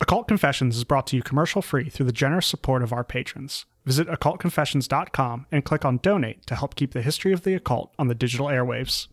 Occult 0.00 0.26
Confessions 0.26 0.76
is 0.76 0.82
brought 0.82 1.06
to 1.06 1.16
you 1.16 1.22
commercial 1.22 1.62
free 1.62 1.88
through 1.88 2.06
the 2.06 2.12
generous 2.12 2.48
support 2.48 2.82
of 2.82 2.92
our 2.92 3.04
patrons. 3.04 3.64
Visit 3.84 4.08
occultconfessions.com 4.08 5.46
and 5.52 5.64
click 5.64 5.84
on 5.84 5.98
donate 5.98 6.44
to 6.46 6.56
help 6.56 6.74
keep 6.74 6.92
the 6.92 7.02
history 7.02 7.32
of 7.32 7.42
the 7.42 7.54
occult 7.54 7.94
on 7.96 8.08
the 8.08 8.14
digital 8.14 8.46
airwaves. 8.46 9.06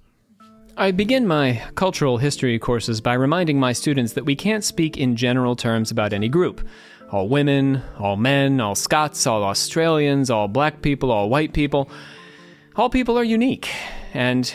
I 0.75 0.89
begin 0.89 1.27
my 1.27 1.61
cultural 1.75 2.17
history 2.17 2.57
courses 2.57 2.99
by 2.99 3.13
reminding 3.13 3.59
my 3.59 3.73
students 3.73 4.13
that 4.13 4.25
we 4.25 4.35
can't 4.35 4.63
speak 4.63 4.97
in 4.97 5.15
general 5.15 5.55
terms 5.55 5.91
about 5.91 6.13
any 6.13 6.29
group. 6.29 6.67
All 7.11 7.27
women, 7.27 7.83
all 7.99 8.15
men, 8.15 8.59
all 8.59 8.73
Scots, 8.73 9.27
all 9.27 9.43
Australians, 9.43 10.31
all 10.31 10.47
black 10.47 10.81
people, 10.81 11.11
all 11.11 11.29
white 11.29 11.53
people. 11.53 11.91
All 12.75 12.89
people 12.89 13.19
are 13.19 13.23
unique, 13.23 13.69
and 14.13 14.47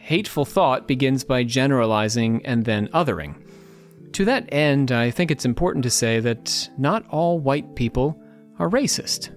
hateful 0.00 0.44
thought 0.44 0.88
begins 0.88 1.22
by 1.22 1.44
generalizing 1.44 2.44
and 2.44 2.64
then 2.64 2.88
othering. 2.88 3.36
To 4.12 4.24
that 4.24 4.48
end, 4.52 4.90
I 4.90 5.10
think 5.10 5.30
it's 5.30 5.44
important 5.44 5.82
to 5.84 5.90
say 5.90 6.20
that 6.20 6.68
not 6.78 7.06
all 7.08 7.38
white 7.38 7.74
people 7.74 8.20
are 8.58 8.68
racist. 8.68 9.30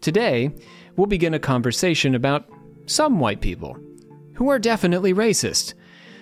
Today, 0.00 0.50
we'll 0.96 1.06
begin 1.06 1.34
a 1.34 1.38
conversation 1.38 2.14
about 2.14 2.48
some 2.86 3.18
white 3.18 3.40
people 3.40 3.76
who 4.34 4.48
are 4.48 4.58
definitely 4.58 5.12
racist. 5.14 5.74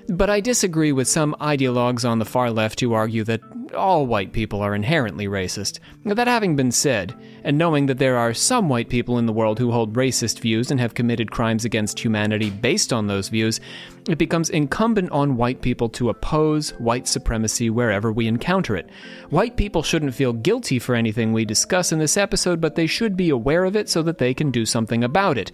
But 0.09 0.31
I 0.31 0.41
disagree 0.41 0.93
with 0.93 1.09
some 1.09 1.35
ideologues 1.41 2.09
on 2.09 2.21
the 2.21 2.25
far 2.25 2.51
left 2.51 2.81
who 2.81 2.93
argue 2.93 3.25
that 3.25 3.41
all 3.75 4.07
white 4.07 4.33
people 4.33 4.61
are 4.61 4.75
inherently 4.75 5.27
racist. 5.27 5.81
That 6.05 6.29
having 6.29 6.55
been 6.55 6.71
said, 6.71 7.15
and 7.43 7.59
knowing 7.59 7.87
that 7.87 7.99
there 7.99 8.17
are 8.17 8.33
some 8.33 8.69
white 8.69 8.89
people 8.89 9.19
in 9.19 9.27
the 9.27 9.33
world 9.33 9.59
who 9.59 9.73
hold 9.73 9.95
racist 9.95 10.39
views 10.39 10.71
and 10.71 10.79
have 10.79 10.95
committed 10.95 11.33
crimes 11.33 11.65
against 11.65 11.99
humanity 11.99 12.51
based 12.51 12.93
on 12.93 13.09
those 13.09 13.29
views, 13.29 13.61
it 14.09 14.19
becomes 14.19 14.51
incumbent 14.51 15.11
on 15.11 15.37
white 15.37 15.61
people 15.61 15.89
to 15.91 16.11
oppose 16.11 16.71
white 16.79 17.09
supremacy 17.09 17.69
wherever 17.69 18.13
we 18.13 18.29
encounter 18.29 18.77
it. 18.77 18.89
White 19.31 19.57
people 19.57 19.83
shouldn't 19.83 20.15
feel 20.15 20.33
guilty 20.33 20.79
for 20.79 20.95
anything 20.95 21.33
we 21.33 21.45
discuss 21.45 21.91
in 21.91 21.99
this 21.99 22.17
episode, 22.17 22.61
but 22.61 22.77
they 22.77 22.87
should 22.87 23.17
be 23.17 23.31
aware 23.31 23.65
of 23.65 23.75
it 23.75 23.89
so 23.89 24.03
that 24.03 24.19
they 24.19 24.33
can 24.33 24.53
do 24.53 24.65
something 24.65 25.03
about 25.03 25.37
it. 25.37 25.51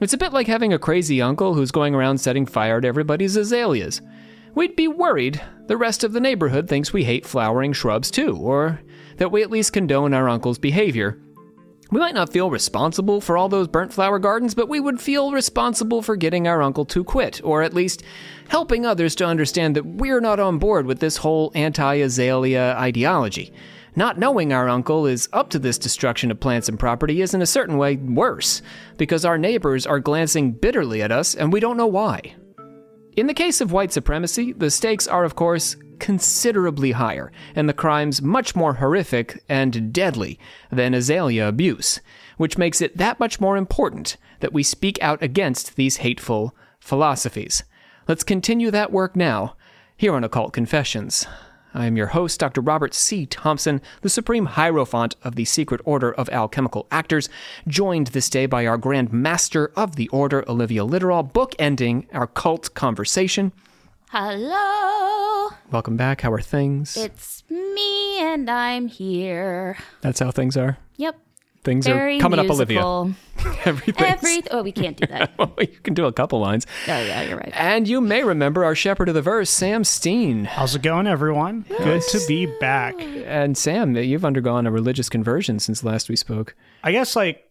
It's 0.00 0.14
a 0.14 0.18
bit 0.18 0.32
like 0.32 0.46
having 0.46 0.72
a 0.72 0.78
crazy 0.78 1.20
uncle 1.20 1.52
who's 1.52 1.70
going 1.70 1.94
around 1.94 2.18
setting 2.18 2.46
fire 2.46 2.80
to 2.80 2.88
everybody's 2.88 3.36
azaleas. 3.36 4.00
We'd 4.54 4.74
be 4.74 4.88
worried 4.88 5.42
the 5.66 5.76
rest 5.76 6.02
of 6.04 6.14
the 6.14 6.20
neighborhood 6.20 6.68
thinks 6.68 6.90
we 6.90 7.04
hate 7.04 7.26
flowering 7.26 7.74
shrubs 7.74 8.10
too, 8.10 8.34
or 8.34 8.80
that 9.18 9.30
we 9.30 9.42
at 9.42 9.50
least 9.50 9.74
condone 9.74 10.14
our 10.14 10.26
uncle's 10.26 10.58
behavior. 10.58 11.20
We 11.90 12.00
might 12.00 12.14
not 12.14 12.32
feel 12.32 12.50
responsible 12.50 13.20
for 13.20 13.36
all 13.36 13.50
those 13.50 13.68
burnt 13.68 13.92
flower 13.92 14.18
gardens, 14.18 14.54
but 14.54 14.70
we 14.70 14.80
would 14.80 15.02
feel 15.02 15.32
responsible 15.32 16.00
for 16.00 16.16
getting 16.16 16.48
our 16.48 16.62
uncle 16.62 16.86
to 16.86 17.04
quit, 17.04 17.42
or 17.44 17.62
at 17.62 17.74
least 17.74 18.02
helping 18.48 18.86
others 18.86 19.14
to 19.16 19.26
understand 19.26 19.76
that 19.76 19.84
we're 19.84 20.20
not 20.20 20.40
on 20.40 20.58
board 20.58 20.86
with 20.86 21.00
this 21.00 21.18
whole 21.18 21.52
anti 21.54 21.96
azalea 21.96 22.74
ideology. 22.78 23.52
Not 23.96 24.18
knowing 24.18 24.52
our 24.52 24.68
uncle 24.68 25.06
is 25.06 25.28
up 25.32 25.50
to 25.50 25.58
this 25.58 25.78
destruction 25.78 26.30
of 26.30 26.40
plants 26.40 26.68
and 26.68 26.78
property 26.78 27.20
is 27.20 27.34
in 27.34 27.42
a 27.42 27.46
certain 27.46 27.76
way 27.76 27.96
worse, 27.96 28.62
because 28.96 29.24
our 29.24 29.38
neighbors 29.38 29.86
are 29.86 29.98
glancing 29.98 30.52
bitterly 30.52 31.02
at 31.02 31.12
us 31.12 31.34
and 31.34 31.52
we 31.52 31.60
don't 31.60 31.76
know 31.76 31.86
why. 31.86 32.34
In 33.16 33.26
the 33.26 33.34
case 33.34 33.60
of 33.60 33.72
white 33.72 33.92
supremacy, 33.92 34.52
the 34.52 34.70
stakes 34.70 35.08
are, 35.08 35.24
of 35.24 35.34
course, 35.34 35.76
considerably 35.98 36.92
higher, 36.92 37.30
and 37.54 37.68
the 37.68 37.74
crimes 37.74 38.22
much 38.22 38.56
more 38.56 38.74
horrific 38.74 39.42
and 39.48 39.92
deadly 39.92 40.38
than 40.70 40.94
azalea 40.94 41.46
abuse, 41.46 42.00
which 42.36 42.56
makes 42.56 42.80
it 42.80 42.96
that 42.96 43.20
much 43.20 43.40
more 43.40 43.56
important 43.56 44.16
that 44.38 44.52
we 44.52 44.62
speak 44.62 45.00
out 45.02 45.22
against 45.22 45.76
these 45.76 45.98
hateful 45.98 46.54
philosophies. 46.78 47.64
Let's 48.08 48.24
continue 48.24 48.70
that 48.70 48.92
work 48.92 49.14
now, 49.14 49.56
here 49.96 50.14
on 50.14 50.24
Occult 50.24 50.52
Confessions. 50.52 51.26
I 51.72 51.86
am 51.86 51.96
your 51.96 52.08
host, 52.08 52.40
Dr. 52.40 52.60
Robert 52.60 52.94
C. 52.94 53.26
Thompson, 53.26 53.80
the 54.02 54.08
Supreme 54.08 54.46
Hierophant 54.46 55.14
of 55.22 55.36
the 55.36 55.44
Secret 55.44 55.80
Order 55.84 56.12
of 56.12 56.28
Alchemical 56.30 56.86
Actors, 56.90 57.28
joined 57.68 58.08
this 58.08 58.28
day 58.28 58.46
by 58.46 58.66
our 58.66 58.76
Grand 58.76 59.12
Master 59.12 59.70
of 59.76 59.94
the 59.94 60.08
Order, 60.08 60.44
Olivia 60.48 60.82
Litterall, 60.82 61.30
bookending 61.32 62.06
our 62.12 62.26
cult 62.26 62.74
conversation. 62.74 63.52
Hello. 64.10 65.50
Welcome 65.70 65.96
back. 65.96 66.22
How 66.22 66.32
are 66.32 66.40
things? 66.40 66.96
It's 66.96 67.44
me 67.48 68.18
and 68.18 68.50
I'm 68.50 68.88
here. 68.88 69.78
That's 70.00 70.18
how 70.18 70.32
things 70.32 70.56
are. 70.56 70.78
Yep. 70.96 71.18
Things 71.62 71.86
Very 71.86 72.16
are 72.16 72.20
coming 72.20 72.40
musical. 72.40 72.56
up, 72.62 73.14
Olivia. 73.36 73.56
Everything. 73.66 74.06
Every 74.06 74.42
oh, 74.50 74.62
we 74.62 74.72
can't 74.72 74.96
do 74.96 75.06
that. 75.08 75.32
well, 75.38 75.52
you 75.60 75.66
can 75.82 75.92
do 75.92 76.06
a 76.06 76.12
couple 76.12 76.40
lines. 76.40 76.66
oh 76.88 77.02
yeah, 77.02 77.22
you're 77.22 77.36
right. 77.36 77.52
And 77.54 77.86
you 77.86 78.00
may 78.00 78.24
remember 78.24 78.64
our 78.64 78.74
shepherd 78.74 79.08
of 79.08 79.14
the 79.14 79.20
verse, 79.22 79.50
Sam 79.50 79.84
Steen. 79.84 80.46
How's 80.46 80.74
it 80.74 80.82
going, 80.82 81.06
everyone? 81.06 81.66
Good 81.68 82.02
to 82.02 82.20
be 82.26 82.46
back. 82.60 82.94
And 82.98 83.58
Sam, 83.58 83.94
you've 83.96 84.24
undergone 84.24 84.66
a 84.66 84.70
religious 84.70 85.08
conversion 85.10 85.58
since 85.58 85.84
last 85.84 86.08
we 86.08 86.16
spoke. 86.16 86.54
I 86.82 86.92
guess 86.92 87.14
like 87.14 87.46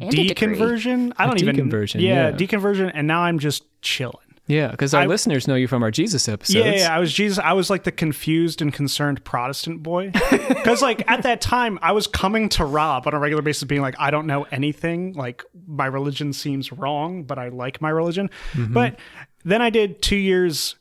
And 0.00 0.10
deconversion. 0.10 1.12
I 1.18 1.26
don't 1.26 1.40
even 1.42 1.56
deconversion, 1.56 2.00
Yeah, 2.00 2.28
yeah. 2.28 2.32
deconversion, 2.32 2.90
and 2.94 3.06
now 3.06 3.20
I'm 3.22 3.38
just 3.38 3.64
chilling. 3.82 4.18
Yeah, 4.46 4.70
because 4.70 4.92
our 4.92 5.02
I- 5.02 5.06
listeners 5.06 5.48
know 5.48 5.54
you 5.54 5.66
from 5.66 5.82
our 5.82 5.90
Jesus 5.90 6.28
episodes. 6.28 6.66
Yeah, 6.66 6.74
yeah, 6.74 6.94
I 6.94 6.98
was 6.98 7.12
Jesus. 7.12 7.38
I 7.38 7.54
was 7.54 7.70
like 7.70 7.84
the 7.84 7.92
confused 7.92 8.60
and 8.60 8.72
concerned 8.72 9.24
Protestant 9.24 9.82
boy. 9.82 10.10
Because 10.30 10.82
like 10.82 11.08
at 11.10 11.22
that 11.22 11.40
time, 11.40 11.78
I 11.80 11.92
was 11.92 12.06
coming 12.06 12.48
to 12.50 12.64
Rob 12.64 13.06
on 13.06 13.14
a 13.14 13.18
regular 13.18 13.42
basis, 13.42 13.64
being 13.64 13.80
like, 13.80 13.94
I 13.98 14.10
don't 14.10 14.26
know 14.26 14.44
anything. 14.50 15.14
Like 15.14 15.44
my 15.66 15.86
religion 15.86 16.32
seems 16.32 16.72
wrong, 16.72 17.24
but 17.24 17.38
I 17.38 17.48
like 17.48 17.80
my 17.80 17.90
religion. 17.90 18.28
Mm-hmm. 18.52 18.74
But 18.74 18.98
then 19.44 19.62
I 19.62 19.70
did 19.70 20.02
two 20.02 20.16
years 20.16 20.76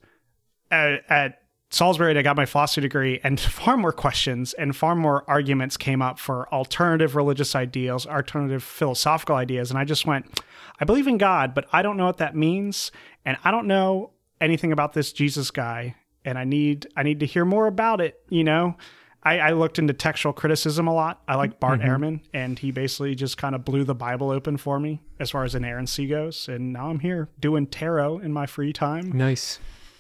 at, 0.70 1.04
at 1.10 1.40
Salisbury 1.70 2.12
and 2.12 2.20
I 2.20 2.22
got 2.22 2.36
my 2.36 2.46
philosophy 2.46 2.82
degree, 2.82 3.20
and 3.24 3.40
far 3.40 3.78
more 3.78 3.94
questions 3.94 4.54
and 4.54 4.76
far 4.76 4.96
more 4.96 5.24
arguments 5.28 5.78
came 5.78 6.02
up 6.02 6.20
for 6.20 6.52
alternative 6.54 7.16
religious 7.16 7.56
ideals, 7.56 8.06
alternative 8.06 8.64
philosophical 8.64 9.36
ideas. 9.36 9.70
And 9.70 9.80
I 9.80 9.86
just 9.86 10.06
went, 10.06 10.40
I 10.84 10.86
believe 10.86 11.08
in 11.08 11.18
God, 11.18 11.56
but 11.56 11.66
I 11.72 11.82
don't 11.82 11.96
know 11.96 12.08
what 12.08 12.18
that 12.18 12.36
means. 12.36 12.92
And 13.24 13.38
I 13.46 13.52
don't 13.52 13.68
know 13.68 14.12
anything 14.42 14.74
about 14.74 14.92
this 14.92 15.14
Jesus 15.14 15.50
guy. 15.50 15.96
And 16.26 16.38
I 16.38 16.44
need 16.44 16.88
I 16.98 17.04
need 17.04 17.22
to 17.22 17.26
hear 17.26 17.46
more 17.46 17.68
about 17.68 18.02
it, 18.02 18.20
you 18.28 18.44
know? 18.44 18.76
I, 19.24 19.40
I 19.40 19.52
looked 19.52 19.80
into 19.80 19.94
textual 19.94 20.34
criticism 20.34 20.86
a 20.86 20.94
lot. 20.94 21.22
I 21.26 21.36
like 21.36 21.58
Bart 21.62 21.80
mm-hmm. 21.80 21.90
Ehrman, 21.90 22.20
and 22.34 22.60
he 22.60 22.72
basically 22.72 23.16
just 23.16 23.38
kind 23.38 23.56
of 23.56 23.64
blew 23.64 23.86
the 23.86 23.96
Bible 23.96 24.30
open 24.30 24.58
for 24.58 24.78
me 24.78 25.00
as 25.22 25.32
far 25.32 25.46
as 25.46 25.56
inerrancy 25.56 26.06
goes. 26.06 26.50
And 26.50 26.74
now 26.74 26.90
I'm 26.90 27.00
here 27.00 27.30
doing 27.40 27.66
tarot 27.66 28.20
in 28.20 28.34
my 28.34 28.46
free 28.46 28.74
time. 28.74 29.14
Nice. 29.14 29.60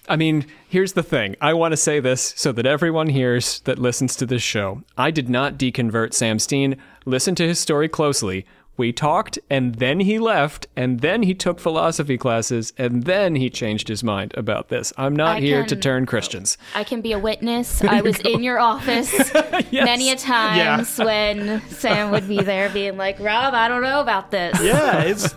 I 0.09 0.17
mean, 0.17 0.45
here's 0.67 0.91
the 0.91 1.03
thing. 1.03 1.38
I 1.39 1.53
want 1.53 1.72
to 1.72 1.77
say 1.77 2.01
this 2.01 2.33
so 2.35 2.51
that 2.51 2.66
everyone 2.66 3.07
hears 3.07 3.61
that 3.61 3.79
listens 3.79 4.17
to 4.17 4.25
this 4.25 4.41
show. 4.41 4.83
I 4.97 5.11
did 5.11 5.29
not 5.29 5.57
deconvert 5.57 6.13
Sam 6.13 6.39
Steen. 6.39 6.75
Listen 7.05 7.35
to 7.35 7.47
his 7.47 7.57
story 7.57 7.88
closely. 7.88 8.45
We 8.75 8.91
talked, 8.91 9.38
and 9.51 9.75
then 9.75 10.00
he 10.00 10.17
left, 10.17 10.66
and 10.75 11.01
then 11.01 11.22
he 11.23 11.35
took 11.35 11.59
philosophy 11.59 12.17
classes, 12.17 12.73
and 12.75 13.03
then 13.03 13.35
he 13.35 13.51
changed 13.51 13.88
his 13.88 14.03
mind 14.03 14.34
about 14.35 14.69
this. 14.69 14.91
I'm 14.97 15.16
not 15.16 15.38
I 15.38 15.39
here 15.41 15.63
to 15.63 15.75
turn 15.75 16.07
Christians. 16.07 16.57
I 16.73 16.84
can 16.84 17.01
be 17.01 17.11
a 17.11 17.19
witness. 17.19 17.84
I 17.84 18.01
was 18.01 18.19
in 18.22 18.41
your 18.41 18.59
office 18.59 19.13
many 19.72 20.09
a 20.09 20.16
times 20.16 20.97
when 20.97 21.61
Sam 21.69 22.09
would 22.11 22.28
be 22.28 22.41
there 22.41 22.69
being 22.69 22.97
like, 22.97 23.19
Rob, 23.19 23.53
I 23.53 23.67
don't 23.67 23.84
know 23.84 24.01
about 24.01 24.31
this. 24.31 24.59
Yeah, 24.59 25.01
it's 25.03 25.35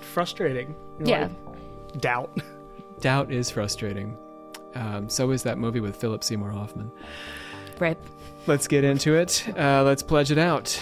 frustrating. 0.00 0.74
You're 0.98 1.08
Yeah. 1.08 1.28
like, 1.46 2.00
doubt. 2.00 2.40
Doubt 3.00 3.30
is 3.30 3.48
frustrating. 3.48 4.16
Um, 4.74 5.08
so 5.08 5.30
is 5.30 5.44
that 5.44 5.56
movie 5.56 5.80
with 5.80 5.94
Philip 5.94 6.24
Seymour 6.24 6.50
Hoffman. 6.50 6.90
Rip. 7.78 8.04
Let's 8.48 8.66
get 8.66 8.82
into 8.84 9.14
it. 9.14 9.46
Uh, 9.56 9.82
let's 9.84 10.02
pledge 10.02 10.32
it 10.32 10.38
out. 10.38 10.80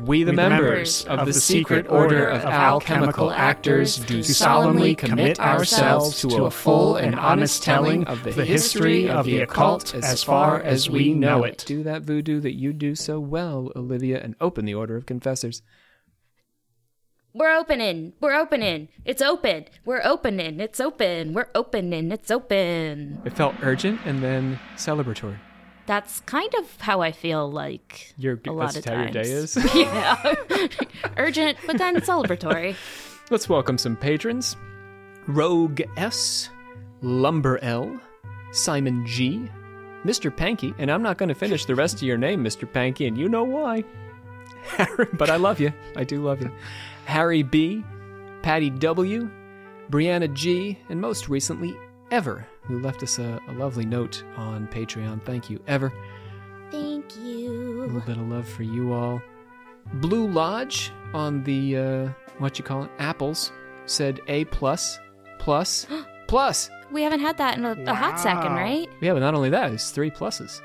We, 0.00 0.24
the 0.24 0.32
We, 0.32 0.36
members 0.36 1.04
of, 1.06 1.26
the, 1.26 1.32
secret 1.32 1.88
order 1.88 2.28
of 2.28 2.44
alchemical 2.44 3.30
actors, 3.30 3.96
do 3.96 4.22
solemnly 4.22 4.94
commit 4.94 5.40
ourselves 5.40 6.20
to 6.20 6.44
a 6.44 6.50
full 6.50 6.96
and 6.96 7.14
honest 7.14 7.62
telling 7.62 8.04
of 8.04 8.22
the 8.22 8.44
history 8.44 9.08
of 9.08 9.24
the 9.24 9.40
occult 9.40 9.94
as 9.94 10.22
far 10.22 10.60
as 10.60 10.90
we 10.90 11.14
know 11.14 11.44
it. 11.44 11.64
Do 11.66 11.82
that 11.84 12.02
voodoo 12.02 12.40
that 12.40 12.54
you 12.54 12.72
do 12.72 12.94
so 12.94 13.18
well, 13.18 13.72
Olivia, 13.74 14.20
and 14.22 14.36
open 14.40 14.64
the 14.66 14.74
order 14.74 14.96
of 14.96 15.06
confessors. 15.06 15.62
We're 17.32 17.54
opening. 17.54 18.14
We're 18.20 18.34
opening. 18.34 18.88
It's 19.04 19.20
open. 19.20 19.66
We're 19.84 20.02
opening. 20.02 20.58
It's 20.58 20.80
open. 20.80 21.34
We're 21.34 21.48
opening. 21.54 22.10
It's 22.10 22.30
open. 22.30 23.20
It 23.26 23.34
felt 23.34 23.54
urgent 23.62 24.00
and 24.06 24.22
then 24.22 24.58
celebratory. 24.76 25.36
That's 25.86 26.20
kind 26.20 26.52
of 26.56 26.80
how 26.80 27.00
I 27.00 27.12
feel 27.12 27.50
like 27.50 28.12
Your, 28.18 28.40
a 28.46 28.52
lot 28.52 28.76
of 28.76 28.84
times. 28.84 29.14
your 29.14 29.22
day 29.22 29.30
is. 29.30 29.56
yeah. 29.74 30.36
Urgent, 31.16 31.58
but 31.66 31.78
then 31.78 31.96
celebratory. 32.00 32.74
Let's 33.30 33.48
welcome 33.48 33.78
some 33.78 33.96
patrons 33.96 34.56
Rogue 35.28 35.80
S, 35.96 36.50
Lumber 37.02 37.58
L, 37.62 38.00
Simon 38.52 39.06
G, 39.06 39.48
Mr. 40.04 40.34
Panky, 40.34 40.74
and 40.78 40.90
I'm 40.90 41.02
not 41.02 41.18
going 41.18 41.28
to 41.28 41.34
finish 41.34 41.64
the 41.64 41.74
rest 41.74 41.96
of 41.96 42.02
your 42.02 42.18
name, 42.18 42.44
Mr. 42.44 42.70
Panky, 42.70 43.06
and 43.06 43.16
you 43.18 43.28
know 43.28 43.44
why. 43.44 43.84
But 45.12 45.30
I 45.30 45.36
love 45.36 45.60
you. 45.60 45.72
I 45.94 46.02
do 46.04 46.22
love 46.22 46.40
you. 46.42 46.50
Harry 47.04 47.42
B, 47.44 47.84
Patty 48.42 48.70
W, 48.70 49.30
Brianna 49.90 50.32
G, 50.32 50.78
and 50.88 51.00
most 51.00 51.28
recently, 51.28 51.76
Ever, 52.10 52.46
who 52.66 52.80
left 52.80 53.02
us 53.02 53.18
a, 53.18 53.40
a 53.48 53.52
lovely 53.52 53.84
note 53.86 54.24
on 54.36 54.66
Patreon. 54.68 55.22
Thank 55.22 55.48
you, 55.50 55.60
Ever. 55.66 55.92
Thank 56.70 57.16
you. 57.16 57.82
A 57.82 57.86
little 57.86 58.00
bit 58.00 58.16
of 58.16 58.28
love 58.28 58.48
for 58.48 58.62
you 58.62 58.92
all. 58.92 59.22
Blue 59.94 60.26
Lodge 60.28 60.92
on 61.14 61.44
the 61.44 61.76
uh, 61.76 62.08
what 62.38 62.58
you 62.58 62.64
call 62.64 62.82
it 62.84 62.90
apples 62.98 63.52
said 63.86 64.20
A 64.26 64.44
plus 64.46 64.98
plus 65.38 65.86
plus. 66.26 66.70
We 66.92 67.02
haven't 67.02 67.20
had 67.20 67.36
that 67.38 67.58
in 67.58 67.64
a, 67.64 67.72
a 67.86 67.94
hot 67.94 68.18
second, 68.18 68.52
right? 68.52 68.88
Yeah, 69.00 69.12
but 69.12 69.20
not 69.20 69.34
only 69.34 69.50
that, 69.50 69.72
it's 69.72 69.90
three 69.90 70.10
pluses. 70.10 70.60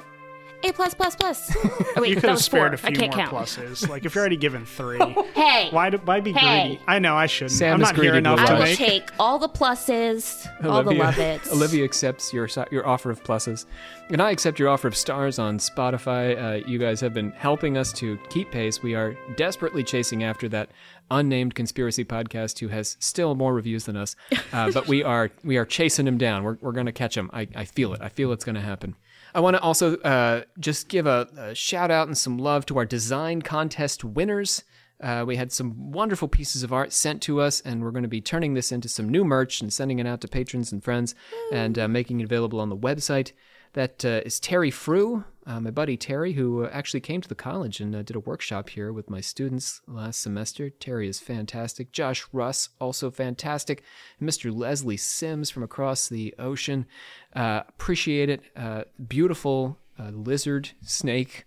A 0.63 0.71
plus 0.73 0.93
plus 0.93 1.15
plus. 1.15 1.55
Oh 1.93 2.01
wait, 2.01 2.09
you 2.11 2.15
could 2.15 2.29
have 2.29 2.39
spared 2.39 2.79
four. 2.79 2.87
a 2.89 2.91
I 2.91 2.95
few 2.95 3.01
more 3.07 3.17
count. 3.17 3.31
pluses. 3.31 3.87
Like 3.89 4.05
if 4.05 4.15
you're 4.15 4.21
already 4.21 4.37
given 4.37 4.65
three, 4.65 4.97
Hey, 5.35 5.67
why 5.71 5.89
do, 5.89 5.97
why 6.05 6.21
be 6.21 6.31
Hey. 6.31 6.67
greedy? 6.69 6.81
I 6.87 6.99
know 6.99 7.15
I 7.17 7.25
shouldn't. 7.25 7.51
Sam 7.51 7.73
I'm 7.75 7.81
is 7.81 7.87
not 7.89 7.95
greedy, 7.95 8.07
here 8.11 8.17
enough 8.17 8.37
Blue 8.37 8.45
to 8.45 8.51
I 8.51 8.53
will 8.59 8.65
Lodge. 8.67 8.77
take 8.77 9.09
all 9.19 9.37
the 9.39 9.49
pluses, 9.49 10.47
all 10.65 10.83
the 10.83 10.91
love 10.93 11.17
it's. 11.19 11.51
Olivia 11.51 11.83
accepts 11.83 12.31
your 12.33 12.47
your 12.71 12.87
offer 12.87 13.09
of 13.11 13.21
pluses, 13.23 13.65
and 14.09 14.21
I 14.21 14.31
accept 14.31 14.57
your 14.57 14.69
offer 14.69 14.87
of 14.87 14.95
stars 14.95 15.37
on 15.37 15.57
Spotify. 15.57 16.41
Uh, 16.63 16.65
you 16.67 16.77
guys 16.79 17.01
have 17.01 17.13
been 17.13 17.31
helping 17.31 17.77
us 17.77 17.91
to 17.93 18.17
keep 18.29 18.51
pace. 18.51 18.81
We 18.81 18.95
are 18.95 19.15
desperately 19.35 19.83
chasing 19.83 20.23
after 20.23 20.47
that 20.49 20.69
unnamed 21.09 21.55
conspiracy 21.55 22.05
podcast 22.05 22.59
who 22.59 22.69
has 22.69 22.95
still 23.01 23.35
more 23.35 23.53
reviews 23.53 23.83
than 23.83 23.97
us, 23.97 24.15
uh, 24.53 24.71
but 24.71 24.87
we 24.87 25.03
are 25.03 25.29
we 25.43 25.57
are 25.57 25.65
chasing 25.65 26.07
him 26.07 26.17
down. 26.17 26.43
We're 26.43 26.57
we're 26.61 26.71
gonna 26.71 26.93
catch 26.93 27.17
him. 27.17 27.29
I, 27.33 27.49
I 27.53 27.65
feel 27.65 27.93
it. 27.93 28.01
I 28.01 28.07
feel 28.07 28.31
it's 28.31 28.45
gonna 28.45 28.61
happen. 28.61 28.95
I 29.33 29.39
want 29.39 29.55
to 29.55 29.61
also 29.61 29.97
uh, 29.97 30.43
just 30.59 30.87
give 30.87 31.05
a, 31.05 31.27
a 31.37 31.55
shout 31.55 31.91
out 31.91 32.07
and 32.07 32.17
some 32.17 32.37
love 32.37 32.65
to 32.67 32.77
our 32.77 32.85
design 32.85 33.41
contest 33.41 34.03
winners. 34.03 34.63
Uh, 35.01 35.23
we 35.25 35.35
had 35.35 35.51
some 35.51 35.91
wonderful 35.91 36.27
pieces 36.27 36.61
of 36.61 36.71
art 36.71 36.93
sent 36.93 37.21
to 37.23 37.41
us, 37.41 37.59
and 37.61 37.81
we're 37.81 37.91
going 37.91 38.03
to 38.03 38.09
be 38.09 38.21
turning 38.21 38.53
this 38.53 38.71
into 38.71 38.87
some 38.87 39.09
new 39.09 39.23
merch 39.23 39.61
and 39.61 39.73
sending 39.73 39.97
it 39.99 40.05
out 40.05 40.21
to 40.21 40.27
patrons 40.27 40.71
and 40.71 40.83
friends 40.83 41.15
and 41.51 41.79
uh, 41.79 41.87
making 41.87 42.19
it 42.19 42.25
available 42.25 42.59
on 42.59 42.69
the 42.69 42.77
website. 42.77 43.31
That 43.73 44.03
uh, 44.03 44.21
is 44.25 44.39
Terry 44.39 44.69
Frew, 44.69 45.23
uh, 45.47 45.61
my 45.61 45.71
buddy 45.71 45.95
Terry, 45.95 46.33
who 46.33 46.65
uh, 46.65 46.69
actually 46.73 46.99
came 46.99 47.21
to 47.21 47.29
the 47.29 47.35
college 47.35 47.79
and 47.79 47.95
uh, 47.95 48.01
did 48.03 48.17
a 48.17 48.19
workshop 48.19 48.69
here 48.69 48.91
with 48.91 49.09
my 49.09 49.21
students 49.21 49.81
last 49.87 50.21
semester. 50.21 50.69
Terry 50.69 51.07
is 51.07 51.19
fantastic. 51.21 51.93
Josh 51.93 52.25
Russ, 52.33 52.69
also 52.81 53.09
fantastic. 53.09 53.81
Mr. 54.21 54.53
Leslie 54.53 54.97
Sims 54.97 55.49
from 55.49 55.63
across 55.63 56.09
the 56.09 56.35
ocean. 56.37 56.85
Uh, 57.33 57.61
appreciate 57.69 58.29
it. 58.29 58.41
Uh, 58.57 58.83
beautiful 59.07 59.77
uh, 59.97 60.09
lizard, 60.09 60.71
snake, 60.81 61.45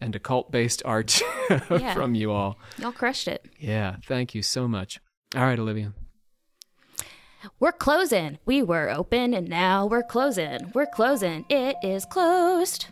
and 0.00 0.16
occult 0.16 0.50
based 0.50 0.82
art 0.84 1.20
Yeah. 1.70 1.94
from 1.94 2.16
you 2.16 2.32
all. 2.32 2.58
Y'all 2.78 2.90
crushed 2.90 3.28
it. 3.28 3.46
Yeah, 3.60 3.96
thank 4.08 4.34
you 4.34 4.42
so 4.42 4.66
much. 4.66 4.98
All 5.36 5.42
right, 5.44 5.58
Olivia. 5.58 5.92
We're 7.60 7.72
closing. 7.72 8.38
We 8.46 8.62
were 8.62 8.90
open 8.90 9.34
and 9.34 9.48
now 9.48 9.86
we're 9.86 10.02
closing. 10.02 10.70
We're 10.74 10.86
closing. 10.86 11.44
It 11.48 11.76
is 11.82 12.04
closed. 12.04 12.86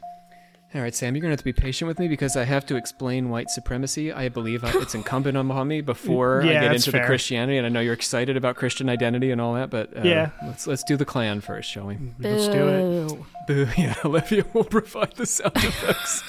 All 0.72 0.80
right, 0.80 0.94
Sam, 0.94 1.16
you're 1.16 1.20
going 1.20 1.30
to 1.30 1.32
have 1.32 1.38
to 1.40 1.44
be 1.44 1.52
patient 1.52 1.88
with 1.88 1.98
me 1.98 2.06
because 2.06 2.36
I 2.36 2.44
have 2.44 2.64
to 2.66 2.76
explain 2.76 3.28
white 3.28 3.50
supremacy. 3.50 4.12
I 4.12 4.28
believe 4.28 4.62
I- 4.62 4.70
it's 4.76 4.94
incumbent 4.94 5.36
on 5.36 5.66
me 5.66 5.80
before 5.80 6.42
Yeah, 6.44 6.50
I 6.50 6.52
get 6.62 6.68
that's 6.72 6.86
into 6.86 6.96
the. 7.00 7.04
Christianity, 7.06 7.58
and 7.58 7.66
I 7.66 7.70
know 7.70 7.80
you're 7.80 7.92
excited 7.92 8.36
about 8.36 8.54
Christian 8.54 8.88
identity 8.88 9.32
and 9.32 9.40
all 9.40 9.54
that, 9.54 9.68
but 9.70 9.96
uh, 9.96 10.02
Yeah. 10.02 10.30
let's 10.46 10.68
let's 10.68 10.84
do 10.84 10.96
the 10.96 11.04
Klan 11.04 11.40
first, 11.40 11.68
shall 11.68 11.86
we? 11.86 11.98
Let's 12.20 12.46
do 12.46 12.68
it. 12.68 13.08
Boo. 13.08 13.26
Boo! 13.48 13.66
Yeah, 13.76 13.96
Olivia 14.04 14.44
will 14.54 14.62
provide 14.78 15.14
the 15.16 15.26
sound 15.26 15.56
effects. 15.56 16.22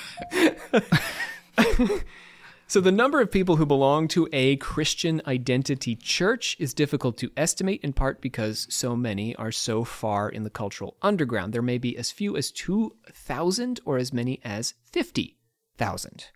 So 2.71 2.79
the 2.79 2.89
number 2.89 3.19
of 3.19 3.29
people 3.29 3.57
who 3.57 3.65
belong 3.65 4.07
to 4.07 4.29
a 4.31 4.55
Christian 4.55 5.21
identity 5.27 5.93
church 5.93 6.55
is 6.57 6.73
difficult 6.73 7.17
to 7.17 7.29
estimate, 7.35 7.81
in 7.83 7.91
part 7.91 8.21
because 8.21 8.65
so 8.69 8.95
many 8.95 9.35
are 9.35 9.51
so 9.51 9.83
far 9.83 10.29
in 10.29 10.45
the 10.45 10.49
cultural 10.49 10.95
underground. 11.01 11.51
There 11.51 11.61
may 11.61 11.77
be 11.77 11.97
as 11.97 12.11
few 12.11 12.37
as 12.37 12.49
two 12.49 12.95
thousand, 13.11 13.81
or 13.83 13.97
as 13.97 14.13
many 14.13 14.39
as 14.45 14.73
fifty 14.89 15.35
thousand. 15.77 16.27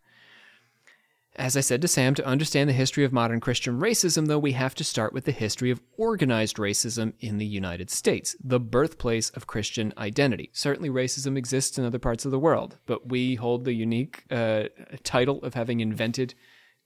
As 1.37 1.57
I 1.57 1.61
said 1.61 1.81
to 1.81 1.87
Sam, 1.89 2.15
to 2.15 2.25
understand 2.25 2.69
the 2.69 2.73
history 2.73 3.03
of 3.03 3.11
modern 3.11 3.41
Christian 3.41 3.77
racism, 3.77 4.27
though, 4.27 4.39
we 4.39 4.53
have 4.53 4.73
to 4.75 4.85
start 4.85 5.11
with 5.11 5.25
the 5.25 5.33
history 5.33 5.69
of 5.69 5.81
organized 5.97 6.55
racism 6.55 7.11
in 7.19 7.39
the 7.39 7.45
United 7.45 7.89
States, 7.89 8.37
the 8.41 8.59
birthplace 8.59 9.31
of 9.31 9.45
Christian 9.45 9.91
identity. 9.97 10.49
Certainly, 10.53 10.91
racism 10.91 11.37
exists 11.37 11.77
in 11.77 11.83
other 11.83 11.99
parts 11.99 12.23
of 12.23 12.31
the 12.31 12.39
world, 12.39 12.77
but 12.85 13.09
we 13.09 13.35
hold 13.35 13.65
the 13.65 13.73
unique 13.73 14.23
uh, 14.31 14.63
title 15.03 15.43
of 15.43 15.55
having 15.55 15.81
invented 15.81 16.35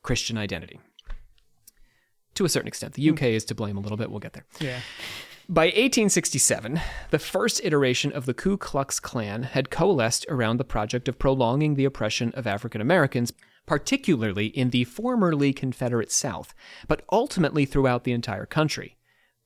Christian 0.01 0.35
identity. 0.35 0.79
To 2.33 2.45
a 2.45 2.49
certain 2.49 2.67
extent. 2.67 2.95
The 2.95 3.07
UK 3.07 3.23
is 3.23 3.45
to 3.45 3.55
blame 3.55 3.77
a 3.77 3.81
little 3.81 3.97
bit. 3.97 4.09
We'll 4.09 4.19
get 4.19 4.33
there. 4.33 4.45
Yeah. 4.59 4.79
By 5.47 5.65
1867, 5.65 6.79
the 7.11 7.19
first 7.19 7.61
iteration 7.63 8.11
of 8.13 8.25
the 8.25 8.33
Ku 8.33 8.57
Klux 8.57 8.99
Klan 8.99 9.43
had 9.43 9.69
coalesced 9.69 10.25
around 10.29 10.57
the 10.57 10.63
project 10.63 11.07
of 11.07 11.19
prolonging 11.19 11.75
the 11.75 11.85
oppression 11.85 12.31
of 12.35 12.47
African 12.47 12.81
Americans, 12.81 13.33
particularly 13.69 14.47
in 14.47 14.71
the 14.71 14.83
formerly 14.83 15.53
Confederate 15.53 16.11
South, 16.11 16.55
but 16.87 17.03
ultimately 17.11 17.65
throughout 17.65 18.03
the 18.03 18.13
entire 18.13 18.47
country. 18.47 18.97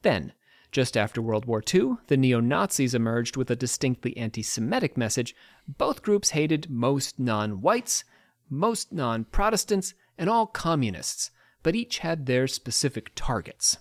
Then, 0.02 0.32
just 0.72 0.96
after 0.96 1.22
World 1.22 1.44
War 1.44 1.62
II, 1.62 1.98
the 2.08 2.16
neo 2.16 2.40
Nazis 2.40 2.96
emerged 2.96 3.36
with 3.36 3.52
a 3.52 3.56
distinctly 3.58 4.16
anti 4.16 4.42
Semitic 4.42 4.96
message. 4.96 5.36
Both 5.68 6.04
groups 6.04 6.30
hated 6.30 6.70
most 6.70 7.20
non 7.20 7.60
whites, 7.60 8.06
most 8.50 8.94
non 8.94 9.26
Protestants, 9.26 9.94
and 10.18 10.30
all 10.30 10.48
communists, 10.48 11.30
but 11.62 11.76
each 11.76 12.00
had 12.00 12.26
their 12.26 12.48
specific 12.48 13.12
targets. 13.16 13.76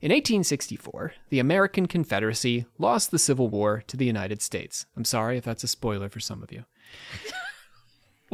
In 0.00 0.10
1864, 0.10 1.12
the 1.28 1.38
American 1.38 1.86
Confederacy 1.86 2.66
lost 2.78 3.12
the 3.12 3.18
Civil 3.20 3.48
War 3.48 3.84
to 3.86 3.96
the 3.96 4.06
United 4.06 4.42
States. 4.42 4.86
I'm 4.96 5.04
sorry 5.04 5.38
if 5.38 5.44
that's 5.44 5.62
a 5.62 5.68
spoiler 5.68 6.08
for 6.08 6.18
some 6.18 6.42
of 6.42 6.50
you. 6.50 6.64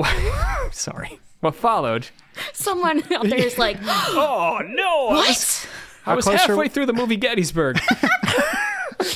sorry. 0.72 1.18
What 1.40 1.54
followed? 1.54 2.08
Someone 2.52 3.02
out 3.12 3.28
there 3.28 3.38
is 3.38 3.58
like, 3.58 3.76
Oh 3.82 4.60
no! 4.66 5.06
what? 5.16 5.68
I 6.06 6.14
was 6.14 6.24
close 6.24 6.36
are 6.36 6.38
halfway 6.48 6.64
we- 6.64 6.68
through 6.68 6.86
the 6.86 6.92
movie 6.92 7.16
Gettysburg. 7.16 7.78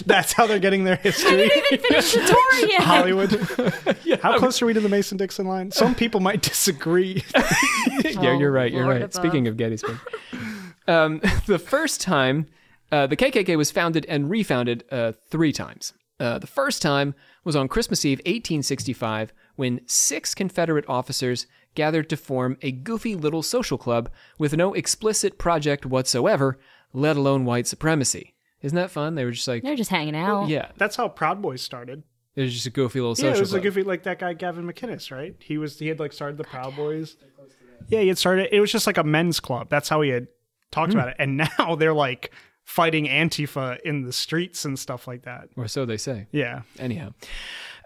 That's 0.06 0.32
how 0.32 0.46
they're 0.46 0.61
getting 0.61 0.84
their 0.84 0.96
history. 0.96 1.32
I 1.32 1.37
didn't 1.49 1.73
even 1.73 1.87
finish 1.88 2.12
the 2.12 2.20
tour 2.25 2.69
yet. 2.69 2.82
Hollywood. 2.82 4.20
How 4.23 4.38
close 4.38 4.62
are 4.62 4.67
we 4.67 4.73
to 4.75 4.81
the 4.81 4.88
Mason 4.88 5.17
Dixon 5.19 5.46
line? 5.46 5.73
Some 5.73 5.94
people 5.96 6.20
might 6.20 6.40
disagree. 6.43 7.25
yeah, 8.05 8.37
you're 8.38 8.52
right. 8.52 8.70
You're 8.73 8.85
Lord 8.85 8.94
right. 8.96 9.02
above. 9.02 9.14
Speaking 9.14 9.49
of 9.49 9.56
Gettysburg, 9.56 9.99
um, 10.87 11.20
the 11.46 11.58
first 11.58 12.00
time 12.00 12.46
uh, 12.93 13.08
the 13.08 13.17
KKK 13.17 13.56
was 13.56 13.73
founded 13.73 14.06
and 14.08 14.31
refounded 14.31 14.85
uh, 14.93 15.12
three 15.31 15.52
times. 15.52 15.94
Uh, 16.20 16.38
the 16.38 16.46
first 16.46 16.81
time 16.81 17.14
was 17.44 17.56
on 17.56 17.68
Christmas 17.68 18.04
Eve, 18.04 18.18
1865, 18.18 19.32
when 19.56 19.80
six 19.86 20.34
Confederate 20.34 20.84
officers 20.88 21.46
gathered 21.75 22.08
to 22.11 22.16
form 22.16 22.56
a 22.62 22.72
goofy 22.72 23.14
little 23.14 23.42
social 23.42 23.78
club 23.78 24.11
with 24.38 24.56
no 24.56 24.75
explicit 24.75 25.38
project 25.38 25.87
whatsoever, 25.87 26.58
let 26.92 27.16
alone 27.16 27.44
white 27.44 27.66
supremacy. 27.66 28.34
Isn't 28.61 28.76
that 28.76 28.90
fun? 28.90 29.14
They 29.14 29.25
were 29.25 29.32
just 29.32 29.49
like, 29.49 29.62
They're 29.62 29.76
just 29.76 29.90
hanging 29.90 30.16
out. 30.16 30.49
yeah, 30.49 30.68
That's 30.76 30.96
how 30.96 31.08
Proud 31.08 31.42
Boys 31.42 31.62
started. 31.62 32.02
it 32.37 32.42
was 32.42 32.52
just 32.52 32.66
a 32.66 32.70
goofy 32.70 33.00
little 33.00 33.14
social. 33.14 33.30
Yeah, 33.30 33.37
it 33.37 33.40
was 33.40 33.50
club. 33.50 33.64
like 33.64 33.76
if 33.76 33.87
like 33.87 34.02
that 34.04 34.18
guy 34.18 34.34
Gavin 34.34 34.64
McInnes, 34.64 35.11
right? 35.11 35.34
He 35.40 35.58
was 35.58 35.78
he 35.78 35.88
had 35.88 35.99
like 35.99 36.12
started 36.12 36.38
the 36.38 36.44
Proud 36.44 36.76
Boys. 36.76 37.16
Yeah, 37.88 38.00
he 38.00 38.08
had 38.08 38.18
started. 38.18 38.54
It 38.54 38.61
was 38.61 38.70
just 38.70 38.87
like 38.87 38.99
a 38.99 39.04
men's 39.04 39.40
club. 39.40 39.68
That's 39.68 39.88
how 39.88 40.00
he 40.02 40.11
had 40.11 40.28
talked 40.70 40.92
hmm. 40.92 40.99
about 40.99 41.11
it. 41.11 41.16
And 41.18 41.37
now 41.58 41.75
they're 41.75 41.92
like 41.92 42.32
fighting 42.73 43.05
Antifa 43.07 43.79
in 43.83 44.02
the 44.02 44.12
streets 44.14 44.64
and 44.64 44.79
stuff 44.79 45.07
like 45.07 45.25
that. 45.25 45.50
or 45.59 45.69
so 45.69 45.85
they 45.85 45.99
say. 45.99 46.26
Yeah, 46.33 46.62
anyhow. 46.79 47.12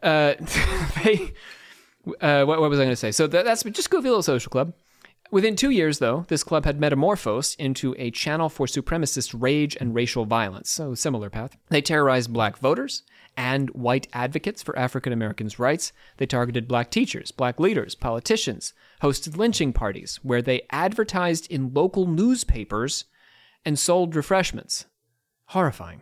Uh 0.01 0.35
they 1.03 1.33
uh 2.21 2.45
what, 2.45 2.61
what 2.61 2.71
was 2.71 2.79
i 2.79 2.85
going 2.85 2.93
to 2.93 2.97
say? 2.97 3.11
So 3.11 3.27
that, 3.27 3.45
that's 3.45 3.65
just 3.65 3.91
goofy 3.91 4.09
little 4.09 4.23
social 4.23 4.49
club. 4.49 4.75
Within 5.33 5.57
two 5.57 5.71
years 5.71 5.99
though 5.99 6.25
this 6.29 6.45
club 6.45 6.65
had 6.65 6.79
metamorphosed 6.79 7.59
into 7.59 7.97
a 7.99 8.13
channel 8.13 8.49
for 8.49 8.67
supremacist 8.67 9.35
rage 9.37 9.77
and 9.81 9.93
racial 9.93 10.25
violence. 10.25 10.71
So 10.71 10.95
similar 10.95 11.31
path. 11.31 11.57
They 11.69 11.83
terrorized 11.83 12.33
black 12.33 12.57
voters 12.59 13.03
and 13.37 13.71
white 13.71 14.07
advocates 14.13 14.63
for 14.63 14.79
african 14.79 15.13
americans 15.13 15.59
rights. 15.59 15.93
They 16.19 16.27
targeted 16.27 16.69
black 16.69 16.93
teachers 16.93 17.33
black 17.33 17.59
leaders 17.59 17.97
politicians 17.97 18.73
hosted 19.03 19.37
lynching 19.37 19.73
parties 19.73 20.21
where 20.23 20.43
they 20.43 20.63
advertised 20.71 21.51
in 21.51 21.75
local 21.75 22.07
newspapers 22.07 23.05
and 23.67 23.79
sold 23.79 24.17
refreshments 24.17 24.87
horrifying 25.51 26.01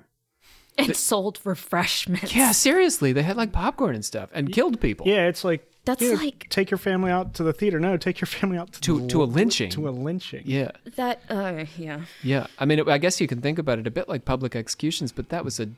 And 0.79 0.95
sold 0.97 1.41
refreshments. 1.45 2.35
yeah, 2.35 2.53
seriously, 2.53 3.13
they 3.13 3.23
had 3.23 3.37
like 3.37 3.51
popcorn 3.53 3.95
and 3.97 4.05
stuff 4.05 4.31
and 4.33 4.53
killed 4.53 4.81
people. 4.81 5.07
yeah. 5.09 5.27
It's 5.27 5.43
like 5.45 5.69
That's 5.85 6.01
yeah, 6.03 6.15
like- 6.15 6.49
take 6.51 6.71
your 6.71 6.79
family 6.79 7.11
out 7.11 7.35
to 7.35 7.43
the 7.43 7.53
theater. 7.53 7.79
No, 7.79 7.97
take 7.97 8.21
your 8.21 8.27
family 8.27 8.57
out 8.59 8.73
to 8.75 8.81
To 8.81 9.01
the- 9.01 9.09
to 9.09 9.23
a 9.23 9.27
lynching. 9.27 9.71
to 9.71 9.89
a 9.89 9.91
lynching. 9.91 10.43
yeah, 10.47 10.71
That, 10.97 11.23
uh, 11.29 11.65
yeah. 11.77 12.03
yeah. 12.23 12.47
I 12.59 12.65
mean, 12.65 12.79
it, 12.81 12.89
I 12.89 12.99
guess 12.99 13.21
you 13.21 13.27
can 13.29 13.41
think 13.41 13.59
about 13.59 13.79
it 13.79 13.87
a 13.87 13.91
bit 13.91 14.09
like 14.09 14.25
public 14.25 14.57
executions, 14.57 15.13
but 15.13 15.29
that 15.31 15.45
was 15.45 15.61
a 15.61 15.69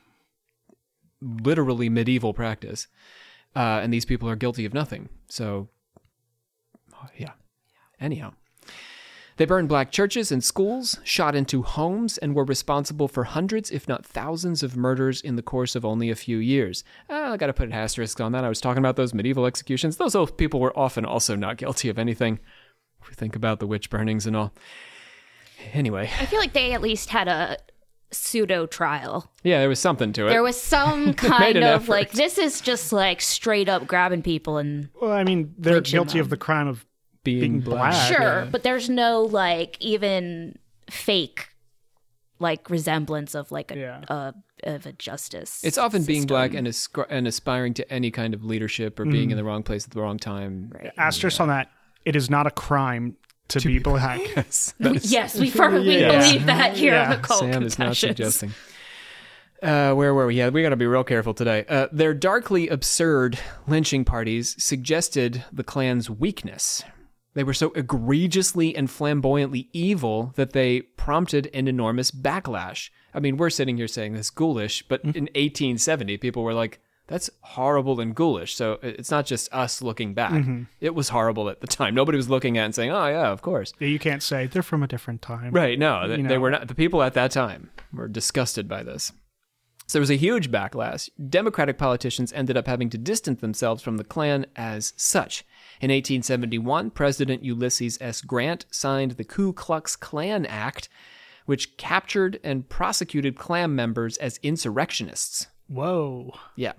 literally 1.20 1.88
medieval 1.88 2.32
practice, 2.34 2.86
uh, 3.54 3.80
and 3.82 3.92
these 3.92 4.04
people 4.04 4.28
are 4.28 4.36
guilty 4.36 4.64
of 4.64 4.72
nothing. 4.74 5.08
So, 5.28 5.68
yeah. 7.16 7.32
Anyhow, 8.00 8.32
They 9.36 9.44
burned 9.44 9.68
black 9.68 9.90
churches 9.90 10.32
and 10.32 10.42
schools, 10.42 10.98
shot 11.04 11.34
into 11.34 11.62
homes, 11.62 12.16
and 12.16 12.34
were 12.34 12.44
responsible 12.44 13.06
for 13.06 13.24
hundreds, 13.24 13.70
if 13.70 13.86
not 13.86 14.06
thousands, 14.06 14.62
of 14.62 14.76
murders 14.76 15.20
in 15.20 15.36
the 15.36 15.42
course 15.42 15.74
of 15.76 15.84
only 15.84 16.08
a 16.08 16.14
few 16.14 16.38
years. 16.38 16.84
Uh, 17.10 17.32
I 17.32 17.36
gotta 17.36 17.52
put 17.52 17.68
an 17.68 17.74
asterisk 17.74 18.18
on 18.20 18.32
that. 18.32 18.44
I 18.44 18.48
was 18.48 18.60
talking 18.62 18.78
about 18.78 18.96
those 18.96 19.12
medieval 19.12 19.44
executions. 19.44 19.98
Those 19.98 20.14
old 20.14 20.38
people 20.38 20.58
were 20.60 20.76
often 20.78 21.04
also 21.04 21.36
not 21.36 21.58
guilty 21.58 21.90
of 21.90 21.98
anything. 21.98 22.38
If 23.02 23.10
we 23.10 23.14
think 23.14 23.36
about 23.36 23.60
the 23.60 23.66
witch 23.66 23.90
burnings 23.90 24.26
and 24.26 24.34
all. 24.34 24.54
Anyway, 25.72 26.10
I 26.18 26.26
feel 26.26 26.38
like 26.40 26.52
they 26.54 26.72
at 26.72 26.80
least 26.80 27.10
had 27.10 27.28
a 27.28 27.58
pseudo 28.12 28.66
trial. 28.66 29.30
yeah, 29.42 29.58
there 29.58 29.68
was 29.68 29.80
something 29.80 30.12
to 30.14 30.26
it. 30.26 30.30
There 30.30 30.42
was 30.42 30.60
some 30.60 31.12
kind 31.14 31.56
of 31.56 31.62
effort. 31.62 31.90
like 31.90 32.12
this 32.12 32.38
is 32.38 32.60
just 32.60 32.92
like 32.92 33.20
straight 33.20 33.68
up 33.68 33.86
grabbing 33.86 34.22
people 34.22 34.56
and 34.58 34.88
Well, 35.00 35.12
I 35.12 35.24
mean, 35.24 35.54
they're 35.58 35.74
Lynching 35.74 35.92
guilty 35.92 36.18
of 36.20 36.30
the 36.30 36.36
crime 36.36 36.68
of 36.68 36.86
being, 37.26 37.40
being 37.40 37.60
black. 37.60 37.92
black. 37.92 38.16
sure, 38.16 38.48
but 38.50 38.62
there's 38.62 38.88
no 38.88 39.20
like 39.22 39.76
even 39.80 40.56
fake 40.90 41.48
like 42.38 42.68
resemblance 42.70 43.34
of 43.34 43.50
like 43.50 43.70
a, 43.70 43.76
Yeah. 43.78 44.04
a 44.08 44.34
of 44.64 44.86
a 44.86 44.92
justice. 44.92 45.62
It's 45.64 45.76
often 45.78 46.04
being 46.04 46.26
black 46.26 46.54
and, 46.54 46.66
ascri- 46.66 47.06
and 47.10 47.26
aspiring 47.26 47.74
to 47.74 47.92
any 47.92 48.10
kind 48.10 48.32
of 48.34 48.44
leadership 48.44 48.98
or 48.98 49.04
being 49.04 49.30
in 49.30 49.36
the 49.36 49.44
wrong 49.44 49.62
place 49.62 49.84
at 49.84 49.90
the 49.92 50.00
wrong 50.00 50.18
time. 50.18 50.72
Right. 50.74 50.92
asterisk 50.96 51.40
on 51.40 51.48
that. 51.48 51.70
It 52.06 52.14
is 52.16 52.30
not 52.30 52.46
a 52.46 52.50
crime 52.50 53.16
to, 53.48 53.60
be 53.60 53.78
black. 53.78 54.20
Yes, 54.36 54.74
that 54.80 54.96
is- 54.96 55.12
Yes, 55.12 55.38
we 55.38 55.50
firmly 55.50 56.00
Yeah. 56.00 56.18
believe 56.18 56.46
that 56.46 56.76
here 56.76 56.94
on 56.94 57.10
Yeah. 57.10 57.16
the 57.16 57.22
cult 57.22 57.40
Sam 57.40 57.62
is 57.62 57.78
not 57.78 57.96
suggesting. 57.96 58.54
Uh, 59.62 59.94
where 59.94 60.12
were 60.12 60.26
we? 60.26 60.34
Yeah, 60.34 60.50
we 60.50 60.62
got 60.62 60.68
to 60.70 60.76
be 60.76 60.86
real 60.86 61.04
careful 61.04 61.32
today. 61.32 61.64
Uh, 61.68 61.88
their 61.90 62.12
darkly 62.12 62.68
absurd 62.68 63.38
lynching 63.66 64.04
parties 64.04 64.54
suggested 64.62 65.44
the 65.52 65.64
Klan's 65.64 66.10
weakness. 66.10 66.82
They 67.36 67.44
were 67.44 67.52
so 67.52 67.70
egregiously 67.72 68.74
and 68.74 68.90
flamboyantly 68.90 69.68
evil 69.74 70.32
that 70.36 70.54
they 70.54 70.80
prompted 70.80 71.50
an 71.52 71.68
enormous 71.68 72.10
backlash. 72.10 72.88
I 73.12 73.20
mean, 73.20 73.36
we're 73.36 73.50
sitting 73.50 73.76
here 73.76 73.88
saying 73.88 74.14
this 74.14 74.30
ghoulish, 74.30 74.82
but 74.88 75.00
mm-hmm. 75.00 75.18
in 75.18 75.24
1870, 75.24 76.16
people 76.16 76.42
were 76.42 76.54
like, 76.54 76.80
that's 77.08 77.28
horrible 77.42 78.00
and 78.00 78.14
ghoulish. 78.14 78.54
So 78.54 78.78
it's 78.82 79.10
not 79.10 79.26
just 79.26 79.52
us 79.52 79.82
looking 79.82 80.14
back. 80.14 80.32
Mm-hmm. 80.32 80.62
It 80.80 80.94
was 80.94 81.10
horrible 81.10 81.50
at 81.50 81.60
the 81.60 81.66
time. 81.66 81.94
Nobody 81.94 82.16
was 82.16 82.30
looking 82.30 82.56
at 82.56 82.62
it 82.62 82.64
and 82.64 82.74
saying, 82.74 82.90
oh, 82.90 83.06
yeah, 83.06 83.28
of 83.28 83.42
course. 83.42 83.74
Yeah, 83.78 83.88
You 83.88 83.98
can't 83.98 84.22
say 84.22 84.46
they're 84.46 84.62
from 84.62 84.82
a 84.82 84.88
different 84.88 85.20
time. 85.20 85.52
Right. 85.52 85.78
No, 85.78 86.08
they, 86.08 86.22
they 86.22 86.38
were 86.38 86.50
not. 86.50 86.68
The 86.68 86.74
people 86.74 87.02
at 87.02 87.12
that 87.12 87.32
time 87.32 87.68
were 87.92 88.08
disgusted 88.08 88.66
by 88.66 88.82
this. 88.82 89.12
So 89.88 89.98
there 89.98 90.00
was 90.00 90.10
a 90.10 90.16
huge 90.16 90.50
backlash. 90.50 91.10
Democratic 91.28 91.76
politicians 91.76 92.32
ended 92.32 92.56
up 92.56 92.66
having 92.66 92.88
to 92.90 92.98
distance 92.98 93.42
themselves 93.42 93.82
from 93.82 93.98
the 93.98 94.04
Klan 94.04 94.46
as 94.56 94.94
such. 94.96 95.44
In 95.80 95.90
1871, 95.90 96.90
President 96.90 97.44
Ulysses 97.44 97.98
S. 98.00 98.22
Grant 98.22 98.64
signed 98.70 99.12
the 99.12 99.24
Ku 99.24 99.52
Klux 99.52 99.94
Klan 99.94 100.46
Act, 100.46 100.88
which 101.44 101.76
captured 101.76 102.40
and 102.42 102.68
prosecuted 102.68 103.36
Klan 103.36 103.74
members 103.74 104.16
as 104.16 104.40
insurrectionists. 104.42 105.48
Whoa. 105.68 106.32
Yeah. 106.54 106.72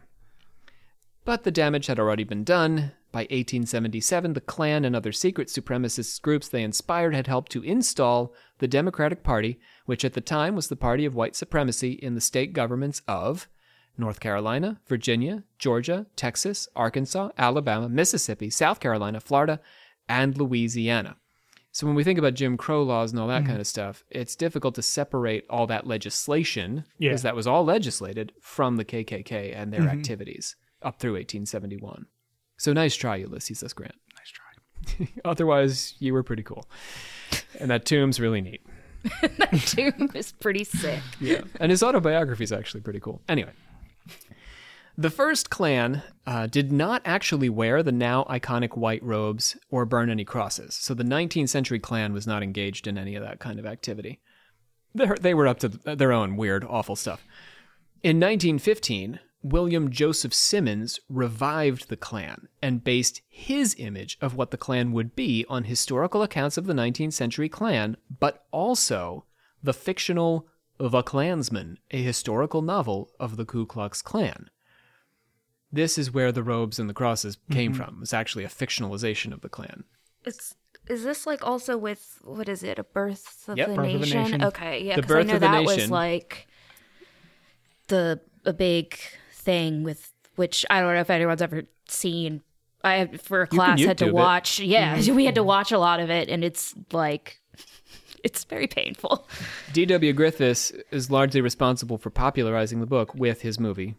But 1.25 1.43
the 1.43 1.51
damage 1.51 1.87
had 1.87 1.99
already 1.99 2.23
been 2.23 2.43
done. 2.43 2.93
By 3.11 3.21
1877, 3.21 4.33
the 4.33 4.41
Klan 4.41 4.83
and 4.83 4.95
other 4.95 5.11
secret 5.11 5.47
supremacist 5.47 6.21
groups 6.21 6.47
they 6.47 6.63
inspired 6.63 7.15
had 7.15 7.27
helped 7.27 7.51
to 7.53 7.63
install 7.63 8.33
the 8.59 8.67
Democratic 8.67 9.23
Party, 9.23 9.59
which 9.85 10.03
at 10.03 10.13
the 10.13 10.21
time 10.21 10.55
was 10.55 10.67
the 10.67 10.75
party 10.75 11.05
of 11.05 11.15
white 11.15 11.35
supremacy 11.35 11.91
in 11.91 12.15
the 12.15 12.21
state 12.21 12.53
governments 12.53 13.01
of 13.07 13.47
North 13.97 14.19
Carolina, 14.19 14.79
Virginia, 14.87 15.43
Georgia, 15.57 16.05
Texas, 16.15 16.67
Arkansas, 16.75 17.29
Alabama, 17.37 17.89
Mississippi, 17.89 18.49
South 18.49 18.79
Carolina, 18.79 19.19
Florida, 19.19 19.59
and 20.07 20.37
Louisiana. 20.37 21.17
So 21.71 21.85
when 21.85 21.95
we 21.95 22.03
think 22.03 22.17
about 22.17 22.33
Jim 22.33 22.57
Crow 22.57 22.81
laws 22.81 23.11
and 23.11 23.19
all 23.19 23.27
that 23.27 23.41
mm-hmm. 23.41 23.49
kind 23.49 23.59
of 23.61 23.67
stuff, 23.67 24.03
it's 24.09 24.35
difficult 24.35 24.73
to 24.75 24.81
separate 24.81 25.45
all 25.49 25.67
that 25.67 25.85
legislation, 25.85 26.85
Yeah. 26.97 27.09
because 27.09 27.21
that 27.21 27.35
was 27.35 27.45
all 27.45 27.63
legislated, 27.63 28.33
from 28.41 28.77
the 28.77 28.85
KKK 28.85 29.55
and 29.55 29.71
their 29.71 29.81
mm-hmm. 29.81 29.89
activities 29.89 30.55
up 30.81 30.99
through 30.99 31.13
1871. 31.13 32.07
So 32.57 32.73
nice 32.73 32.95
try, 32.95 33.17
Ulysses 33.17 33.61
S. 33.61 33.73
Grant. 33.73 33.93
Nice 34.15 34.31
try. 34.31 35.07
Otherwise, 35.25 35.93
you 35.99 36.13
were 36.13 36.23
pretty 36.23 36.43
cool. 36.43 36.67
And 37.59 37.69
that 37.69 37.85
tomb's 37.85 38.19
really 38.19 38.41
neat. 38.41 38.61
That 39.37 39.53
tomb 39.65 40.09
is 40.15 40.31
pretty 40.31 40.63
sick. 40.63 41.01
Yeah. 41.21 41.41
And 41.59 41.69
his 41.69 41.83
autobiography 41.83 42.43
is 42.43 42.51
actually 42.51 42.81
pretty 42.81 42.99
cool. 42.99 43.21
Anyway, 43.29 43.51
the 44.97 45.09
first 45.11 45.51
Klan 45.51 46.01
uh, 46.25 46.47
did 46.47 46.71
not 46.71 47.03
actually 47.05 47.49
wear 47.49 47.83
the 47.83 47.91
now 47.91 48.23
iconic 48.23 48.75
white 48.75 49.03
robes 49.03 49.55
or 49.69 49.85
burn 49.85 50.09
any 50.09 50.25
crosses. 50.25 50.73
So 50.73 50.95
the 50.95 51.03
19th 51.03 51.49
century 51.49 51.79
Klan 51.79 52.13
was 52.13 52.25
not 52.25 52.41
engaged 52.41 52.87
in 52.87 52.97
any 52.97 53.15
of 53.15 53.23
that 53.23 53.39
kind 53.39 53.59
of 53.59 53.65
activity. 53.65 54.19
They're, 54.95 55.15
they 55.19 55.35
were 55.35 55.47
up 55.47 55.59
to 55.59 55.69
their 55.69 56.11
own 56.11 56.35
weird, 56.35 56.63
awful 56.63 56.95
stuff. 56.95 57.23
In 58.01 58.17
1915, 58.17 59.19
William 59.43 59.91
Joseph 59.91 60.33
Simmons 60.33 60.99
revived 61.07 61.89
the 61.89 61.97
Klan 61.97 62.47
and 62.61 62.83
based 62.83 63.21
his 63.29 63.75
image 63.77 64.17
of 64.19 64.35
what 64.35 64.49
the 64.49 64.57
Klan 64.57 64.91
would 64.93 65.15
be 65.15 65.45
on 65.47 65.65
historical 65.65 66.23
accounts 66.23 66.57
of 66.57 66.65
the 66.65 66.73
19th 66.73 67.13
century 67.13 67.49
Klan, 67.49 67.97
but 68.19 68.45
also 68.51 69.25
the 69.61 69.73
fictional 69.73 70.47
The 70.79 71.03
Clansman, 71.03 71.77
a 71.91 72.01
historical 72.01 72.63
novel 72.63 73.11
of 73.19 73.37
the 73.37 73.45
Ku 73.45 73.67
Klux 73.67 74.01
Klan. 74.01 74.49
This 75.71 75.97
is 75.97 76.11
where 76.11 76.31
the 76.31 76.43
robes 76.43 76.79
and 76.79 76.89
the 76.89 76.93
crosses 76.93 77.37
came 77.51 77.73
from. 77.73 77.99
It's 78.01 78.13
actually 78.13 78.45
a 78.45 78.49
fictionalization 78.49 79.33
of 79.33 79.41
the 79.41 79.49
Klan. 79.49 79.83
It's 80.25 80.55
is 80.87 81.03
this 81.03 81.27
like 81.27 81.45
also 81.45 81.77
with 81.77 82.19
what 82.23 82.47
is 82.47 82.63
it? 82.63 82.79
A 82.79 82.83
birth 82.83 83.43
of 83.47 83.57
Yep, 83.57 83.67
the 83.67 83.75
Birth 83.75 83.87
of 83.87 83.95
a 83.95 83.99
nation? 83.99 84.21
Nation. 84.23 84.43
Okay, 84.43 84.83
yeah, 84.83 84.95
because 84.95 85.11
I 85.11 85.23
know 85.23 85.35
of 85.35 85.37
a 85.37 85.39
that 85.39 85.63
was 85.65 85.91
like 85.91 86.47
the 87.87 88.19
a 88.45 88.53
big 88.53 88.97
thing 89.33 89.83
with 89.83 90.11
which 90.35 90.65
I 90.69 90.79
don't 90.81 90.93
know 90.93 91.01
if 91.01 91.09
anyone's 91.09 91.41
ever 91.41 91.63
seen. 91.87 92.41
I 92.83 93.07
for 93.17 93.41
a 93.41 93.47
can 93.47 93.57
class 93.57 93.79
had 93.81 93.97
YouTube 93.97 93.97
to 93.97 94.05
it. 94.05 94.07
Mm-hmm. 94.07 94.15
watch. 94.15 94.59
Yeah, 94.59 95.11
we 95.11 95.25
had 95.25 95.35
to 95.35 95.43
watch 95.43 95.71
a 95.71 95.79
lot 95.79 95.99
of 95.99 96.09
it, 96.09 96.29
and 96.29 96.43
it's 96.43 96.73
like 96.93 97.41
it's 98.23 98.45
very 98.45 98.67
painful. 98.67 99.27
D.W. 99.73 100.13
Griffiths 100.13 100.71
is 100.91 101.11
largely 101.11 101.41
responsible 101.41 101.97
for 101.97 102.09
popularizing 102.09 102.79
the 102.79 102.85
book 102.85 103.13
with 103.13 103.41
his 103.41 103.59
movie, 103.59 103.95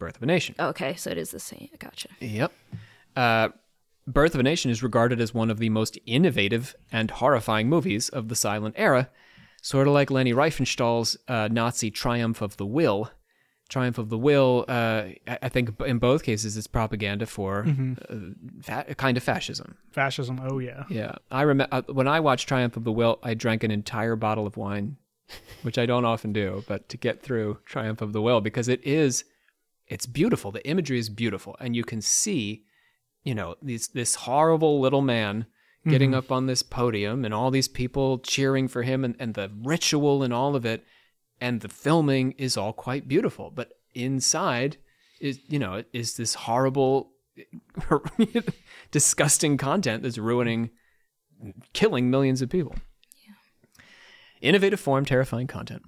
Birth 0.00 0.16
of 0.16 0.22
a 0.24 0.26
Nation. 0.26 0.56
Okay, 0.58 0.96
so 0.96 1.10
it 1.10 1.18
is 1.18 1.30
the 1.30 1.38
same. 1.38 1.68
Gotcha. 1.78 2.08
Yep. 2.18 2.52
Uh, 3.14 3.48
Birth 4.06 4.34
of 4.34 4.40
a 4.40 4.42
Nation 4.42 4.70
is 4.72 4.82
regarded 4.82 5.20
as 5.20 5.32
one 5.32 5.50
of 5.50 5.58
the 5.58 5.68
most 5.68 5.96
innovative 6.06 6.74
and 6.90 7.10
horrifying 7.12 7.68
movies 7.68 8.08
of 8.08 8.26
the 8.28 8.34
silent 8.34 8.74
era, 8.76 9.08
sort 9.62 9.86
of 9.86 9.94
like 9.94 10.10
Leni 10.10 10.32
Riefenstahl's 10.32 11.16
uh, 11.28 11.48
Nazi 11.52 11.90
Triumph 11.92 12.40
of 12.42 12.56
the 12.56 12.66
Will. 12.66 13.10
Triumph 13.68 13.98
of 13.98 14.08
the 14.08 14.18
Will, 14.18 14.64
uh, 14.66 15.04
I 15.28 15.38
I 15.42 15.48
think 15.48 15.80
in 15.82 15.98
both 16.00 16.24
cases 16.24 16.56
it's 16.56 16.66
propaganda 16.66 17.24
for 17.24 17.64
uh, 17.68 18.14
fa- 18.62 18.86
a 18.88 18.96
kind 18.96 19.16
of 19.16 19.22
fascism. 19.22 19.76
Fascism. 19.92 20.40
Oh 20.42 20.58
yeah. 20.58 20.82
Yeah, 20.90 21.14
I 21.30 21.42
remember 21.42 21.84
when 21.92 22.08
I 22.08 22.18
watched 22.18 22.48
Triumph 22.48 22.76
of 22.76 22.82
the 22.82 22.90
Will, 22.90 23.20
I 23.22 23.34
drank 23.34 23.62
an 23.62 23.70
entire 23.70 24.16
bottle 24.16 24.44
of 24.44 24.56
wine, 24.56 24.96
which 25.62 25.78
I 25.78 25.86
don't 25.86 26.04
often 26.04 26.32
do, 26.32 26.64
but 26.66 26.88
to 26.88 26.96
get 26.96 27.22
through 27.22 27.58
Triumph 27.64 28.00
of 28.00 28.12
the 28.12 28.20
Will 28.20 28.40
because 28.40 28.66
it 28.66 28.84
is, 28.84 29.22
it's 29.90 30.06
beautiful. 30.06 30.52
The 30.52 30.66
imagery 30.66 30.98
is 30.98 31.10
beautiful, 31.10 31.56
and 31.60 31.74
you 31.74 31.82
can 31.82 32.00
see, 32.00 32.64
you 33.24 33.34
know, 33.34 33.56
this 33.60 33.88
this 33.88 34.14
horrible 34.14 34.80
little 34.80 35.02
man 35.02 35.46
getting 35.88 36.10
mm-hmm. 36.10 36.18
up 36.18 36.30
on 36.30 36.46
this 36.46 36.62
podium 36.62 37.24
and 37.24 37.34
all 37.34 37.50
these 37.50 37.66
people 37.66 38.18
cheering 38.18 38.68
for 38.68 38.82
him 38.82 39.04
and, 39.04 39.16
and 39.18 39.34
the 39.34 39.50
ritual 39.62 40.22
and 40.22 40.32
all 40.32 40.54
of 40.54 40.64
it. 40.64 40.84
And 41.40 41.62
the 41.62 41.70
filming 41.70 42.32
is 42.32 42.56
all 42.56 42.72
quite 42.72 43.08
beautiful. 43.08 43.50
But 43.50 43.72
inside 43.94 44.76
is 45.20 45.40
you 45.48 45.58
know 45.58 45.82
is 45.92 46.16
this 46.16 46.34
horrible 46.34 47.10
disgusting 48.92 49.56
content 49.56 50.04
that's 50.04 50.18
ruining 50.18 50.70
killing 51.72 52.10
millions 52.10 52.40
of 52.42 52.48
people. 52.48 52.76
Innovative 54.40 54.80
form 54.80 55.04
terrifying 55.04 55.48
content 55.48 55.82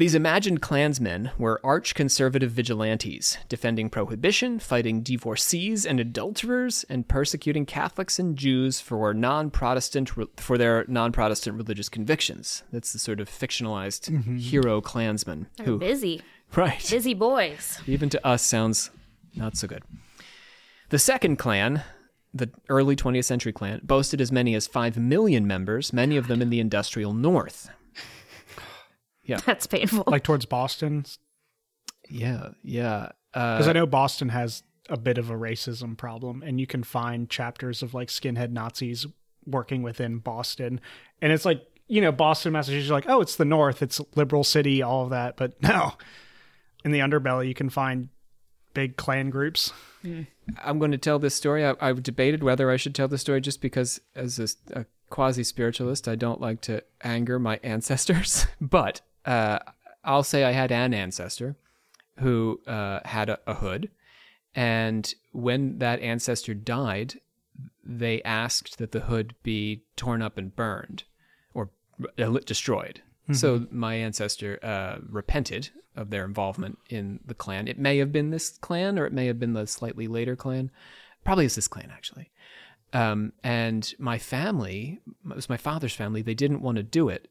these 0.00 0.14
imagined 0.14 0.62
Klansmen 0.62 1.30
were 1.36 1.60
arch 1.62 1.94
conservative 1.94 2.50
vigilantes, 2.50 3.36
defending 3.50 3.90
prohibition, 3.90 4.58
fighting 4.58 5.02
divorcees 5.02 5.84
and 5.84 6.00
adulterers, 6.00 6.86
and 6.88 7.06
persecuting 7.06 7.66
Catholics 7.66 8.18
and 8.18 8.34
Jews 8.34 8.80
for 8.80 9.12
non-Protestant 9.12 10.10
for 10.40 10.56
their 10.56 10.86
non-Protestant 10.88 11.54
religious 11.54 11.90
convictions. 11.90 12.62
That's 12.72 12.94
the 12.94 12.98
sort 12.98 13.20
of 13.20 13.28
fictionalized 13.28 14.10
mm-hmm. 14.10 14.38
hero 14.38 14.80
Klansman 14.80 15.48
They're 15.58 15.66
who, 15.66 15.78
busy, 15.78 16.22
right, 16.56 16.86
busy 16.90 17.12
boys. 17.12 17.78
even 17.86 18.08
to 18.08 18.26
us 18.26 18.42
sounds 18.42 18.90
not 19.34 19.58
so 19.58 19.68
good. 19.68 19.82
The 20.88 20.98
second 20.98 21.36
Klan, 21.36 21.82
the 22.32 22.48
early 22.70 22.96
20th 22.96 23.26
century 23.26 23.52
Klan 23.52 23.82
boasted 23.82 24.22
as 24.22 24.32
many 24.32 24.54
as 24.54 24.66
5 24.66 24.96
million 24.96 25.46
members, 25.46 25.92
many 25.92 26.16
of 26.16 26.26
them 26.26 26.40
in 26.40 26.48
the 26.48 26.58
industrial 26.58 27.12
North. 27.12 27.68
That's 29.46 29.66
painful. 29.66 30.04
Like 30.06 30.24
towards 30.24 30.46
Boston, 30.46 31.04
Yeah, 32.08 32.50
yeah. 32.62 33.10
Uh, 33.32 33.56
because 33.56 33.68
I 33.68 33.72
know 33.72 33.86
Boston 33.86 34.28
has 34.30 34.62
a 34.88 34.96
bit 34.96 35.18
of 35.18 35.30
a 35.30 35.34
racism 35.34 35.96
problem, 35.96 36.42
and 36.42 36.60
you 36.60 36.66
can 36.66 36.82
find 36.82 37.30
chapters 37.30 37.82
of 37.82 37.94
like 37.94 38.08
skinhead 38.08 38.50
Nazis 38.50 39.06
working 39.46 39.82
within 39.82 40.18
Boston. 40.18 40.80
And 41.22 41.32
it's 41.32 41.44
like, 41.44 41.64
you 41.86 42.00
know, 42.00 42.12
Boston, 42.12 42.52
Massachusetts, 42.52 42.88
you're 42.88 42.96
like, 42.96 43.08
oh, 43.08 43.20
it's 43.20 43.36
the 43.36 43.44
North, 43.44 43.82
it's 43.82 44.00
liberal 44.14 44.44
city, 44.44 44.82
all 44.82 45.04
of 45.04 45.10
that. 45.10 45.36
But 45.36 45.60
no, 45.62 45.94
in 46.84 46.92
the 46.92 47.00
underbelly, 47.00 47.48
you 47.48 47.54
can 47.54 47.70
find 47.70 48.08
big 48.74 48.96
Klan 48.96 49.30
groups. 49.30 49.72
I'm 50.62 50.78
going 50.78 50.92
to 50.92 50.98
tell 50.98 51.18
this 51.18 51.34
story. 51.34 51.64
I, 51.64 51.74
I've 51.80 52.02
debated 52.02 52.42
whether 52.42 52.70
I 52.70 52.76
should 52.76 52.94
tell 52.94 53.08
the 53.08 53.18
story 53.18 53.40
just 53.40 53.60
because, 53.60 54.00
as 54.14 54.38
a, 54.38 54.80
a 54.80 54.86
quasi 55.10 55.44
spiritualist, 55.44 56.08
I 56.08 56.14
don't 56.14 56.40
like 56.40 56.60
to 56.62 56.82
anger 57.02 57.38
my 57.38 57.60
ancestors. 57.62 58.46
but 58.60 59.00
uh, 59.24 59.58
I'll 60.04 60.22
say 60.22 60.44
I 60.44 60.52
had 60.52 60.72
an 60.72 60.94
ancestor 60.94 61.56
who 62.18 62.60
uh, 62.66 63.00
had 63.04 63.28
a, 63.28 63.38
a 63.46 63.54
hood. 63.54 63.90
And 64.54 65.12
when 65.32 65.78
that 65.78 66.00
ancestor 66.00 66.54
died, 66.54 67.20
they 67.84 68.22
asked 68.22 68.78
that 68.78 68.92
the 68.92 69.00
hood 69.00 69.34
be 69.42 69.82
torn 69.96 70.22
up 70.22 70.36
and 70.36 70.54
burned 70.54 71.04
or 71.54 71.70
uh, 72.18 72.38
destroyed. 72.46 73.02
So 73.32 73.66
my 73.70 73.94
ancestor 73.94 74.58
uh, 74.60 74.98
repented 75.08 75.70
of 75.94 76.10
their 76.10 76.24
involvement 76.24 76.78
in 76.88 77.20
the 77.24 77.34
Klan. 77.34 77.68
It 77.68 77.78
may 77.78 77.98
have 77.98 78.10
been 78.10 78.30
this 78.30 78.58
Klan, 78.58 78.98
or 78.98 79.06
it 79.06 79.12
may 79.12 79.26
have 79.26 79.38
been 79.38 79.52
the 79.52 79.68
slightly 79.68 80.08
later 80.08 80.34
Klan. 80.34 80.70
Probably 81.24 81.44
it's 81.44 81.54
this 81.54 81.68
Klan 81.68 81.92
actually. 81.92 82.30
Um, 82.92 83.32
and 83.44 83.94
my 83.98 84.18
family, 84.18 85.00
it 85.28 85.36
was 85.36 85.48
my 85.48 85.56
father's 85.56 85.94
family. 85.94 86.22
They 86.22 86.34
didn't 86.34 86.62
want 86.62 86.76
to 86.78 86.82
do 86.82 87.08
it, 87.08 87.28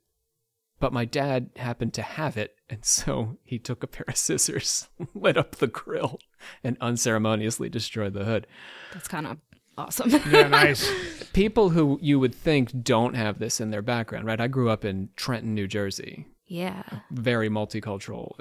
but 0.80 0.94
my 0.94 1.06
dad 1.06 1.50
happened 1.58 1.94
to 1.96 2.02
have 2.02 2.38
it, 2.38 2.56
and 2.70 2.84
so 2.86 3.38
he 3.44 3.60
took 3.60 3.84
a 3.84 3.88
pair 3.88 4.06
of 4.08 4.18
scissors, 4.18 4.88
lit 5.14 5.38
up 5.38 5.56
the 5.56 5.68
grill, 5.68 6.20
and 6.64 6.78
unceremoniously 6.82 7.70
destroyed 7.70 8.14
the 8.14 8.26
hood. 8.26 8.48
That's 8.94 9.08
kind 9.08 9.28
of 9.28 9.38
awesome. 9.78 10.10
Yeah, 10.30 10.48
nice. 10.48 10.90
People 11.34 11.70
who 11.70 12.00
you 12.02 12.20
would 12.20 12.36
think 12.36 12.84
don't 12.84 13.16
have 13.16 13.40
this 13.40 13.62
in 13.62 13.72
their 13.72 13.82
background, 13.82 14.26
right? 14.26 14.42
I 14.42 14.48
grew 14.48 14.70
up 14.70 14.84
in 14.84 15.10
Trenton, 15.16 15.54
New 15.54 15.68
Jersey, 15.68 16.26
yeah. 16.48 16.84
very 17.12 17.50
multicultural 17.50 18.34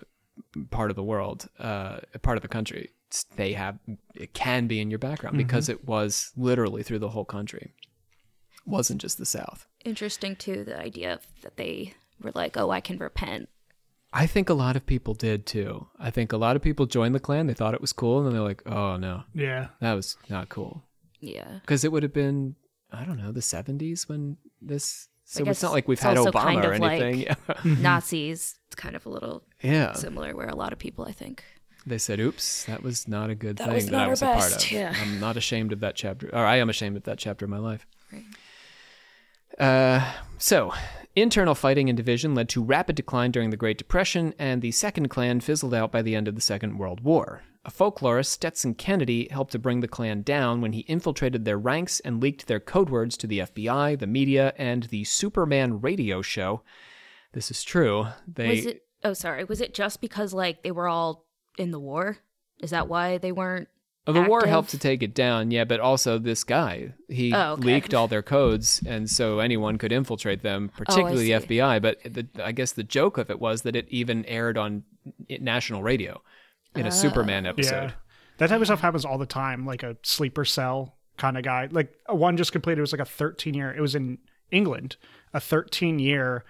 part 0.70 0.90
of 0.90 0.96
the 0.96 1.02
world, 1.02 1.48
uh, 1.58 1.98
part 2.22 2.38
of 2.38 2.42
the 2.42 2.48
country. 2.48 2.90
They 3.36 3.54
have 3.54 3.78
it 4.14 4.34
can 4.34 4.66
be 4.66 4.80
in 4.80 4.90
your 4.90 4.98
background 4.98 5.38
because 5.38 5.70
it 5.70 5.86
was 5.86 6.30
literally 6.36 6.82
through 6.82 6.98
the 6.98 7.08
whole 7.08 7.24
country. 7.24 7.72
It 8.52 8.68
wasn't 8.70 9.00
just 9.00 9.16
the 9.16 9.24
South. 9.24 9.66
Interesting 9.82 10.36
too, 10.36 10.62
the 10.64 10.78
idea 10.78 11.14
of 11.14 11.26
that 11.42 11.56
they 11.56 11.94
were 12.20 12.32
like, 12.34 12.56
"Oh, 12.56 12.70
I 12.70 12.80
can 12.80 12.98
repent." 12.98 13.48
I 14.12 14.26
think 14.26 14.48
a 14.48 14.54
lot 14.54 14.74
of 14.76 14.86
people 14.86 15.12
did 15.14 15.44
too. 15.44 15.86
I 15.98 16.10
think 16.10 16.32
a 16.32 16.36
lot 16.38 16.56
of 16.56 16.62
people 16.62 16.86
joined 16.86 17.14
the 17.14 17.20
Klan. 17.20 17.46
They 17.46 17.54
thought 17.54 17.74
it 17.74 17.80
was 17.80 17.92
cool, 17.92 18.18
and 18.18 18.26
then 18.26 18.32
they're 18.34 18.42
like, 18.42 18.62
"Oh 18.66 18.96
no, 18.96 19.24
yeah. 19.34 19.68
that 19.80 19.92
was 19.94 20.16
not 20.30 20.48
cool." 20.48 20.84
Yeah. 21.20 21.58
Because 21.60 21.84
it 21.84 21.92
would 21.92 22.02
have 22.04 22.12
been, 22.14 22.54
I 22.92 23.04
don't 23.04 23.18
know, 23.18 23.32
the 23.32 23.40
'70s 23.40 24.08
when 24.08 24.36
this. 24.62 25.08
So 25.24 25.44
it's 25.44 25.62
not 25.62 25.72
like 25.72 25.86
we've 25.88 26.00
had 26.00 26.16
Obama 26.16 26.32
kind 26.42 26.64
or 26.64 26.72
of 26.72 26.80
like- 26.80 27.02
anything. 27.02 27.36
Mm-hmm. 27.48 27.82
Nazis. 27.82 28.58
It's 28.68 28.76
kind 28.76 28.96
of 28.96 29.04
a 29.04 29.08
little 29.10 29.42
yeah. 29.62 29.92
similar, 29.92 30.34
where 30.34 30.48
a 30.48 30.54
lot 30.56 30.72
of 30.72 30.78
people, 30.78 31.04
I 31.06 31.12
think. 31.12 31.44
They 31.86 31.98
said, 31.98 32.18
"Oops, 32.20 32.64
that 32.64 32.82
was 32.82 33.06
not 33.08 33.28
a 33.30 33.34
good 33.34 33.56
That 33.58 33.66
thing 33.66 33.74
was 33.74 33.86
that 33.86 33.92
not 33.92 34.00
I 34.00 34.04
our 34.04 34.10
was 34.10 34.22
a 34.22 34.26
part 34.26 34.38
best, 34.38 34.64
of." 34.66 34.72
yeah. 34.72 34.94
I'm 35.00 35.20
not 35.20 35.36
ashamed 35.36 35.72
of 35.72 35.80
that 35.80 35.96
chapter, 35.96 36.30
or 36.34 36.44
I 36.46 36.56
am 36.56 36.70
ashamed 36.70 36.96
of 36.96 37.02
that 37.04 37.18
chapter 37.18 37.44
of 37.44 37.50
my 37.50 37.58
life. 37.58 37.86
Right. 38.12 38.24
Uh, 39.58 40.12
so, 40.38 40.72
internal 41.14 41.54
fighting 41.54 41.88
and 41.88 41.96
division 41.96 42.34
led 42.34 42.48
to 42.50 42.62
rapid 42.62 42.96
decline 42.96 43.30
during 43.30 43.50
the 43.50 43.56
Great 43.56 43.78
Depression, 43.78 44.34
and 44.38 44.62
the 44.62 44.72
Second 44.72 45.08
Klan 45.08 45.40
fizzled 45.40 45.74
out 45.74 45.92
by 45.92 46.02
the 46.02 46.14
end 46.14 46.28
of 46.28 46.34
the 46.34 46.40
Second 46.40 46.78
World 46.78 47.00
War. 47.00 47.42
A 47.64 47.70
folklorist, 47.70 48.26
Stetson 48.26 48.74
Kennedy, 48.74 49.28
helped 49.30 49.52
to 49.52 49.58
bring 49.58 49.80
the 49.80 49.88
Klan 49.88 50.22
down 50.22 50.60
when 50.60 50.72
he 50.72 50.80
infiltrated 50.80 51.44
their 51.44 51.58
ranks 51.58 52.00
and 52.00 52.22
leaked 52.22 52.46
their 52.46 52.60
code 52.60 52.88
words 52.88 53.16
to 53.18 53.26
the 53.26 53.40
FBI, 53.40 53.98
the 53.98 54.06
media, 54.06 54.54
and 54.56 54.84
the 54.84 55.04
Superman 55.04 55.80
radio 55.80 56.22
show. 56.22 56.62
This 57.32 57.50
is 57.50 57.62
true. 57.62 58.06
They 58.26 58.48
Was 58.48 58.66
it? 58.66 58.82
Oh, 59.04 59.12
sorry. 59.12 59.44
Was 59.44 59.60
it 59.60 59.74
just 59.74 60.00
because 60.00 60.32
like 60.32 60.62
they 60.62 60.70
were 60.70 60.88
all 60.88 61.26
in 61.58 61.70
the 61.70 61.80
war? 61.80 62.18
Is 62.60 62.70
that 62.70 62.88
why 62.88 63.18
they 63.18 63.32
weren't? 63.32 63.68
Oh, 64.08 64.12
the 64.12 64.22
war 64.22 64.46
helped 64.46 64.70
to 64.70 64.78
take 64.78 65.02
it 65.02 65.14
down, 65.14 65.50
yeah, 65.50 65.64
but 65.64 65.80
also 65.80 66.18
this 66.18 66.42
guy, 66.42 66.94
he 67.08 67.30
Oh, 67.34 67.52
okay. 67.52 67.62
leaked 67.62 67.92
all 67.92 68.08
their 68.08 68.22
codes, 68.22 68.82
and 68.86 69.08
so 69.08 69.38
anyone 69.40 69.76
could 69.76 69.92
infiltrate 69.92 70.42
them, 70.42 70.70
oh, 70.72 70.78
particularly 70.78 71.26
the 71.26 71.34
Oh, 71.34 71.40
see. 71.40 71.46
FBI. 71.46 71.82
But 71.82 71.98
the, 72.04 72.26
I 72.42 72.52
guess 72.52 72.72
the 72.72 72.82
joke 72.82 73.18
of 73.18 73.30
it 73.30 73.38
was 73.38 73.62
that 73.62 73.76
it 73.76 73.86
even 73.90 74.24
aired 74.24 74.56
on 74.56 74.84
national 75.28 75.82
radio 75.82 76.22
in 76.74 76.86
a 76.86 76.90
Superman 76.90 77.46
oh. 77.46 77.50
episode. 77.50 77.88
Yeah. 77.88 77.92
That 78.38 78.48
type 78.48 78.60
of 78.60 78.66
stuff 78.66 78.80
happens 78.80 79.04
all 79.04 79.18
the 79.18 79.26
time, 79.26 79.66
like 79.66 79.82
a 79.82 79.98
sleeper 80.02 80.46
cell 80.46 80.96
kind 81.18 81.36
of 81.36 81.42
guy. 81.42 81.68
Like 81.70 81.92
one 82.08 82.38
just 82.38 82.52
completed, 82.52 82.78
it 82.78 82.82
was 82.82 82.92
like 82.92 83.02
a 83.02 83.04
13 83.04 83.52
year, 83.52 83.74
it 83.76 83.80
was 83.82 83.94
in 83.94 84.18
England, 84.50 84.96
a 85.34 85.40
13 85.40 85.98
year 85.98 86.44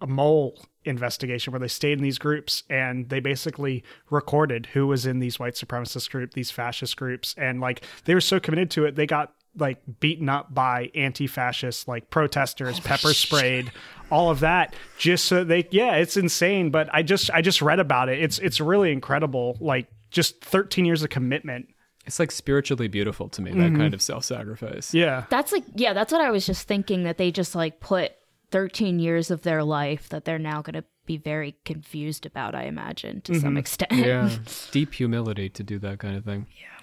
a 0.00 0.06
mole 0.06 0.62
investigation 0.86 1.52
where 1.52 1.60
they 1.60 1.68
stayed 1.68 1.98
in 1.98 2.02
these 2.02 2.18
groups 2.18 2.62
and 2.70 3.08
they 3.08 3.20
basically 3.20 3.84
recorded 4.10 4.66
who 4.72 4.86
was 4.86 5.06
in 5.06 5.18
these 5.18 5.38
white 5.38 5.54
supremacist 5.54 6.10
group, 6.10 6.34
these 6.34 6.50
fascist 6.50 6.96
groups. 6.96 7.34
And 7.36 7.60
like 7.60 7.82
they 8.04 8.14
were 8.14 8.20
so 8.20 8.40
committed 8.40 8.70
to 8.72 8.84
it, 8.84 8.96
they 8.96 9.06
got 9.06 9.32
like 9.58 9.78
beaten 10.00 10.28
up 10.28 10.52
by 10.52 10.90
anti-fascist 10.94 11.88
like 11.88 12.10
protesters 12.10 12.78
pepper 12.78 13.14
sprayed 13.14 13.72
all 14.10 14.30
of 14.30 14.40
that 14.40 14.74
just 14.98 15.24
so 15.24 15.44
they 15.44 15.66
yeah 15.70 15.94
it's 15.94 16.18
insane. 16.18 16.70
But 16.70 16.90
i 16.92 17.02
just 17.02 17.30
i 17.30 17.40
just 17.40 17.62
read 17.62 17.80
about 17.80 18.08
it. 18.08 18.22
It's 18.22 18.38
it's 18.38 18.60
really 18.60 18.92
incredible 18.92 19.56
like 19.60 19.86
just 20.10 20.40
13 20.44 20.84
years 20.84 21.02
of 21.02 21.10
commitment. 21.10 21.68
It's 22.06 22.18
like 22.18 22.30
spiritually 22.30 22.88
beautiful 22.88 23.28
to 23.30 23.42
me, 23.42 23.50
that 23.50 23.58
mm-hmm. 23.58 23.76
kind 23.76 23.94
of 23.94 24.00
self 24.00 24.24
sacrifice. 24.24 24.94
yeah. 24.94 25.24
That's 25.28 25.52
like, 25.52 25.64
yeah, 25.74 25.92
that's 25.92 26.12
what 26.12 26.20
I 26.20 26.30
was 26.30 26.46
just 26.46 26.68
thinking 26.68 27.02
that 27.02 27.18
they 27.18 27.32
just 27.32 27.54
like 27.54 27.80
put 27.80 28.12
13 28.56 28.98
years 28.98 29.30
of 29.30 29.42
their 29.42 29.62
life 29.62 30.08
that 30.08 30.24
they're 30.24 30.38
now 30.38 30.62
going 30.62 30.72
to 30.72 30.84
be 31.04 31.18
very 31.18 31.58
confused 31.66 32.24
about, 32.24 32.54
I 32.54 32.62
imagine, 32.62 33.20
to 33.20 33.34
some 33.34 33.50
mm-hmm. 33.50 33.58
extent. 33.58 33.92
Yeah. 33.92 34.30
Deep 34.70 34.94
humility 34.94 35.50
to 35.50 35.62
do 35.62 35.78
that 35.80 35.98
kind 35.98 36.16
of 36.16 36.24
thing. 36.24 36.46
Yeah. 36.58 36.82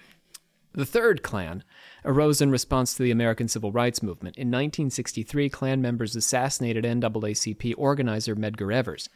The 0.74 0.86
third 0.86 1.24
Klan 1.24 1.64
arose 2.06 2.42
in 2.42 2.52
response 2.52 2.94
to 2.94 3.02
the 3.02 3.10
American 3.10 3.48
Civil 3.48 3.72
Rights 3.72 4.04
Movement. 4.04 4.38
In 4.38 4.50
1963, 4.50 5.50
Klan 5.50 5.82
members 5.82 6.16
assassinated 6.16 6.84
NAACP 6.84 7.74
organizer 7.76 8.36
Medgar 8.36 8.72
Evers. 8.72 9.10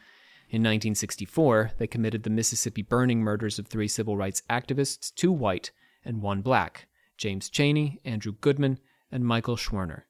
In 0.49 0.63
1964, 0.63 1.73
they 1.77 1.85
committed 1.85 2.23
the 2.23 2.31
Mississippi 2.31 2.81
burning 2.81 3.19
murders 3.19 3.59
of 3.59 3.67
three 3.67 3.87
civil 3.87 4.17
rights 4.17 4.41
activists, 4.49 5.13
two 5.13 5.31
white 5.31 5.69
and 6.03 6.23
one 6.23 6.41
black 6.41 6.87
James 7.17 7.51
Chaney, 7.51 7.99
Andrew 8.03 8.33
Goodman, 8.41 8.79
and 9.11 9.23
Michael 9.23 9.57
Schwerner. 9.57 10.06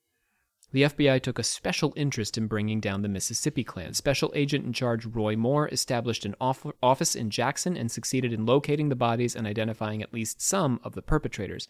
The 0.74 0.84
FBI 0.84 1.22
took 1.22 1.40
a 1.40 1.44
special 1.44 1.94
interest 1.96 2.38
in 2.38 2.48
bringing 2.48 2.82
down 2.82 3.02
the 3.02 3.08
Mississippi 3.08 3.64
Klan. 3.64 3.94
Special 3.94 4.34
agent 4.36 4.66
in 4.66 4.74
charge 4.74 5.06
Roy 5.06 5.38
Moore 5.38 5.70
established 5.70 6.26
an 6.26 6.36
off- 6.42 6.66
office 6.84 7.16
in 7.16 7.30
Jackson 7.30 7.78
and 7.78 7.90
succeeded 7.90 8.34
in 8.34 8.46
locating 8.46 8.90
the 8.90 8.96
bodies 8.96 9.34
and 9.34 9.48
identifying 9.48 10.02
at 10.02 10.14
least 10.14 10.42
some 10.42 10.82
of 10.84 10.94
the 10.94 11.02
perpetrators. 11.02 11.70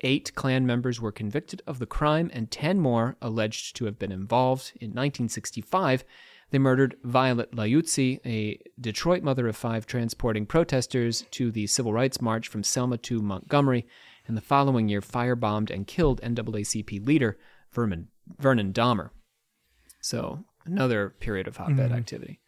Eight 0.00 0.34
Klan 0.34 0.66
members 0.66 1.00
were 1.00 1.10
convicted 1.10 1.62
of 1.66 1.78
the 1.78 1.86
crime, 1.86 2.30
and 2.34 2.50
ten 2.50 2.78
more 2.78 3.16
alleged 3.22 3.74
to 3.76 3.86
have 3.86 3.98
been 3.98 4.12
involved. 4.12 4.72
In 4.76 4.90
1965, 4.90 6.04
they 6.50 6.58
murdered 6.58 6.96
Violet 7.02 7.52
Liuzzo, 7.52 8.20
a 8.26 8.60
Detroit 8.78 9.22
mother 9.22 9.48
of 9.48 9.56
five 9.56 9.86
transporting 9.86 10.44
protesters 10.44 11.24
to 11.30 11.50
the 11.50 11.66
Civil 11.66 11.94
Rights 11.94 12.20
March 12.20 12.46
from 12.46 12.62
Selma 12.62 12.98
to 12.98 13.22
Montgomery, 13.22 13.86
and 14.26 14.36
the 14.36 14.42
following 14.42 14.88
year 14.88 15.00
firebombed 15.00 15.70
and 15.70 15.86
killed 15.86 16.20
NAACP 16.20 17.06
leader 17.06 17.38
Vernon, 17.72 18.08
Vernon 18.38 18.72
Dahmer. 18.72 19.10
So, 20.00 20.44
another 20.64 21.10
period 21.20 21.48
of 21.48 21.56
hotbed 21.56 21.90
mm-hmm. 21.90 21.98
activity. 21.98 22.40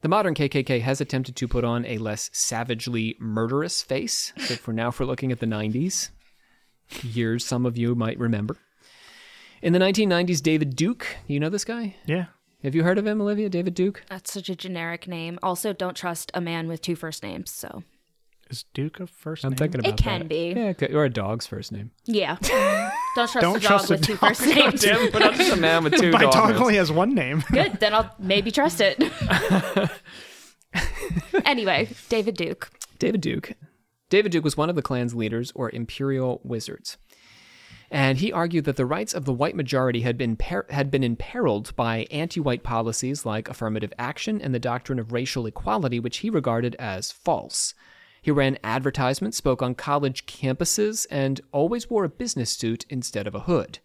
The 0.00 0.08
modern 0.08 0.34
KKK 0.34 0.80
has 0.82 1.00
attempted 1.00 1.34
to 1.36 1.48
put 1.48 1.64
on 1.64 1.84
a 1.84 1.98
less 1.98 2.30
savagely 2.32 3.16
murderous 3.18 3.82
face, 3.82 4.32
but 4.36 4.58
for 4.58 4.72
now, 4.72 4.88
if 4.88 5.00
we're 5.00 5.06
looking 5.06 5.32
at 5.32 5.40
the 5.40 5.46
90s, 5.46 6.10
years 7.02 7.44
some 7.44 7.66
of 7.66 7.76
you 7.76 7.94
might 7.96 8.18
remember. 8.18 8.56
In 9.60 9.72
the 9.72 9.80
1990s, 9.80 10.40
David 10.40 10.76
Duke, 10.76 11.16
you 11.26 11.40
know 11.40 11.48
this 11.48 11.64
guy? 11.64 11.96
yeah 12.06 12.26
Have 12.62 12.76
you 12.76 12.84
heard 12.84 12.98
of 12.98 13.06
him, 13.06 13.20
Olivia? 13.20 13.48
David 13.48 13.74
Duke? 13.74 14.04
That's 14.08 14.32
such 14.32 14.48
a 14.48 14.54
generic 14.54 15.08
name. 15.08 15.38
Also, 15.42 15.72
don't 15.72 15.96
trust 15.96 16.30
a 16.32 16.40
man 16.40 16.68
with 16.68 16.80
two 16.80 16.94
first 16.94 17.24
names. 17.24 17.50
So, 17.50 17.82
is 18.50 18.64
duke 18.74 19.00
a 19.00 19.06
first 19.08 19.44
I'm 19.44 19.50
name 19.50 19.56
thinking 19.56 19.80
about 19.80 19.94
It 19.94 20.02
can 20.02 20.20
that. 20.20 20.28
be. 20.28 20.52
Yeah, 20.56 20.96
or 20.96 21.04
a 21.04 21.10
dog's 21.10 21.46
first 21.46 21.72
name. 21.72 21.90
yeah. 22.04 22.36
don't 23.18 23.30
trust 23.30 23.42
Don't 23.42 23.56
a 23.56 23.60
dog 23.60 23.68
trust 23.68 23.90
a 23.90 23.94
with 23.94 24.02
two 24.06 24.16
dog. 24.16 24.20
first 24.36 24.46
names. 24.46 25.10
but 25.12 25.22
I'm 25.22 25.34
just 25.34 25.52
a 25.52 25.56
man 25.60 25.84
with 25.84 25.94
two 26.00 26.10
my 26.12 26.22
dog 26.22 26.32
daughters. 26.32 26.60
only 26.60 26.76
has 26.76 26.90
one 26.92 27.14
name 27.14 27.42
Good. 27.52 27.74
Then 27.80 27.94
I'll 27.94 28.14
maybe 28.18 28.50
trust 28.50 28.80
it. 28.80 29.02
anyway, 31.44 31.88
David 32.08 32.36
Duke. 32.36 32.70
David 32.98 33.20
Duke. 33.20 33.52
David 34.10 34.32
Duke 34.32 34.44
was 34.44 34.56
one 34.56 34.70
of 34.70 34.76
the 34.76 34.82
Klan's 34.82 35.14
leaders, 35.14 35.52
or 35.54 35.70
Imperial 35.70 36.40
Wizards. 36.42 36.96
And 37.90 38.18
he 38.18 38.32
argued 38.32 38.64
that 38.66 38.76
the 38.76 38.84
rights 38.86 39.14
of 39.14 39.24
the 39.24 39.32
white 39.32 39.56
majority 39.56 40.00
had 40.02 40.18
been 40.18 40.36
per- 40.36 40.66
had 40.70 40.90
been 40.90 41.02
imperiled 41.04 41.74
by 41.74 42.06
anti-white 42.10 42.62
policies 42.62 43.24
like 43.24 43.48
affirmative 43.48 43.92
action 43.98 44.40
and 44.42 44.54
the 44.54 44.58
doctrine 44.58 44.98
of 44.98 45.12
racial 45.12 45.46
equality, 45.46 45.98
which 45.98 46.18
he 46.18 46.28
regarded 46.30 46.74
as 46.78 47.10
false. 47.12 47.74
He 48.22 48.30
ran 48.30 48.58
advertisements, 48.64 49.36
spoke 49.36 49.62
on 49.62 49.74
college 49.74 50.26
campuses, 50.26 51.06
and 51.10 51.40
always 51.52 51.88
wore 51.88 52.04
a 52.04 52.08
business 52.08 52.50
suit 52.50 52.84
instead 52.88 53.26
of 53.26 53.34
a 53.34 53.40
hood. 53.40 53.78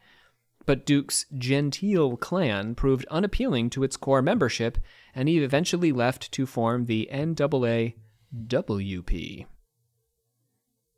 But 0.66 0.86
Duke's 0.86 1.26
genteel 1.38 2.18
Klan 2.18 2.74
proved 2.76 3.06
unappealing 3.12 3.70
to 3.72 3.84
its 3.84 3.98
core 3.98 4.22
membership, 4.22 4.78
and 5.14 5.28
he 5.28 5.40
eventually 5.44 5.92
left 5.92 6.32
to 6.32 6.46
form 6.46 6.86
the 6.86 7.10
NAAWP. 7.12 7.94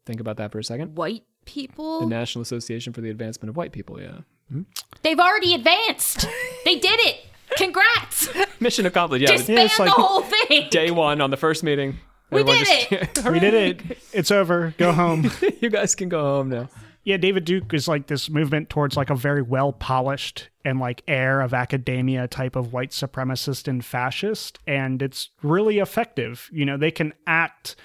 Think 0.06 0.20
about 0.20 0.38
that 0.38 0.52
for 0.52 0.60
a 0.60 0.64
second. 0.64 0.96
White 0.98 1.24
people? 1.46 2.02
The? 2.02 2.06
National 2.08 2.44
Association 2.44 2.94
for 2.94 3.02
the 3.02 3.10
Advancement 3.10 3.50
of 3.50 3.58
White 3.58 3.72
People, 3.72 4.00
yeah. 4.00 4.20
Hmm? 4.52 4.62
They've 5.02 5.20
already 5.20 5.56
advanced. 5.56 6.28
they 6.64 6.76
did 6.78 7.00
it. 7.00 7.26
Congrats. 7.58 8.30
Mission 8.60 8.86
accomplished, 8.86 9.24
yeah. 9.24 9.32
Disband 9.38 9.60
it's 9.60 9.80
like- 9.80 9.88
the 9.90 9.94
whole 10.02 10.22
thing. 10.22 10.68
day 10.70 10.92
one 10.92 11.22
on 11.22 11.32
the 11.32 11.38
first 11.38 11.64
meeting. 11.64 11.98
We 12.32 12.42
Everyone 12.42 12.64
did 12.64 13.14
just- 13.14 13.26
we 13.32 13.40
did 13.40 13.54
it. 13.54 13.98
It's 14.14 14.32
over. 14.32 14.74
Go 14.78 14.92
home. 14.92 15.30
you 15.62 15.70
guys 15.70 15.96
can 15.96 16.10
go 16.10 16.22
home 16.22 16.50
now. 16.50 16.70
Yeah, 17.04 17.18
David 17.18 17.46
Duke 17.46 17.72
is 17.74 17.88
like 17.88 18.08
this 18.08 18.32
movement 18.32 18.72
towards 18.72 18.98
like 18.98 19.12
a 19.12 19.16
very 19.16 19.44
well 19.44 19.72
polished 19.72 20.50
and 20.66 20.80
like 20.80 21.04
air 21.08 21.40
of 21.42 21.54
academia 21.54 22.28
type 22.28 22.56
of 22.56 22.74
white 22.74 22.90
supremacist 22.90 23.68
and 23.68 23.86
fascist. 23.86 24.58
And 24.66 25.04
it's 25.04 25.30
really 25.44 25.78
effective. 25.78 26.50
You 26.52 26.66
know, 26.66 26.78
they 26.78 26.90
can 26.90 27.14
act 27.28 27.76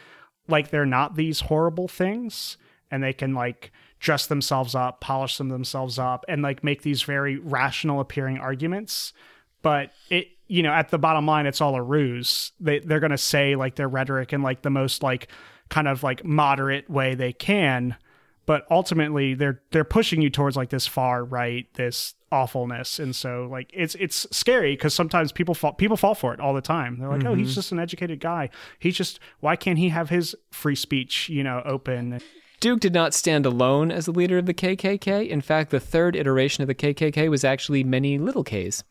like 0.48 0.70
they're 0.70 0.86
not 0.86 1.16
these 1.16 1.40
horrible 1.40 1.86
things 1.86 2.56
and 2.90 3.02
they 3.02 3.12
can 3.12 3.34
like 3.34 3.72
dress 3.98 4.26
themselves 4.26 4.74
up, 4.74 5.02
polish 5.02 5.36
them 5.36 5.50
themselves 5.50 5.98
up, 5.98 6.24
and 6.26 6.40
like 6.40 6.64
make 6.64 6.80
these 6.80 7.02
very 7.02 7.36
rational 7.36 8.00
appearing 8.00 8.38
arguments. 8.38 9.12
But 9.62 9.92
it, 10.08 10.28
you 10.46 10.62
know, 10.62 10.72
at 10.72 10.88
the 10.88 10.98
bottom 10.98 11.26
line, 11.26 11.46
it's 11.46 11.60
all 11.60 11.74
a 11.74 11.82
ruse. 11.82 12.52
They 12.60 12.80
they're 12.80 13.00
gonna 13.00 13.18
say 13.18 13.56
like 13.56 13.76
their 13.76 13.88
rhetoric 13.88 14.32
in 14.32 14.42
like 14.42 14.62
the 14.62 14.70
most 14.70 15.02
like 15.02 15.28
kind 15.68 15.88
of 15.88 16.02
like 16.02 16.24
moderate 16.24 16.90
way 16.90 17.14
they 17.14 17.32
can 17.32 17.96
but 18.50 18.66
ultimately 18.68 19.34
they're 19.34 19.62
they're 19.70 19.84
pushing 19.84 20.20
you 20.20 20.28
towards 20.28 20.56
like 20.56 20.70
this 20.70 20.84
far 20.84 21.24
right 21.24 21.72
this 21.74 22.14
awfulness 22.32 22.98
and 22.98 23.14
so 23.14 23.48
like 23.48 23.70
it's 23.72 23.94
it's 23.94 24.26
scary 24.32 24.74
because 24.74 24.92
sometimes 24.92 25.30
people 25.30 25.54
fall 25.54 25.72
people 25.72 25.96
fall 25.96 26.16
for 26.16 26.34
it 26.34 26.40
all 26.40 26.52
the 26.52 26.60
time 26.60 26.98
they're 26.98 27.08
like 27.08 27.24
oh 27.24 27.34
he's 27.34 27.48
mm-hmm. 27.48 27.54
just 27.54 27.70
an 27.70 27.78
educated 27.78 28.18
guy 28.18 28.50
he's 28.80 28.96
just 28.96 29.20
why 29.38 29.54
can't 29.54 29.78
he 29.78 29.88
have 29.88 30.10
his 30.10 30.34
free 30.50 30.74
speech 30.74 31.28
you 31.28 31.44
know 31.44 31.62
open 31.64 32.20
Duke 32.58 32.80
did 32.80 32.92
not 32.92 33.14
stand 33.14 33.46
alone 33.46 33.92
as 33.92 34.04
the 34.04 34.12
leader 34.12 34.36
of 34.36 34.44
the 34.44 34.52
KKK. 34.52 35.26
In 35.26 35.40
fact, 35.40 35.70
the 35.70 35.80
third 35.80 36.14
iteration 36.14 36.60
of 36.60 36.68
the 36.68 36.74
KKK 36.74 37.30
was 37.30 37.42
actually 37.42 37.82
many 37.82 38.18
little 38.18 38.44
Ks. 38.44 38.84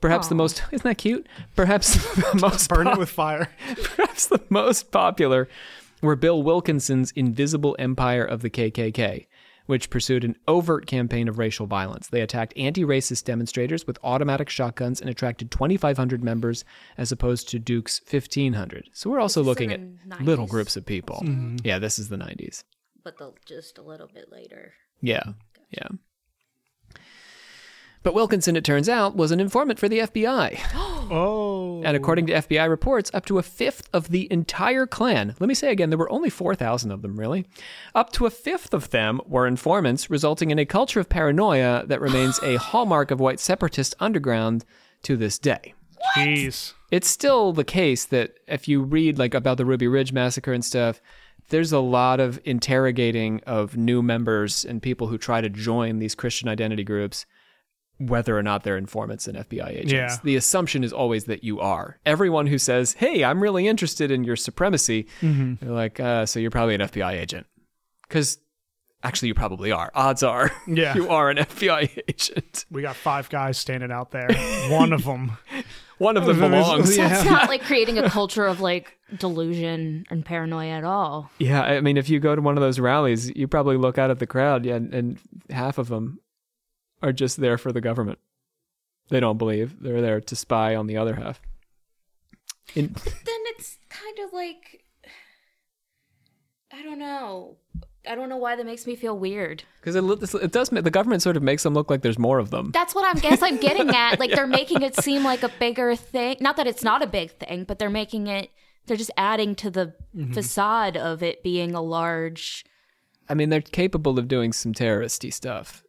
Perhaps 0.00 0.28
the 0.28 0.34
most 0.34 0.62
isn't 0.72 0.84
that 0.84 0.98
cute? 0.98 1.26
Perhaps 1.56 1.94
the 2.14 2.38
most 2.40 2.68
burn 2.68 2.84
pop- 2.86 2.96
it 2.96 2.98
with 2.98 3.10
fire 3.10 3.50
perhaps 3.82 4.26
the 4.26 4.42
most 4.50 4.90
popular 4.90 5.48
were 6.02 6.16
Bill 6.16 6.42
Wilkinson's 6.42 7.12
Invisible 7.12 7.74
Empire 7.78 8.24
of 8.24 8.42
the 8.42 8.50
KKK, 8.50 9.26
which 9.66 9.88
pursued 9.88 10.24
an 10.24 10.36
overt 10.46 10.86
campaign 10.86 11.28
of 11.28 11.38
racial 11.38 11.66
violence. 11.66 12.08
They 12.08 12.20
attacked 12.20 12.52
anti-racist 12.56 13.24
demonstrators 13.24 13.86
with 13.86 13.98
automatic 14.04 14.50
shotguns 14.50 15.00
and 15.00 15.08
attracted 15.08 15.50
2,500 15.50 16.22
members, 16.22 16.64
as 16.98 17.10
opposed 17.10 17.48
to 17.50 17.58
Duke's 17.58 18.02
1,500. 18.10 18.90
So 18.92 19.08
we're 19.08 19.20
also 19.20 19.42
looking 19.42 19.72
at 19.72 19.80
in 19.80 19.98
the 20.06 20.22
little 20.22 20.46
groups 20.46 20.76
of 20.76 20.84
people. 20.84 21.22
Mm-hmm. 21.24 21.56
Yeah, 21.64 21.78
this 21.78 21.98
is 21.98 22.10
the 22.10 22.16
90s. 22.18 22.64
But 23.02 23.16
the, 23.16 23.32
just 23.46 23.78
a 23.78 23.82
little 23.82 24.08
bit 24.12 24.30
later. 24.30 24.74
Yeah. 25.00 25.24
Yeah. 25.70 25.88
But 28.04 28.12
Wilkinson, 28.12 28.54
it 28.54 28.64
turns 28.64 28.88
out, 28.88 29.16
was 29.16 29.32
an 29.32 29.40
informant 29.40 29.78
for 29.78 29.88
the 29.88 30.00
FBI. 30.00 30.60
oh 31.10 31.82
And 31.84 31.96
according 31.96 32.26
to 32.26 32.34
FBI 32.34 32.68
reports, 32.68 33.10
up 33.14 33.24
to 33.26 33.38
a 33.38 33.42
fifth 33.42 33.88
of 33.94 34.10
the 34.10 34.30
entire 34.30 34.86
Klan, 34.86 35.34
let 35.40 35.48
me 35.48 35.54
say 35.54 35.72
again, 35.72 35.88
there 35.88 35.98
were 35.98 36.12
only 36.12 36.28
4,000 36.28 36.90
of 36.90 37.00
them, 37.00 37.18
really. 37.18 37.46
Up 37.94 38.12
to 38.12 38.26
a 38.26 38.30
fifth 38.30 38.74
of 38.74 38.90
them 38.90 39.22
were 39.26 39.46
informants, 39.46 40.10
resulting 40.10 40.50
in 40.50 40.58
a 40.58 40.66
culture 40.66 41.00
of 41.00 41.08
paranoia 41.08 41.84
that 41.86 42.02
remains 42.02 42.38
a 42.42 42.56
hallmark 42.58 43.10
of 43.10 43.20
white 43.20 43.40
separatist 43.40 43.94
underground 43.98 44.66
to 45.02 45.16
this 45.16 45.38
day. 45.38 45.72
jeez 46.14 46.74
It's 46.90 47.08
still 47.08 47.54
the 47.54 47.64
case 47.64 48.04
that 48.04 48.34
if 48.46 48.68
you 48.68 48.82
read 48.82 49.18
like 49.18 49.32
about 49.32 49.56
the 49.56 49.64
Ruby 49.64 49.88
Ridge 49.88 50.12
massacre 50.12 50.52
and 50.52 50.64
stuff, 50.64 51.00
there's 51.48 51.72
a 51.72 51.80
lot 51.80 52.20
of 52.20 52.38
interrogating 52.44 53.40
of 53.46 53.78
new 53.78 54.02
members 54.02 54.62
and 54.62 54.82
people 54.82 55.06
who 55.06 55.16
try 55.16 55.40
to 55.40 55.48
join 55.48 55.98
these 55.98 56.14
Christian 56.14 56.50
identity 56.50 56.84
groups, 56.84 57.24
whether 57.98 58.36
or 58.36 58.42
not 58.42 58.64
they're 58.64 58.76
informants 58.76 59.28
and 59.28 59.38
FBI 59.38 59.68
agents. 59.70 59.92
Yeah. 59.92 60.16
The 60.24 60.36
assumption 60.36 60.82
is 60.84 60.92
always 60.92 61.24
that 61.24 61.44
you 61.44 61.60
are. 61.60 61.98
Everyone 62.04 62.46
who 62.48 62.58
says, 62.58 62.94
"Hey, 62.94 63.22
I'm 63.24 63.42
really 63.42 63.66
interested 63.68 64.10
in 64.10 64.24
your 64.24 64.36
supremacy," 64.36 65.06
they're 65.22 65.56
like, 65.70 66.00
uh, 66.00 66.26
"So 66.26 66.40
you're 66.40 66.50
probably 66.50 66.74
an 66.74 66.80
FBI 66.82 67.12
agent," 67.12 67.46
because 68.08 68.38
actually 69.04 69.28
you 69.28 69.34
probably 69.34 69.70
are. 69.70 69.90
Odds 69.94 70.22
are, 70.22 70.50
Yeah. 70.66 70.94
you 70.94 71.08
are 71.10 71.30
an 71.30 71.36
FBI 71.38 72.02
agent. 72.08 72.64
we 72.70 72.82
got 72.82 72.96
five 72.96 73.28
guys 73.28 73.58
standing 73.58 73.92
out 73.92 74.10
there 74.12 74.28
one 74.70 74.92
of 74.92 75.04
them 75.04 75.32
One 75.98 76.16
of 76.16 76.26
them 76.26 76.40
That 76.40 76.52
is- 76.52 76.64
belongs. 76.66 76.96
yeah. 76.96 77.08
That's 77.08 77.24
not 77.30 77.48
like 77.48 77.62
creating 77.62 77.98
a 77.98 78.10
culture 78.10 78.44
of 78.46 78.60
like 78.60 78.98
delusion 79.16 80.04
and 80.10 80.24
paranoia 80.24 80.70
at 80.72 80.84
all. 80.84 81.30
Yeah, 81.38 81.62
I 81.62 81.80
mean, 81.80 81.96
if 81.96 82.08
you 82.08 82.18
go 82.18 82.34
to 82.34 82.42
one 82.42 82.56
of 82.56 82.62
those 82.62 82.80
rallies, 82.80 83.30
you 83.36 83.46
probably 83.46 83.76
look 83.76 83.96
out 83.98 84.10
at 84.10 84.18
the 84.18 84.26
crowd, 84.26 84.64
yeah, 84.64 84.74
and, 84.74 84.92
and 84.92 85.18
half 85.50 85.78
of 85.78 85.88
them 85.88 86.18
are 87.04 87.12
just 87.12 87.36
there 87.36 87.58
for 87.58 87.70
the 87.70 87.80
government. 87.80 88.18
They 89.10 89.20
don't 89.20 89.36
believe 89.36 89.80
they're 89.80 90.00
there 90.00 90.20
to 90.20 90.36
spy 90.36 90.74
on 90.74 90.86
the 90.86 90.96
other 90.96 91.14
half. 91.14 91.40
In, 92.74 92.94
Then 92.94 93.40
it's 93.56 93.78
kind 93.90 94.18
of 94.24 94.32
like 94.32 94.84
I 96.72 96.82
don't 96.82 96.98
know. 96.98 97.58
I 98.08 98.14
don't 98.14 98.28
know 98.28 98.36
why 98.36 98.56
that 98.56 98.66
makes 98.66 98.86
me 98.86 98.96
feel 98.96 99.18
weird. 99.18 99.64
because 99.80 99.96
it, 99.96 100.02
lo- 100.02 100.18
it 100.42 100.52
does 100.52 100.68
the 100.68 100.90
government 100.90 101.22
sort 101.22 101.36
of 101.36 101.42
makes 101.42 101.62
them 101.62 101.72
look 101.72 101.88
like 101.88 102.02
there's 102.02 102.18
more 102.18 102.38
of 102.38 102.50
them. 102.50 102.70
That's 102.72 102.94
what 102.94 103.04
I 103.04 103.18
guess 103.18 103.42
I'm 103.42 103.58
getting 103.58 103.90
at. 103.90 104.18
Like 104.24 104.32
they're 104.32 104.46
making 104.46 104.82
it 104.82 104.96
seem 104.96 105.24
like 105.24 105.42
a 105.42 105.50
bigger 105.58 105.94
thing. 105.96 106.36
Not 106.40 106.56
that 106.56 106.66
it's 106.66 106.82
not 106.82 107.02
a 107.02 107.06
big 107.06 107.30
thing, 107.32 107.64
but 107.64 107.78
they're 107.78 107.90
making 107.90 108.26
it. 108.26 108.50
They're 108.86 108.96
just 108.96 109.10
adding 109.16 109.54
to 109.56 109.70
the 109.70 109.94
mm-hmm. 110.14 110.32
facade 110.32 110.96
of 110.96 111.22
it 111.22 111.42
being 111.42 111.74
a 111.74 111.82
large. 111.82 112.64
I 113.28 113.34
mean, 113.34 113.50
they're 113.50 113.60
capable 113.60 114.18
of 114.18 114.28
doing 114.28 114.52
some 114.52 114.72
terroristy 114.72 115.32
stuff. 115.32 115.83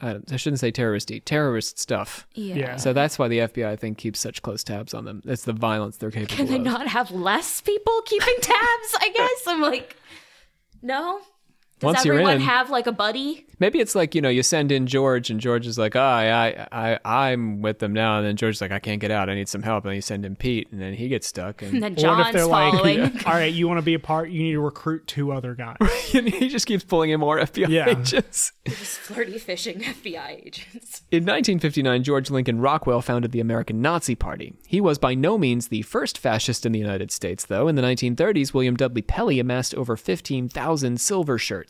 I, 0.00 0.18
I 0.30 0.36
shouldn't 0.36 0.60
say 0.60 0.70
terroristy, 0.70 1.22
terrorist 1.24 1.78
stuff. 1.78 2.26
Yeah. 2.34 2.54
Yeah. 2.54 2.76
So 2.76 2.92
that's 2.92 3.18
why 3.18 3.28
the 3.28 3.38
FBI, 3.38 3.66
I 3.66 3.76
think, 3.76 3.98
keeps 3.98 4.20
such 4.20 4.42
close 4.42 4.62
tabs 4.62 4.92
on 4.92 5.04
them. 5.04 5.22
It's 5.24 5.44
the 5.44 5.52
violence 5.52 5.96
they're 5.96 6.10
capable 6.10 6.32
of. 6.32 6.36
Can 6.36 6.46
they 6.48 6.56
of. 6.56 6.62
not 6.62 6.88
have 6.88 7.10
less 7.10 7.60
people 7.60 8.02
keeping 8.04 8.36
tabs? 8.40 8.94
I 9.00 9.10
guess 9.14 9.46
I'm 9.46 9.60
like, 9.62 9.96
no. 10.82 11.20
Does 11.78 11.88
Once 11.94 12.04
you're 12.06 12.14
everyone 12.14 12.36
in- 12.36 12.40
have 12.40 12.70
like 12.70 12.86
a 12.86 12.92
buddy? 12.92 13.44
Maybe 13.58 13.80
it's 13.80 13.94
like 13.94 14.14
you 14.14 14.20
know 14.22 14.28
you 14.28 14.42
send 14.42 14.70
in 14.72 14.86
George 14.86 15.30
and 15.30 15.40
George 15.40 15.66
is 15.66 15.78
like, 15.78 15.94
oh, 15.96 16.00
I, 16.00 16.66
I, 16.72 16.98
I, 17.04 17.30
I'm 17.30 17.62
with 17.62 17.78
them 17.80 17.92
now, 17.92 18.18
and 18.18 18.26
then 18.26 18.36
George's 18.36 18.60
like, 18.60 18.70
I 18.72 18.78
can't 18.78 19.00
get 19.00 19.10
out, 19.10 19.28
I 19.30 19.34
need 19.34 19.48
some 19.48 19.62
help, 19.62 19.84
and 19.84 19.90
then 19.90 19.96
you 19.96 20.02
send 20.02 20.24
in 20.26 20.36
Pete, 20.36 20.68
and 20.72 20.80
then 20.80 20.92
he 20.94 21.08
gets 21.08 21.26
stuck, 21.26 21.62
And 21.62 21.74
and, 21.82 21.82
then 21.82 21.92
what 21.92 21.98
if 21.98 22.02
John's 22.02 22.32
they're 22.34 22.46
following. 22.48 23.00
like 23.00 23.26
all 23.26 23.32
right 23.34 23.52
you 23.52 23.66
want 23.68 23.78
to 23.78 23.82
be 23.82 23.94
a 23.94 23.98
part 23.98 24.28
you 24.30 24.42
need 24.42 24.52
to 24.52 24.60
recruit 24.60 25.06
two 25.06 25.32
other 25.32 25.54
guys 25.54 25.76
and 26.14 26.28
he 26.28 26.48
just 26.48 26.66
keeps 26.66 26.84
pulling 26.84 27.10
in 27.10 27.20
more 27.20 27.38
FBI 27.38 27.68
Yeah. 27.68 27.88
agents. 27.90 28.52
Just 28.66 28.98
flirty 28.98 29.38
fishing 29.38 29.80
FBI 29.80 30.46
agents. 30.46 31.02
In 31.10 31.24
1959, 31.24 32.02
George 32.02 32.30
Lincoln 32.30 32.60
Rockwell 32.60 33.00
founded 33.00 33.32
the 33.32 33.40
American 33.40 33.80
Nazi 33.80 34.14
Party. 34.14 34.54
He 34.66 34.80
was 34.80 34.98
by 34.98 35.14
no 35.14 35.38
means 35.38 35.68
the 35.68 35.82
first 35.82 36.18
fascist 36.18 36.66
in 36.66 36.72
the 36.72 36.78
United 36.78 37.10
States, 37.10 37.44
though. 37.46 37.68
In 37.68 37.74
the 37.76 37.82
1930s, 37.82 38.52
William 38.52 38.76
Dudley 38.76 39.02
Pelley 39.02 39.38
amassed 39.40 39.74
over 39.76 39.96
15,000 39.96 41.00
silver 41.00 41.38
shirts. 41.38 41.65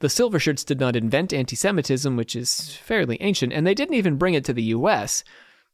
The 0.00 0.08
silver 0.08 0.38
shirts 0.38 0.64
did 0.64 0.78
not 0.78 0.96
invent 0.96 1.32
anti 1.32 1.56
Semitism, 1.56 2.16
which 2.16 2.36
is 2.36 2.76
fairly 2.76 3.16
ancient, 3.20 3.52
and 3.52 3.66
they 3.66 3.74
didn't 3.74 3.96
even 3.96 4.16
bring 4.16 4.34
it 4.34 4.44
to 4.44 4.52
the 4.52 4.62
U.S. 4.64 5.24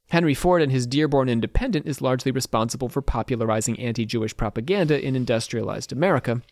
Henry 0.08 0.34
Ford 0.34 0.62
and 0.62 0.72
his 0.72 0.86
Dearborn 0.86 1.28
Independent 1.28 1.86
is 1.86 2.02
largely 2.02 2.30
responsible 2.30 2.88
for 2.88 3.02
popularizing 3.02 3.78
anti 3.78 4.04
Jewish 4.04 4.36
propaganda 4.36 5.02
in 5.02 5.16
industrialized 5.16 5.92
America. 5.92 6.42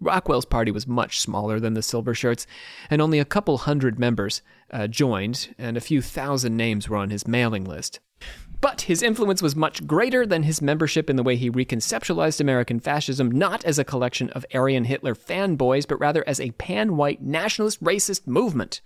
Rockwell's 0.00 0.44
party 0.44 0.72
was 0.72 0.86
much 0.86 1.20
smaller 1.20 1.60
than 1.60 1.74
the 1.74 1.82
Silver 1.82 2.12
Shirts, 2.12 2.46
and 2.90 3.00
only 3.00 3.18
a 3.18 3.24
couple 3.24 3.58
hundred 3.58 3.98
members 3.98 4.42
uh, 4.70 4.88
joined, 4.88 5.54
and 5.58 5.76
a 5.76 5.80
few 5.80 6.02
thousand 6.02 6.56
names 6.56 6.88
were 6.88 6.96
on 6.96 7.10
his 7.10 7.26
mailing 7.28 7.64
list. 7.64 8.00
But 8.62 8.82
his 8.82 9.02
influence 9.02 9.42
was 9.42 9.56
much 9.56 9.88
greater 9.88 10.24
than 10.24 10.44
his 10.44 10.62
membership 10.62 11.10
in 11.10 11.16
the 11.16 11.24
way 11.24 11.34
he 11.34 11.50
reconceptualized 11.50 12.40
American 12.40 12.78
fascism, 12.78 13.28
not 13.28 13.64
as 13.64 13.76
a 13.76 13.84
collection 13.84 14.30
of 14.30 14.46
Aryan 14.54 14.84
Hitler 14.84 15.16
fanboys, 15.16 15.86
but 15.86 15.98
rather 15.98 16.22
as 16.28 16.38
a 16.38 16.52
pan 16.52 16.96
white 16.96 17.20
nationalist 17.20 17.82
racist 17.82 18.24
movement. 18.24 18.80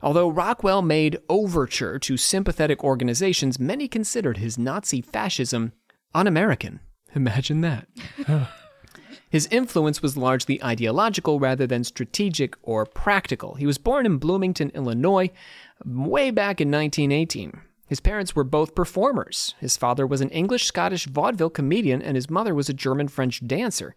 Although 0.00 0.28
Rockwell 0.28 0.80
made 0.80 1.18
overture 1.28 1.98
to 1.98 2.16
sympathetic 2.16 2.84
organizations, 2.84 3.58
many 3.58 3.88
considered 3.88 4.36
his 4.36 4.56
Nazi 4.56 5.00
fascism 5.00 5.72
un 6.14 6.28
American. 6.28 6.78
Imagine 7.16 7.62
that. 7.62 7.88
His 9.30 9.46
influence 9.48 10.00
was 10.00 10.16
largely 10.16 10.62
ideological 10.62 11.38
rather 11.38 11.66
than 11.66 11.84
strategic 11.84 12.56
or 12.62 12.86
practical. 12.86 13.56
He 13.56 13.66
was 13.66 13.76
born 13.76 14.06
in 14.06 14.16
Bloomington, 14.16 14.70
Illinois, 14.70 15.30
way 15.84 16.30
back 16.30 16.62
in 16.62 16.70
1918. 16.70 17.60
His 17.88 18.00
parents 18.00 18.36
were 18.36 18.44
both 18.44 18.74
performers. 18.74 19.54
His 19.60 19.76
father 19.76 20.06
was 20.06 20.20
an 20.20 20.30
English 20.30 20.66
Scottish 20.66 21.06
vaudeville 21.06 21.50
comedian, 21.50 22.02
and 22.02 22.16
his 22.16 22.28
mother 22.28 22.54
was 22.54 22.68
a 22.68 22.74
German 22.74 23.08
French 23.08 23.46
dancer. 23.46 23.94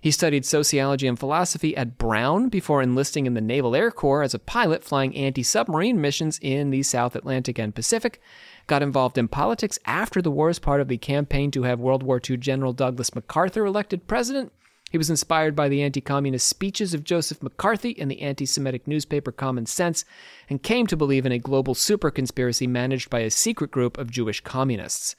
He 0.00 0.10
studied 0.10 0.44
sociology 0.44 1.06
and 1.06 1.18
philosophy 1.18 1.76
at 1.76 1.98
Brown 1.98 2.48
before 2.48 2.82
enlisting 2.82 3.26
in 3.26 3.34
the 3.34 3.40
Naval 3.40 3.74
Air 3.74 3.90
Corps 3.90 4.22
as 4.22 4.34
a 4.34 4.38
pilot 4.38 4.84
flying 4.84 5.16
anti 5.16 5.42
submarine 5.42 6.00
missions 6.00 6.38
in 6.42 6.70
the 6.70 6.82
South 6.82 7.16
Atlantic 7.16 7.58
and 7.58 7.74
Pacific. 7.74 8.20
Got 8.66 8.82
involved 8.82 9.18
in 9.18 9.28
politics 9.28 9.78
after 9.84 10.22
the 10.22 10.30
war 10.30 10.48
as 10.48 10.58
part 10.58 10.80
of 10.80 10.88
the 10.88 10.98
campaign 10.98 11.50
to 11.52 11.64
have 11.64 11.80
World 11.80 12.02
War 12.02 12.20
II 12.28 12.36
General 12.36 12.72
Douglas 12.72 13.14
MacArthur 13.14 13.66
elected 13.66 14.06
president. 14.06 14.52
He 14.90 14.98
was 14.98 15.10
inspired 15.10 15.56
by 15.56 15.68
the 15.68 15.82
anti 15.82 16.00
communist 16.00 16.46
speeches 16.46 16.94
of 16.94 17.04
Joseph 17.04 17.42
McCarthy 17.42 17.98
and 17.98 18.10
the 18.10 18.22
anti 18.22 18.46
Semitic 18.46 18.86
newspaper 18.86 19.32
Common 19.32 19.66
Sense, 19.66 20.04
and 20.48 20.62
came 20.62 20.86
to 20.86 20.96
believe 20.96 21.26
in 21.26 21.32
a 21.32 21.38
global 21.38 21.74
super 21.74 22.10
conspiracy 22.10 22.66
managed 22.66 23.10
by 23.10 23.20
a 23.20 23.30
secret 23.30 23.70
group 23.70 23.98
of 23.98 24.10
Jewish 24.10 24.40
communists. 24.40 25.16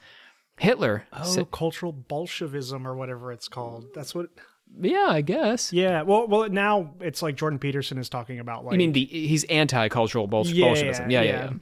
Hitler. 0.58 1.06
Oh, 1.14 1.24
said- 1.24 1.52
cultural 1.52 1.92
Bolshevism 1.92 2.88
or 2.88 2.96
whatever 2.96 3.32
it's 3.32 3.48
called. 3.48 3.88
That's 3.94 4.16
what. 4.16 4.28
yeah, 4.82 5.08
I 5.10 5.22
guess. 5.22 5.72
Yeah. 5.72 6.02
Well, 6.04 6.28
well, 6.28 6.50
now 6.50 6.94
it's 7.02 7.22
like 7.22 7.36
Jordan 7.36 7.60
Peterson 7.60 7.98
is 7.98 8.10
talking 8.10 8.40
about 8.40 8.66
like. 8.66 8.72
You 8.74 8.78
mean 8.80 8.94
the 8.94 9.06
he's 9.06 9.44
anti-cultural 9.44 10.28
Bolsh- 10.28 10.54
Yeah, 10.54 10.66
Bolshevism? 10.66 11.12
Yeah, 11.12 11.22
yeah, 11.22 11.30
yeah. 11.30 11.44
yeah. 11.52 11.58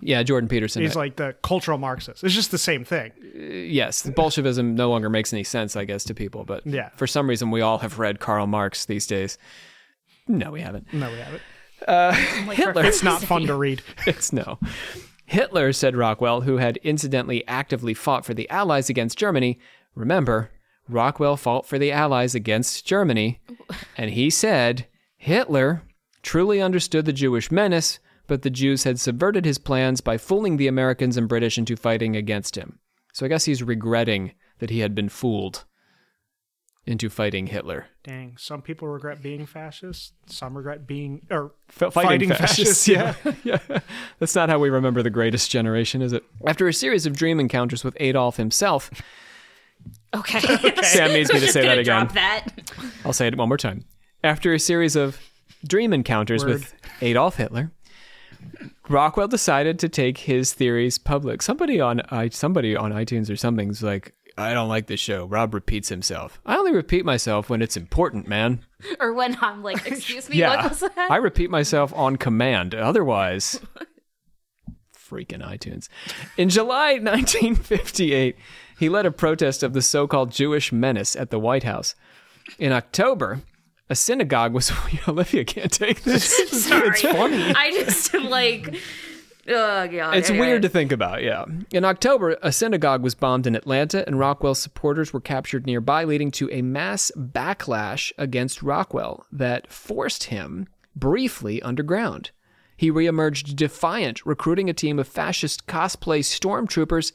Yeah, 0.00 0.22
Jordan 0.22 0.48
Peterson. 0.48 0.82
he's 0.82 0.94
like 0.96 1.16
the 1.16 1.34
cultural 1.42 1.78
Marxist. 1.78 2.22
It's 2.22 2.34
just 2.34 2.50
the 2.50 2.58
same 2.58 2.84
thing. 2.84 3.12
Uh, 3.34 3.38
yes, 3.40 4.02
Bolshevism 4.08 4.74
no 4.74 4.90
longer 4.90 5.08
makes 5.08 5.32
any 5.32 5.44
sense, 5.44 5.74
I 5.76 5.84
guess, 5.84 6.04
to 6.04 6.14
people. 6.14 6.44
But 6.44 6.66
Yeah. 6.66 6.90
for 6.96 7.06
some 7.06 7.28
reason, 7.28 7.50
we 7.50 7.62
all 7.62 7.78
have 7.78 7.98
read 7.98 8.20
Karl 8.20 8.46
Marx 8.46 8.84
these 8.84 9.06
days. 9.06 9.38
No, 10.28 10.50
we 10.50 10.60
haven't. 10.60 10.92
No, 10.92 11.10
we 11.10 11.18
have 11.18 11.34
it. 11.34 11.40
Uh, 11.88 12.44
like 12.46 12.56
Hitler. 12.58 12.84
It's 12.84 13.02
not 13.02 13.22
fun 13.22 13.46
to 13.46 13.54
read. 13.56 13.82
It's 14.06 14.32
no. 14.32 14.58
Hitler, 15.24 15.72
said 15.72 15.96
Rockwell, 15.96 16.42
who 16.42 16.58
had 16.58 16.76
incidentally 16.78 17.46
actively 17.48 17.94
fought 17.94 18.24
for 18.24 18.34
the 18.34 18.48
Allies 18.50 18.88
against 18.90 19.18
Germany. 19.18 19.58
Remember, 19.94 20.50
Rockwell 20.88 21.36
fought 21.36 21.66
for 21.66 21.78
the 21.78 21.90
Allies 21.90 22.34
against 22.34 22.86
Germany, 22.86 23.40
and 23.96 24.10
he 24.10 24.30
said 24.30 24.86
Hitler 25.16 25.82
truly 26.22 26.60
understood 26.60 27.06
the 27.06 27.12
Jewish 27.12 27.50
menace, 27.50 27.98
but 28.26 28.42
the 28.42 28.50
Jews 28.50 28.84
had 28.84 28.98
subverted 29.00 29.44
his 29.44 29.58
plans 29.58 30.00
by 30.00 30.18
fooling 30.18 30.56
the 30.56 30.66
Americans 30.68 31.16
and 31.16 31.28
British 31.28 31.58
into 31.58 31.76
fighting 31.76 32.16
against 32.16 32.56
him. 32.56 32.78
So 33.12 33.24
I 33.24 33.28
guess 33.28 33.44
he's 33.44 33.62
regretting 33.62 34.32
that 34.58 34.70
he 34.70 34.80
had 34.80 34.94
been 34.94 35.08
fooled 35.08 35.64
into 36.86 37.08
fighting 37.10 37.48
Hitler. 37.48 37.86
Dang. 38.04 38.36
Some 38.38 38.62
people 38.62 38.86
regret 38.86 39.20
being 39.22 39.44
fascist. 39.46 40.12
Some 40.26 40.56
regret 40.56 40.86
being 40.86 41.26
or 41.30 41.52
F- 41.80 41.92
fighting, 41.92 42.28
fascists. 42.30 42.86
Yeah. 42.88 43.14
yeah. 43.42 43.58
That's 44.20 44.34
not 44.36 44.48
how 44.48 44.58
we 44.60 44.70
remember 44.70 45.02
the 45.02 45.10
greatest 45.10 45.50
generation, 45.50 46.00
is 46.00 46.12
it? 46.12 46.22
After 46.46 46.68
a 46.68 46.72
series 46.72 47.04
of 47.06 47.16
dream 47.16 47.40
encounters 47.40 47.82
with 47.82 47.96
Adolf 48.00 48.36
himself, 48.36 48.90
Okay. 50.14 50.40
Sam 50.82 51.12
needs 51.12 51.32
me 51.32 51.40
to 51.40 51.48
say 51.52 51.62
that 51.62 51.78
again. 51.78 52.06
Drop 52.06 52.12
that. 52.14 52.46
I'll 53.04 53.12
say 53.12 53.26
it 53.26 53.36
one 53.36 53.48
more 53.48 53.56
time. 53.58 53.84
After 54.24 54.52
a 54.54 54.58
series 54.58 54.96
of 54.96 55.20
dream 55.66 55.92
encounters 55.92 56.44
Word. 56.44 56.54
with 56.54 56.74
Adolf 57.02 57.36
Hitler, 57.36 57.72
Rockwell 58.88 59.28
decided 59.28 59.78
to 59.80 59.88
take 59.88 60.18
his 60.18 60.52
theories 60.54 60.98
public. 60.98 61.42
Somebody 61.42 61.80
on 61.80 62.00
i 62.10 62.28
somebody 62.28 62.76
on 62.76 62.92
iTunes 62.92 63.30
or 63.30 63.36
something's 63.36 63.82
like, 63.82 64.14
I 64.38 64.52
don't 64.52 64.68
like 64.68 64.86
this 64.86 65.00
show. 65.00 65.24
Rob 65.24 65.54
repeats 65.54 65.88
himself. 65.88 66.40
I 66.44 66.56
only 66.56 66.72
repeat 66.72 67.04
myself 67.04 67.48
when 67.48 67.62
it's 67.62 67.76
important, 67.76 68.28
man. 68.28 68.60
Or 69.00 69.14
when 69.14 69.36
I'm 69.40 69.62
like, 69.62 69.86
excuse 69.86 70.28
me, 70.28 70.36
Yeah. 70.36 70.56
what 70.62 70.70
was 70.70 70.80
that? 70.80 71.10
I 71.10 71.16
repeat 71.16 71.50
myself 71.50 71.92
on 71.94 72.16
command. 72.16 72.74
Otherwise, 72.74 73.58
freaking 74.94 75.42
iTunes. 75.42 75.88
In 76.36 76.48
July 76.50 76.94
1958, 76.98 78.36
he 78.78 78.88
led 78.88 79.06
a 79.06 79.10
protest 79.10 79.62
of 79.62 79.72
the 79.72 79.80
so 79.82 80.06
called 80.06 80.30
Jewish 80.30 80.72
menace 80.72 81.16
at 81.16 81.30
the 81.30 81.38
White 81.38 81.62
House. 81.62 81.94
In 82.58 82.72
October, 82.72 83.40
a 83.88 83.94
synagogue 83.94 84.52
was. 84.52 84.72
Olivia 85.08 85.44
can't 85.44 85.72
take 85.72 86.02
this. 86.02 86.24
Sorry. 86.66 86.88
It's 86.88 87.02
funny. 87.02 87.54
I 87.54 87.70
just 87.70 88.14
am 88.14 88.28
like, 88.28 88.74
oh 89.48 89.88
god. 89.88 90.16
It's 90.16 90.30
weird 90.30 90.62
to 90.62 90.68
think 90.68 90.92
about, 90.92 91.22
yeah. 91.22 91.44
In 91.72 91.84
October, 91.84 92.36
a 92.42 92.52
synagogue 92.52 93.02
was 93.02 93.14
bombed 93.14 93.46
in 93.46 93.54
Atlanta, 93.54 94.04
and 94.06 94.18
Rockwell's 94.18 94.60
supporters 94.60 95.12
were 95.12 95.20
captured 95.20 95.66
nearby, 95.66 96.04
leading 96.04 96.30
to 96.32 96.50
a 96.50 96.62
mass 96.62 97.12
backlash 97.16 98.12
against 98.18 98.62
Rockwell 98.62 99.26
that 99.32 99.72
forced 99.72 100.24
him 100.24 100.66
briefly 100.94 101.62
underground. 101.62 102.30
He 102.76 102.90
reemerged 102.90 103.56
defiant, 103.56 104.24
recruiting 104.26 104.68
a 104.68 104.74
team 104.74 104.98
of 104.98 105.08
fascist 105.08 105.66
cosplay 105.66 106.20
stormtroopers 106.20 107.12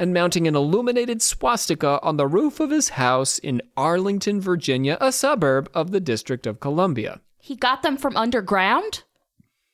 and 0.00 0.14
mounting 0.14 0.48
an 0.48 0.56
illuminated 0.56 1.20
swastika 1.20 2.00
on 2.02 2.16
the 2.16 2.26
roof 2.26 2.58
of 2.58 2.70
his 2.70 2.88
house 2.90 3.38
in 3.38 3.60
Arlington, 3.76 4.40
Virginia, 4.40 4.96
a 4.98 5.12
suburb 5.12 5.70
of 5.74 5.90
the 5.90 6.00
District 6.00 6.46
of 6.46 6.58
Columbia. 6.58 7.20
He 7.38 7.54
got 7.54 7.82
them 7.82 7.98
from 7.98 8.16
underground. 8.16 9.04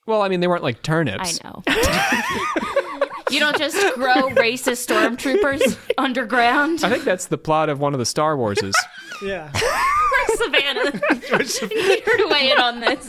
Well, 0.05 0.23
I 0.23 0.29
mean, 0.29 0.41
they 0.41 0.49
weren't 0.49 0.65
like 0.65 0.83
turnips. 0.83 1.41
I 1.45 1.49
know. 1.49 1.63
you 3.31 3.39
don't 3.39 3.57
just 3.57 3.95
grow 3.95 4.31
racist 4.31 4.87
stormtroopers 4.87 5.79
underground. 5.99 6.83
I 6.83 6.91
think 6.91 7.05
that's 7.05 7.27
the 7.27 7.39
plot 7.39 7.69
of 7.69 7.79
one 7.79 7.93
of 7.93 8.01
the 8.01 8.07
Star 8.07 8.37
Warses. 8.37 8.75
Yeah. 9.23 9.51
Savannah, 10.35 10.91
need 10.91 12.03
her 12.05 12.17
to 12.19 12.29
weigh 12.31 12.51
in 12.51 12.61
on 12.61 12.81
this. 12.81 13.09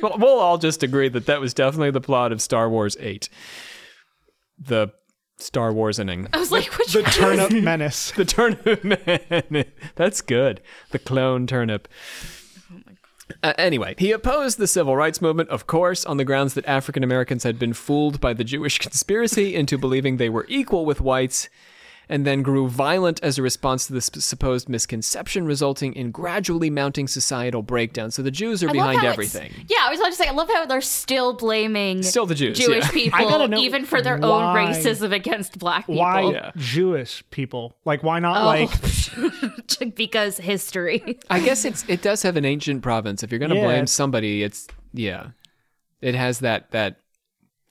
Well, 0.00 0.16
we'll 0.16 0.38
all 0.38 0.58
just 0.58 0.84
agree 0.84 1.08
that 1.08 1.26
that 1.26 1.40
was 1.40 1.52
definitely 1.54 1.90
the 1.90 2.00
plot 2.00 2.30
of 2.30 2.40
Star 2.40 2.70
Wars 2.70 2.96
8. 3.00 3.28
The 4.60 4.92
Star 5.42 5.72
Wars 5.72 5.98
inning. 5.98 6.28
I 6.32 6.38
was 6.38 6.52
like, 6.52 6.66
which 6.78 6.92
The 6.92 7.02
turnip 7.02 7.52
menace. 7.52 8.12
The 8.16 8.24
turnip 8.24 8.84
man. 8.84 9.64
That's 9.94 10.20
good. 10.20 10.60
The 10.90 10.98
clone 10.98 11.46
turnip. 11.46 11.88
Uh, 13.42 13.52
anyway, 13.56 13.94
he 13.98 14.12
opposed 14.12 14.58
the 14.58 14.66
civil 14.66 14.96
rights 14.96 15.22
movement, 15.22 15.48
of 15.48 15.66
course, 15.66 16.04
on 16.04 16.16
the 16.16 16.24
grounds 16.24 16.54
that 16.54 16.66
African 16.66 17.02
Americans 17.02 17.44
had 17.44 17.58
been 17.58 17.72
fooled 17.72 18.20
by 18.20 18.32
the 18.34 18.44
Jewish 18.44 18.78
conspiracy 18.86 19.54
into 19.54 19.78
believing 19.78 20.16
they 20.16 20.28
were 20.28 20.46
equal 20.48 20.84
with 20.84 21.00
whites, 21.00 21.48
and 22.08 22.26
then 22.26 22.42
grew 22.42 22.68
violent 22.68 23.22
as 23.22 23.38
a 23.38 23.42
response 23.42 23.86
to 23.86 23.92
this 23.92 24.10
supposed 24.14 24.68
misconception, 24.68 25.46
resulting 25.46 25.94
in 25.94 26.10
gradually 26.10 26.68
mounting 26.70 27.06
societal 27.08 27.62
breakdown. 27.62 28.10
So 28.10 28.22
the 28.22 28.30
Jews 28.30 28.62
are 28.62 28.68
I 28.68 28.72
behind 28.72 29.04
everything. 29.04 29.52
Yeah, 29.68 29.78
I 29.82 29.90
was 29.90 29.98
about 30.00 30.10
to 30.10 30.16
say, 30.16 30.26
I 30.28 30.32
love 30.32 30.48
how 30.48 30.66
they're 30.66 30.80
still 30.80 31.32
blaming 31.34 32.02
Still 32.02 32.26
the 32.26 32.34
Jews, 32.34 32.58
Jewish 32.58 32.84
yeah. 32.84 32.90
people, 32.92 33.18
I 33.18 33.22
gotta 33.24 33.48
know 33.48 33.58
even 33.58 33.84
for 33.84 34.02
their 34.02 34.18
why- 34.18 34.28
own 34.28 34.56
racism 34.56 35.12
against 35.12 35.58
black 35.58 35.86
people. 35.86 36.00
Why 36.00 36.22
Yeah. 36.32 36.50
Jewish 36.56 37.22
people? 37.30 37.76
Like, 37.84 38.02
why 38.02 38.18
not 38.18 38.42
Oh. 38.42 38.46
like? 38.46 39.94
because 39.94 40.38
history. 40.38 41.18
I 41.30 41.40
guess 41.40 41.64
it's 41.64 41.84
it 41.88 42.02
does 42.02 42.22
have 42.22 42.36
an 42.36 42.44
ancient 42.44 42.82
province. 42.82 43.22
If 43.22 43.30
you're 43.30 43.38
going 43.38 43.50
to 43.50 43.56
Yeah. 43.56 43.64
blame 43.66 43.86
somebody, 43.86 44.42
it's 44.42 44.66
yeah, 44.92 45.28
it 46.00 46.14
has 46.14 46.40
that 46.40 46.70
that 46.72 46.96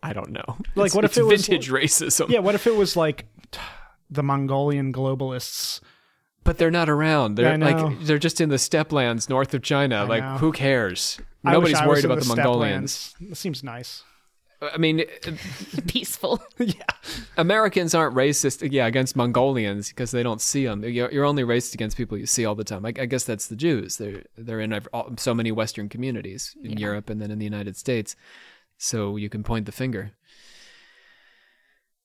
I 0.03 0.13
don't 0.13 0.31
know. 0.31 0.43
Like, 0.75 0.87
It's- 0.87 0.95
what 0.95 1.05
if 1.05 1.11
it's 1.11 1.17
it 1.19 1.25
was 1.25 1.47
vintage 1.47 1.69
racism? 1.69 2.29
Yeah. 2.29 2.39
What 2.39 2.55
if 2.55 2.65
it 2.67 2.75
was 2.75 2.95
like 2.95 3.25
the 4.11 4.23
Mongolian 4.23 4.93
globalists? 4.93 5.81
but 6.43 6.57
they're 6.57 6.71
not 6.71 6.89
around. 6.89 7.35
They're 7.35 7.57
like 7.57 7.99
they're 8.01 8.17
just 8.17 8.41
in 8.41 8.49
the 8.49 8.57
steppe 8.57 8.91
lands 8.91 9.29
north 9.29 9.53
of 9.53 9.61
China. 9.61 10.05
like 10.05 10.23
know. 10.23 10.37
who 10.37 10.51
cares? 10.51 11.19
I 11.43 11.57
wish 11.57 11.73
Nobody's 11.73 11.75
I 11.75 11.85
was 11.85 11.89
worried 11.89 12.05
in 12.05 12.11
about 12.11 12.19
the, 12.19 12.25
steppe 12.25 12.37
Mongolians. 12.37 13.15
lands. 13.19 13.29
That 13.29 13.35
seems 13.35 13.63
nice. 13.63 14.03
I 14.61 14.77
mean, 14.77 15.01
uh, 15.01 15.31
Peaceful. 15.87 16.41
yeah. 16.59 16.73
Americans 17.35 17.95
aren't 17.95 18.15
racist, 18.15 18.67
yeah, 18.71 18.85
against 18.85 19.15
Mongolians 19.15 19.89
because 19.89 20.11
they 20.11 20.21
don't 20.21 20.39
see 20.39 20.65
them. 20.65 20.83
You're, 20.83 21.11
you're 21.11 21.25
only 21.25 21.43
racist 21.43 21.73
against 21.73 21.97
people 21.97 22.15
you 22.15 22.27
see 22.27 22.45
all 22.45 22.53
the 22.53 22.63
time. 22.63 22.85
I, 22.85 22.89
I 22.89 23.05
guess 23.07 23.23
that's 23.23 23.47
the 23.47 23.55
Jews. 23.55 23.97
They're 23.97 24.23
they're 24.37 24.59
in 24.59 24.73
ev- 24.73 24.87
all, 24.93 25.13
so 25.17 25.33
many 25.33 25.51
Western 25.51 25.89
communities 25.89 26.55
in 26.63 26.77
Europe 26.77 27.09
and 27.09 27.19
then 27.19 27.31
in 27.31 27.39
the 27.39 27.45
United 27.45 27.75
States. 27.75 28.15
So 28.77 29.15
you 29.15 29.29
can 29.29 29.43
point 29.43 29.65
the 29.65 29.71
finger. 29.71 30.11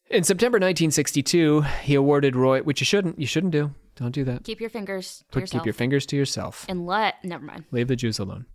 In 0.09 0.23
September 0.23 0.57
1962, 0.57 1.63
he 1.83 1.95
awarded 1.95 2.37
Roy, 2.37 2.61
which 2.63 2.81
you 2.81 2.85
shouldn't, 2.85 3.19
you 3.19 3.27
shouldn't 3.27 3.53
do. 3.53 3.73
Don't 3.97 4.13
do 4.13 4.25
that. 4.25 4.45
Keep 4.45 4.61
your 4.61 4.71
fingers 4.71 5.19
to 5.19 5.25
Put, 5.33 5.41
yourself. 5.43 5.63
keep 5.63 5.67
your 5.67 5.73
fingers 5.73 6.07
to 6.07 6.17
yourself. 6.17 6.65
and 6.69 6.87
let. 6.87 7.23
Never 7.25 7.45
mind. 7.45 7.65
Leave 7.73 7.89
the 7.89 7.97
Jews 7.97 8.19
alone. 8.19 8.47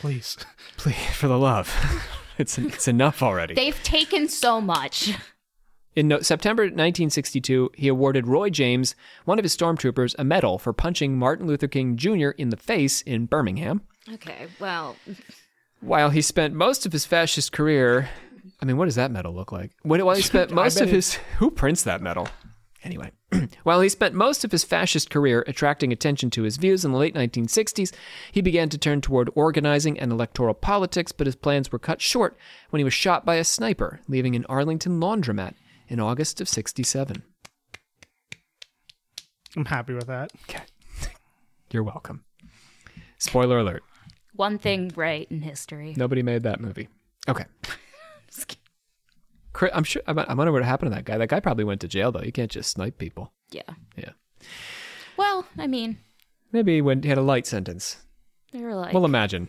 Please. 0.00 0.36
Please, 0.76 0.96
for 1.14 1.28
the 1.28 1.38
love. 1.38 1.74
it's 2.38 2.56
it's 2.58 2.88
enough 2.88 3.22
already. 3.22 3.54
They've 3.54 3.82
taken 3.82 4.28
so 4.28 4.60
much. 4.60 5.12
In 5.96 6.08
no- 6.08 6.20
September 6.20 6.62
1962, 6.62 7.70
he 7.74 7.88
awarded 7.88 8.26
Roy 8.28 8.48
James, 8.50 8.94
one 9.24 9.38
of 9.38 9.44
his 9.44 9.56
stormtroopers, 9.56 10.14
a 10.18 10.24
medal 10.24 10.58
for 10.58 10.72
punching 10.72 11.18
Martin 11.18 11.46
Luther 11.46 11.66
King 11.68 11.96
Jr. 11.96 12.28
in 12.38 12.50
the 12.50 12.56
face 12.56 13.02
in 13.02 13.26
Birmingham. 13.26 13.82
Okay, 14.14 14.46
well, 14.60 14.96
While 15.80 16.10
he 16.10 16.22
spent 16.22 16.54
most 16.54 16.86
of 16.86 16.92
his 16.92 17.04
fascist 17.04 17.50
career, 17.52 18.08
I 18.60 18.64
mean, 18.64 18.76
what 18.76 18.86
does 18.86 18.94
that 18.96 19.10
medal 19.10 19.34
look 19.34 19.52
like? 19.52 19.72
When- 19.82 20.04
While 20.04 20.16
he 20.16 20.22
spent 20.34 20.50
most 20.52 20.80
of 20.80 20.88
his, 20.90 21.14
who 21.38 21.50
prints 21.50 21.82
that 21.84 22.00
medal? 22.02 22.28
Anyway, 22.84 23.10
while 23.64 23.80
he 23.80 23.88
spent 23.88 24.14
most 24.14 24.44
of 24.44 24.52
his 24.52 24.62
fascist 24.62 25.10
career 25.10 25.44
attracting 25.48 25.92
attention 25.92 26.30
to 26.30 26.44
his 26.44 26.56
views 26.58 26.84
in 26.84 26.92
the 26.92 26.96
late 26.98 27.14
1960s, 27.14 27.92
he 28.30 28.40
began 28.40 28.68
to 28.68 28.78
turn 28.78 29.00
toward 29.00 29.28
organizing 29.34 29.98
and 29.98 30.12
electoral 30.12 30.54
politics, 30.54 31.10
but 31.10 31.26
his 31.26 31.34
plans 31.34 31.72
were 31.72 31.78
cut 31.80 32.00
short 32.00 32.36
when 32.70 32.78
he 32.78 32.84
was 32.84 32.94
shot 32.94 33.24
by 33.26 33.34
a 33.34 33.42
sniper, 33.44 34.00
leaving 34.06 34.36
an 34.36 34.46
Arlington 34.48 35.00
laundromat 35.00 35.54
in 35.88 35.98
August 35.98 36.40
of 36.40 36.48
67. 36.48 37.22
I'm 39.56 39.64
happy 39.64 39.94
with 39.94 40.06
that. 40.06 40.30
Okay. 40.48 40.62
You're 41.72 41.82
welcome. 41.82 42.24
Spoiler 43.18 43.58
alert. 43.58 43.82
One 44.34 44.58
thing 44.58 44.92
right 44.94 45.26
in 45.30 45.42
history. 45.42 45.94
Nobody 45.96 46.22
made 46.22 46.44
that 46.44 46.60
movie. 46.60 46.88
Okay. 47.28 47.44
Chri- 49.58 49.70
I'm 49.74 49.82
sure. 49.84 50.02
I 50.06 50.12
I 50.12 50.34
wonder 50.34 50.52
what 50.52 50.62
happened 50.62 50.92
to 50.92 50.94
that 50.94 51.04
guy. 51.04 51.18
That 51.18 51.28
guy 51.28 51.40
probably 51.40 51.64
went 51.64 51.80
to 51.80 51.88
jail 51.88 52.12
though. 52.12 52.22
You 52.22 52.30
can't 52.30 52.50
just 52.50 52.70
snipe 52.70 52.96
people. 52.96 53.32
Yeah. 53.50 53.62
Yeah. 53.96 54.10
Well, 55.16 55.46
I 55.58 55.66
mean, 55.66 55.98
Maybe 56.52 56.76
he 56.76 56.80
went 56.80 57.02
he 57.02 57.08
had 57.08 57.18
a 57.18 57.22
light 57.22 57.46
sentence. 57.46 57.96
they 58.52 58.60
were 58.60 58.74
like, 58.76 58.94
Well, 58.94 59.04
imagine. 59.04 59.48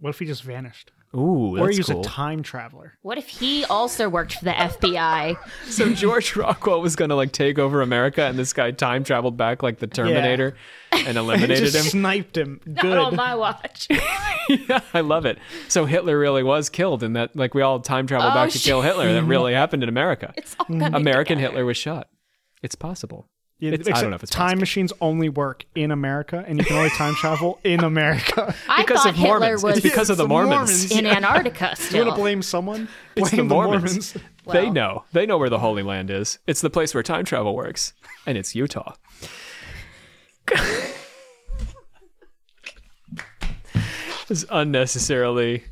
What 0.00 0.10
if 0.10 0.18
he 0.18 0.24
just 0.24 0.42
vanished? 0.42 0.90
Ooh, 1.14 1.58
or 1.58 1.66
that's 1.66 1.76
he's 1.76 1.86
cool. 1.86 2.00
a 2.00 2.04
time 2.04 2.42
traveler. 2.42 2.94
what 3.02 3.18
if 3.18 3.28
he 3.28 3.64
also 3.66 4.08
worked 4.08 4.34
for 4.34 4.46
the 4.46 4.52
FBI? 4.52 5.36
so 5.68 5.92
George 5.92 6.34
Rockwell 6.36 6.80
was 6.80 6.96
going 6.96 7.10
to 7.10 7.14
like 7.14 7.32
take 7.32 7.58
over 7.58 7.82
America, 7.82 8.22
and 8.22 8.38
this 8.38 8.52
guy 8.54 8.70
time 8.70 9.04
traveled 9.04 9.36
back 9.36 9.62
like 9.62 9.78
the 9.78 9.86
Terminator 9.86 10.56
and 10.90 11.18
eliminated 11.18 11.64
just 11.64 11.76
him. 11.76 11.82
sniped 11.82 12.36
him. 12.36 12.60
Good. 12.64 12.84
Not 12.84 12.98
on 12.98 13.16
my 13.16 13.34
watch. 13.34 13.88
yeah, 14.48 14.80
I 14.94 15.00
love 15.00 15.26
it. 15.26 15.38
So 15.68 15.84
Hitler 15.84 16.18
really 16.18 16.42
was 16.42 16.70
killed, 16.70 17.02
and 17.02 17.14
that 17.16 17.36
like 17.36 17.52
we 17.52 17.60
all 17.60 17.80
time 17.80 18.06
traveled 18.06 18.32
Oh, 18.32 18.34
back 18.34 18.50
to 18.50 18.58
kill. 18.58 18.80
Hitler. 18.80 19.12
That 19.12 19.24
really 19.24 19.52
happened 19.52 19.82
in 19.82 19.90
America. 19.90 20.32
It's 20.36 20.56
all 20.58 20.66
mm. 20.66 20.94
American 20.94 21.36
together. 21.36 21.52
Hitler 21.52 21.64
was 21.66 21.76
shot. 21.76 22.08
It's 22.62 22.74
possible. 22.74 23.28
Yeah, 23.62 23.74
It's- 23.74 23.96
I 23.96 24.00
don't 24.00 24.10
know 24.10 24.16
if 24.16 24.24
it's 24.24 24.32
time 24.32 24.46
possible. 24.46 24.60
machines 24.60 24.92
only 25.00 25.28
work 25.28 25.64
in 25.76 25.92
America, 25.92 26.44
and 26.48 26.58
you 26.58 26.64
can 26.64 26.76
only 26.76 26.90
time 26.90 27.14
travel 27.14 27.60
in 27.62 27.84
America. 27.84 28.52
I 28.68 28.82
because 28.82 29.04
thought 29.04 29.10
of 29.10 29.14
Hitler 29.14 29.38
Mormons. 29.38 29.62
was 29.62 29.76
It's 29.76 29.84
because 29.84 30.10
of 30.10 30.16
the 30.16 30.24
the 30.24 30.28
Mormons. 30.28 30.50
Mormons. 30.90 30.90
in 30.90 31.06
Antarctica 31.06 31.76
you 31.92 31.98
want 31.98 32.10
to 32.10 32.16
blame 32.20 32.42
someone? 32.42 32.88
Blame 33.14 33.24
It's 33.26 33.30
the 33.30 33.44
Mormons. 33.44 34.14
Mormons. 34.16 34.16
they 34.48 34.68
know. 34.68 35.04
They 35.12 35.26
know 35.26 35.38
where 35.38 35.48
the 35.48 35.60
Holy 35.60 35.84
Land 35.84 36.10
is. 36.10 36.40
It's 36.48 36.60
the 36.60 36.70
place 36.70 36.92
where 36.92 37.04
time 37.04 37.24
travel 37.24 37.54
works, 37.54 37.92
and 38.26 38.36
it's 38.36 38.56
Utah. 38.56 38.94
it's 44.28 44.44
unnecessarily. 44.50 45.64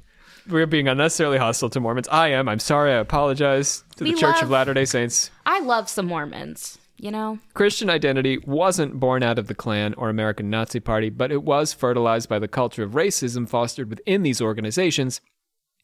We're 0.49 0.67
being 0.67 0.89
unnecessarily 0.89 1.39
hostile 1.39 1.71
to 1.71 1.81
Mormons. 1.81 2.09
I 2.09 2.29
am. 2.29 2.49
I'm 2.49 2.59
sorry. 2.59 2.93
I 2.93 2.97
apologize 2.97 3.85
to 3.97 4.05
the 4.05 4.13
We 4.13 4.19
Church 4.19 4.43
of 4.43 4.51
Latter 4.51 4.75
day 4.75 4.85
Saints. 4.85 5.31
I 5.47 5.61
love 5.61 5.89
some 5.89 6.07
Mormons. 6.07 6.79
You 7.03 7.11
know, 7.11 7.39
Christian 7.55 7.89
identity 7.89 8.37
wasn't 8.37 9.01
born 9.01 9.23
out 9.23 9.39
of 9.39 9.47
the 9.47 9.55
Klan 9.55 9.95
or 9.95 10.11
American 10.11 10.51
Nazi 10.51 10.81
Party, 10.81 11.09
but 11.09 11.33
it 11.33 11.43
was 11.43 11.73
fertilized 11.73 12.29
by 12.29 12.39
the 12.39 12.47
culture 12.47 12.83
of 12.83 12.91
racism 12.91 13.49
fostered 13.49 13.89
within 13.89 14.23
these 14.23 14.43
organizations, 14.43 15.23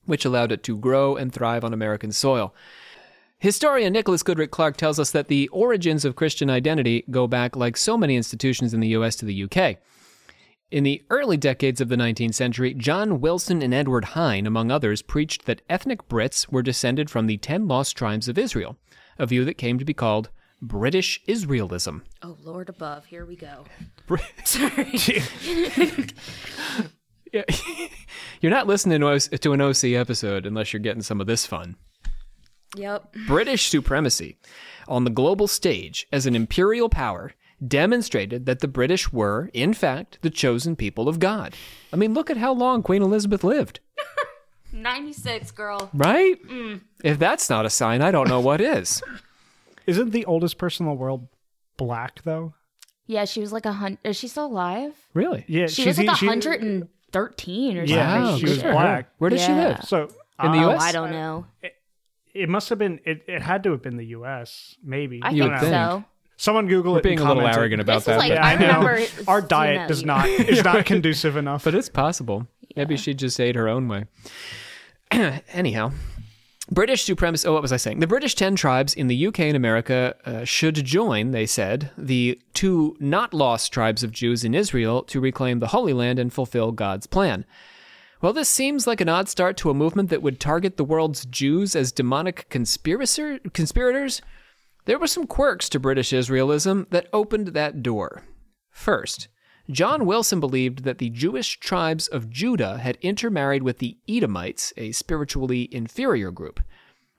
which 0.05 0.27
allowed 0.27 0.53
it 0.53 0.63
to 0.65 0.77
grow 0.77 1.17
and 1.17 1.33
thrive 1.33 1.65
on 1.65 1.73
American 1.73 2.13
soil. 2.13 2.55
Historian 3.39 3.95
Nicholas 3.95 4.23
Goodrick 4.23 4.51
Clarke 4.51 4.77
tells 4.77 5.01
us 5.01 5.11
that 5.13 5.29
the 5.29 5.49
origins 5.49 6.05
of 6.05 6.17
Christian 6.17 6.51
identity 6.51 7.03
go 7.11 7.27
back, 7.27 7.57
like 7.57 7.79
so 7.79 7.97
many 7.97 8.15
institutions 8.15 8.75
in 8.75 8.81
the 8.81 8.89
US, 8.89 9.17
to 9.17 9.25
the 9.25 9.45
UK. 9.45 9.79
In 10.71 10.85
the 10.85 11.03
early 11.09 11.39
decades 11.39 11.81
of 11.81 11.89
the 11.89 11.97
19th 11.97 12.35
century, 12.35 12.75
John 12.75 13.23
Wilson 13.23 13.63
and 13.63 13.73
Edward 13.73 14.05
Hine, 14.05 14.47
among 14.47 14.71
others, 14.71 15.01
preached 15.01 15.47
that 15.47 15.63
ethnic 15.71 16.11
Brits 16.11 16.53
were 16.53 16.63
descended 16.63 17.09
from 17.09 17.27
the 17.27 17.39
ten 17.39 17.67
lost 17.67 17.97
tribes 17.97 18.29
of 18.29 18.37
Israel, 18.37 18.77
a 19.19 19.25
view 19.25 19.47
that 19.47 19.57
came 19.57 19.79
to 19.79 19.85
be 19.87 19.95
called 19.95 20.29
British 20.63 21.21
Israelism. 21.29 22.03
oh 22.23 22.37
Lord 22.43 22.69
above, 22.69 23.07
here 23.07 23.25
we 23.27 23.37
go. 23.37 23.65
Yeah. 27.33 27.43
you're 28.41 28.53
not 28.53 28.67
listening 28.67 29.01
to 29.01 29.19
to 29.39 29.53
an 29.53 29.61
OC 29.61 29.85
episode 29.85 30.47
unless 30.47 30.73
you're 30.73 30.81
getting 30.81 31.03
some 31.03 31.21
of 31.21 31.27
this 31.27 31.45
fun. 31.45 31.77
Yep. 32.77 33.15
British 33.27 33.69
supremacy 33.69 34.39
on 34.89 35.05
the 35.05 35.11
global 35.11 35.47
stage 35.49 36.07
as 36.13 36.27
an 36.27 36.37
imperial 36.37 36.89
power 36.89 37.33
demonstrated 37.67 38.47
that 38.47 38.61
the 38.61 38.69
British 38.69 39.13
were, 39.13 39.51
in 39.55 39.73
fact, 39.75 40.19
the 40.23 40.31
chosen 40.31 40.77
people 40.77 41.09
of 41.09 41.19
God. 41.19 41.55
I 41.93 41.97
mean, 41.97 42.15
look 42.15 42.31
at 42.31 42.37
how 42.37 42.53
long 42.53 42.83
Queen 42.83 43.03
Elizabeth 43.03 43.43
lived, 43.43 43.81
Ninety 44.73 45.13
six, 45.13 45.51
girl. 45.51 45.91
right? 45.95 46.37
Mm. 46.47 46.81
If 47.03 47.19
that's 47.19 47.49
not 47.51 47.65
a 47.67 47.71
sign, 47.71 48.03
I 48.03 48.11
don't 48.11 48.29
know 48.29 48.41
what 48.41 48.61
is. 48.61 49.03
Isn't 49.87 50.11
the 50.11 50.25
oldest 50.25 50.59
person 50.59 50.87
in 50.87 50.91
the 50.93 50.97
world 50.97 51.29
black 51.77 52.23
though? 52.23 52.55
Yeah, 53.07 53.25
she 53.25 53.41
was 53.41 53.53
like 53.53 53.65
a 53.67 53.73
hundred. 53.73 53.99
Is 54.05 54.17
she 54.17 54.29
still 54.29 54.47
alive? 54.47 54.93
Really? 55.15 55.45
Yeah, 55.47 55.67
She 55.67 55.83
she's 55.83 55.99
was 55.99 56.07
like 56.07 56.17
she- 56.17 56.27
a 56.27 56.29
hundred 56.29 56.63
and 56.63 56.89
thirteen 57.13 57.79
or 57.79 57.85
Yeah, 57.85 58.09
something. 58.13 58.33
Wow, 58.33 58.39
she 58.39 58.45
was 58.45 58.63
good 58.63 58.73
black. 58.73 59.11
Where 59.19 59.31
did 59.31 59.41
she 59.41 59.53
Yeah. 59.53 59.69
live? 59.69 59.85
So 59.85 60.03
In 60.43 60.53
the 60.53 60.59
uh, 60.59 60.65
Oh, 60.67 60.71
US? 60.73 60.83
I 60.83 60.93
don't 60.93 61.13
know. 61.13 61.47
It 62.35 62.49
must 62.49 62.69
have 62.69 62.79
been. 62.79 63.01
It, 63.05 63.23
it 63.29 63.41
had 63.43 63.63
to 63.63 63.71
have 63.71 63.81
been 63.83 63.97
the 63.97 64.07
U.S. 64.07 64.77
Maybe. 64.83 65.21
I 65.23 65.31
You 65.31 65.43
think 65.45 65.53
would 65.53 65.55
know. 65.55 65.61
think. 65.61 65.73
so. 65.73 66.05
Someone 66.39 66.67
Google 66.67 66.93
We're 66.93 66.99
it. 66.99 67.03
being 67.05 67.19
and 67.19 67.25
a 67.27 67.29
little 67.29 67.43
comment 67.45 67.57
it. 67.57 67.61
arrogant 67.61 67.81
about 67.81 67.95
This 67.95 68.03
is 68.03 68.07
that. 68.09 68.19
like- 68.19 68.29
but- 68.31 68.35
Yeah, 68.35 68.45
I, 68.45 68.51
I 68.53 68.57
know. 68.57 68.67
remember 68.87 68.91
Our 69.29 69.41
seeing 69.41 69.49
diet 69.49 69.77
that, 69.79 69.89
does 69.89 70.03
yeah. 70.03 70.07
not 70.07 70.27
is 70.29 70.63
not 70.65 70.85
conducive 70.93 71.37
enough. 71.37 71.65
But 71.65 71.75
it's 71.75 71.89
possible. 71.89 72.47
Maybe 72.77 72.99
she 72.99 73.15
just 73.15 73.41
ate 73.41 73.57
her 73.57 73.69
own 73.69 73.89
way. 73.89 74.05
Anyhow, 75.11 75.93
British 76.71 77.05
supremacy. 77.05 77.47
Oh, 77.47 77.53
what 77.53 77.63
was 77.63 77.73
I 77.73 77.77
saying? 77.77 78.01
The 78.01 78.09
British 78.09 78.35
10 78.35 78.57
tribes 78.57 78.93
in 78.93 79.07
the 79.07 79.27
UK 79.29 79.41
and 79.41 79.57
America 79.57 80.17
uh, 80.25 80.45
should 80.45 80.75
join, 80.85 81.31
they 81.31 81.47
said, 81.47 81.91
the 81.97 82.41
two 82.55 82.97
not 82.99 83.33
lost 83.33 83.73
tribes 83.73 84.03
of 84.03 84.11
Jews 84.11 84.43
in 84.43 84.55
Israel 84.55 85.03
to 85.05 85.21
reclaim 85.21 85.61
the 85.61 85.69
Holy 85.69 85.93
Land 85.93 86.19
and 86.19 86.33
fulfill 86.33 86.73
God's 86.73 87.07
plan. 87.07 87.45
Well, 88.21 88.33
this 88.33 88.49
seems 88.49 88.87
like 88.87 89.01
an 89.01 89.09
odd 89.09 89.29
start 89.29 89.57
to 89.59 89.71
a 89.71 89.75
movement 89.75 90.11
that 90.11 90.23
would 90.23 90.41
target 90.41 90.77
the 90.77 90.85
world's 90.85 91.25
Jews 91.27 91.77
as 91.77 91.93
demonic 91.93 92.49
conspirator- 92.49 93.41
conspirators. 93.53 94.21
There 94.87 94.99
were 94.99 95.07
some 95.07 95.27
quirks 95.27 95.69
to 95.69 95.79
British 95.79 96.11
Israelism 96.11 96.91
that 96.91 97.09
opened 97.13 97.49
that 97.49 97.83
door. 97.83 98.23
First, 98.71 99.29
John 99.71 100.07
Wilson 100.07 100.39
believed 100.39 100.85
that 100.85 100.99
the 100.99 101.11
Jewish 101.11 101.59
tribes 101.59 102.07
of 102.07 102.31
Judah 102.31 102.79
had 102.79 102.99
intermarried 103.01 103.63
with 103.63 103.79
the 103.79 103.99
Edomites, 104.09 104.73
a 104.77 104.93
spiritually 104.93 105.69
inferior 105.75 106.31
group. 106.31 106.61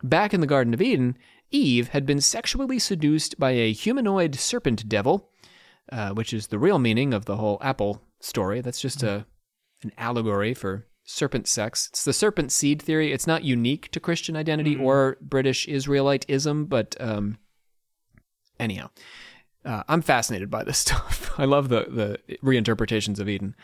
Back 0.01 0.33
in 0.33 0.41
the 0.41 0.47
Garden 0.47 0.73
of 0.73 0.81
Eden, 0.81 1.17
Eve 1.51 1.89
had 1.89 2.05
been 2.05 2.21
sexually 2.21 2.79
seduced 2.79 3.39
by 3.39 3.51
a 3.51 3.73
humanoid 3.73 4.35
serpent 4.35 4.87
devil, 4.87 5.29
uh, 5.91 6.11
which 6.11 6.33
is 6.33 6.47
the 6.47 6.59
real 6.59 6.79
meaning 6.79 7.13
of 7.13 7.25
the 7.25 7.37
whole 7.37 7.57
apple 7.61 8.01
story. 8.19 8.61
That's 8.61 8.81
just 8.81 9.03
a 9.03 9.25
an 9.83 9.91
allegory 9.97 10.53
for 10.55 10.87
serpent 11.03 11.47
sex. 11.47 11.87
It's 11.91 12.03
the 12.03 12.13
serpent 12.13 12.51
seed 12.51 12.81
theory. 12.81 13.11
It's 13.11 13.27
not 13.27 13.43
unique 13.43 13.91
to 13.91 13.99
Christian 13.99 14.35
identity 14.35 14.75
or 14.75 15.17
British 15.21 15.67
Israelitism, 15.67 16.67
but 16.67 16.95
um, 16.99 17.37
anyhow, 18.59 18.89
uh, 19.67 19.83
I'm 19.87 20.01
fascinated 20.01 20.49
by 20.49 20.63
this 20.63 20.77
stuff. 20.85 21.33
I 21.37 21.45
love 21.45 21.69
the 21.69 22.19
the 22.27 22.37
reinterpretations 22.43 23.19
of 23.19 23.29
Eden. 23.29 23.55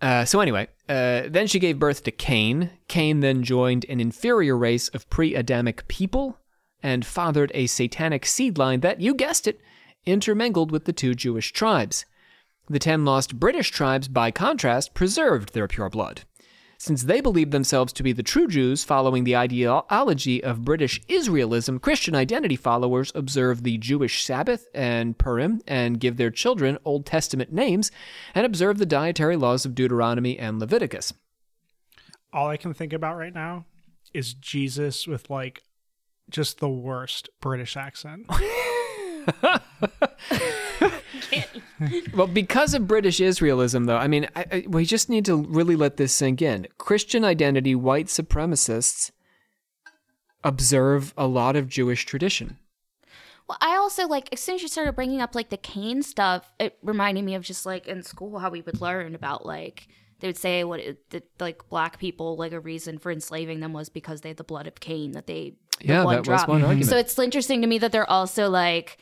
Uh, 0.00 0.24
so 0.24 0.40
anyway, 0.40 0.68
uh, 0.88 1.22
then 1.28 1.46
she 1.46 1.58
gave 1.58 1.78
birth 1.78 2.04
to 2.04 2.10
Cain. 2.10 2.70
Cain 2.88 3.20
then 3.20 3.42
joined 3.42 3.84
an 3.88 4.00
inferior 4.00 4.56
race 4.56 4.88
of 4.88 5.10
pre-Adamic 5.10 5.86
people 5.88 6.38
and 6.82 7.04
fathered 7.04 7.50
a 7.54 7.66
satanic 7.66 8.24
seed 8.24 8.56
line 8.56 8.80
that, 8.80 9.00
you 9.00 9.14
guessed 9.14 9.48
it, 9.48 9.60
intermingled 10.06 10.70
with 10.70 10.84
the 10.84 10.92
two 10.92 11.14
Jewish 11.14 11.52
tribes. 11.52 12.06
The 12.68 12.78
ten 12.78 13.04
lost 13.04 13.40
British 13.40 13.70
tribes, 13.70 14.06
by 14.06 14.30
contrast, 14.30 14.94
preserved 14.94 15.52
their 15.52 15.66
pure 15.66 15.90
blood. 15.90 16.22
Since 16.80 17.02
they 17.02 17.20
believed 17.20 17.52
themselves 17.52 17.92
to 17.92 18.02
be 18.02 18.14
the 18.14 18.22
true 18.22 18.48
Jews 18.48 18.84
following 18.84 19.24
the 19.24 19.36
ideology 19.36 20.42
of 20.42 20.64
British 20.64 20.98
Israelism, 21.08 21.78
Christian 21.78 22.14
identity 22.14 22.56
followers 22.56 23.12
observe 23.14 23.64
the 23.64 23.76
Jewish 23.76 24.24
Sabbath 24.24 24.66
and 24.72 25.18
Purim 25.18 25.60
and 25.66 26.00
give 26.00 26.16
their 26.16 26.30
children 26.30 26.78
Old 26.82 27.04
Testament 27.04 27.52
names 27.52 27.90
and 28.34 28.46
observe 28.46 28.78
the 28.78 28.86
dietary 28.86 29.36
laws 29.36 29.66
of 29.66 29.74
Deuteronomy 29.74 30.38
and 30.38 30.58
Leviticus. 30.58 31.12
All 32.32 32.48
I 32.48 32.56
can 32.56 32.72
think 32.72 32.94
about 32.94 33.18
right 33.18 33.34
now 33.34 33.66
is 34.14 34.32
Jesus 34.32 35.06
with 35.06 35.28
like 35.28 35.62
just 36.30 36.60
the 36.60 36.70
worst 36.70 37.28
British 37.42 37.76
accent. 37.76 38.24
Well, 42.14 42.26
because 42.26 42.74
of 42.74 42.86
British 42.86 43.20
Israelism, 43.20 43.86
though, 43.86 43.96
I 43.96 44.06
mean, 44.06 44.28
I, 44.36 44.44
I, 44.52 44.64
we 44.68 44.84
just 44.84 45.08
need 45.08 45.24
to 45.24 45.36
really 45.36 45.76
let 45.76 45.96
this 45.96 46.12
sink 46.12 46.42
in. 46.42 46.66
Christian 46.76 47.24
identity, 47.24 47.74
white 47.74 48.06
supremacists 48.06 49.10
observe 50.44 51.14
a 51.16 51.26
lot 51.26 51.56
of 51.56 51.68
Jewish 51.68 52.04
tradition. 52.04 52.58
Well, 53.48 53.58
I 53.60 53.76
also 53.76 54.06
like 54.06 54.28
as 54.32 54.40
soon 54.40 54.56
as 54.56 54.62
you 54.62 54.68
started 54.68 54.94
bringing 54.94 55.20
up 55.20 55.34
like 55.34 55.50
the 55.50 55.56
Cain 55.56 56.02
stuff, 56.02 56.52
it 56.60 56.78
reminded 56.82 57.24
me 57.24 57.34
of 57.34 57.42
just 57.42 57.66
like 57.66 57.88
in 57.88 58.02
school 58.02 58.38
how 58.38 58.50
we 58.50 58.60
would 58.60 58.80
learn 58.80 59.14
about 59.14 59.44
like 59.44 59.88
they 60.20 60.28
would 60.28 60.36
say 60.36 60.62
what 60.64 60.80
it, 60.80 61.10
that 61.10 61.24
like 61.40 61.68
black 61.68 61.98
people 61.98 62.36
like 62.36 62.52
a 62.52 62.60
reason 62.60 62.98
for 62.98 63.10
enslaving 63.10 63.60
them 63.60 63.72
was 63.72 63.88
because 63.88 64.20
they 64.20 64.28
had 64.28 64.36
the 64.36 64.44
blood 64.44 64.66
of 64.66 64.78
Cain 64.78 65.12
that 65.12 65.26
they 65.26 65.54
the 65.80 65.86
Yeah, 65.88 66.02
blood 66.02 66.24
that 66.24 66.30
was 66.30 66.46
one 66.46 66.58
mm-hmm. 66.58 66.66
argument. 66.66 66.90
So 66.90 66.96
it's 66.96 67.18
interesting 67.18 67.60
to 67.62 67.66
me 67.66 67.78
that 67.78 67.90
they're 67.90 68.08
also 68.08 68.48
like 68.48 68.98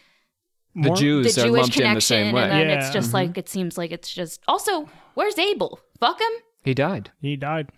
the 0.83 0.91
Jews 0.95 1.35
the 1.35 1.43
are 1.43 1.47
Jewish 1.47 1.61
lumped 1.61 1.77
in 1.77 1.83
the 1.83 1.89
connection, 1.89 2.01
same 2.01 2.35
way. 2.35 2.43
and 2.43 2.53
then 2.53 2.69
Yeah. 2.69 2.79
it's 2.79 2.91
just 2.91 3.13
like 3.13 3.37
it 3.39 3.49
seems 3.49 3.77
like 3.79 3.91
it's 3.93 4.13
just 4.13 4.41
also 4.49 4.89
where's 5.15 5.39
Abel? 5.39 5.81
Fuck 6.01 6.21
him. 6.21 6.33
He 6.65 6.75
died. 6.75 7.11
he 7.21 7.37
died. 7.37 7.71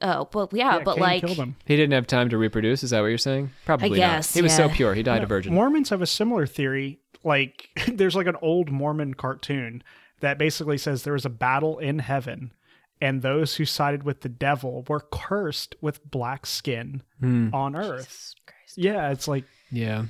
Oh, 0.00 0.28
but 0.30 0.52
yeah, 0.52 0.76
Yeah, 0.78 0.82
but 0.84 0.94
Cain 0.94 1.02
like 1.02 1.20
killed 1.24 1.36
him. 1.38 1.56
He 1.64 1.74
didn't 1.76 1.92
have 1.92 2.06
time 2.06 2.28
to 2.28 2.38
reproduce. 2.38 2.84
Is 2.84 2.90
that 2.90 3.00
what 3.00 3.08
you're 3.08 3.18
saying? 3.18 3.50
Probably 3.64 3.96
guess, 3.96 4.34
not. 4.34 4.38
He 4.38 4.42
was 4.42 4.54
so 4.54 4.68
pure. 4.68 4.94
He 4.94 5.02
died 5.02 5.22
a 5.24 5.26
virgin. 5.26 5.52
Mormons 5.54 5.88
have 5.90 6.02
a 6.02 6.06
similar 6.06 6.46
theory. 6.46 7.00
Like, 7.24 7.68
there's 7.92 8.14
like 8.14 8.28
an 8.28 8.36
old 8.40 8.70
Mormon 8.70 9.14
cartoon 9.14 9.82
that 10.20 10.38
basically 10.38 10.78
says 10.78 11.02
there 11.02 11.14
was 11.14 11.24
a 11.24 11.30
battle 11.30 11.78
in 11.80 11.98
heaven, 11.98 12.52
and 13.00 13.22
those 13.22 13.56
who 13.56 13.64
sided 13.64 14.04
with 14.04 14.20
the 14.20 14.28
devil 14.28 14.84
were 14.88 15.00
cursed 15.10 15.74
with 15.80 16.08
black 16.08 16.46
skin 16.46 17.02
Hmm. 17.18 17.52
on 17.52 17.74
earth. 17.74 18.34
Yeah, 18.76 19.10
it's 19.10 19.26
like 19.26 19.44
yeah. 19.72 20.04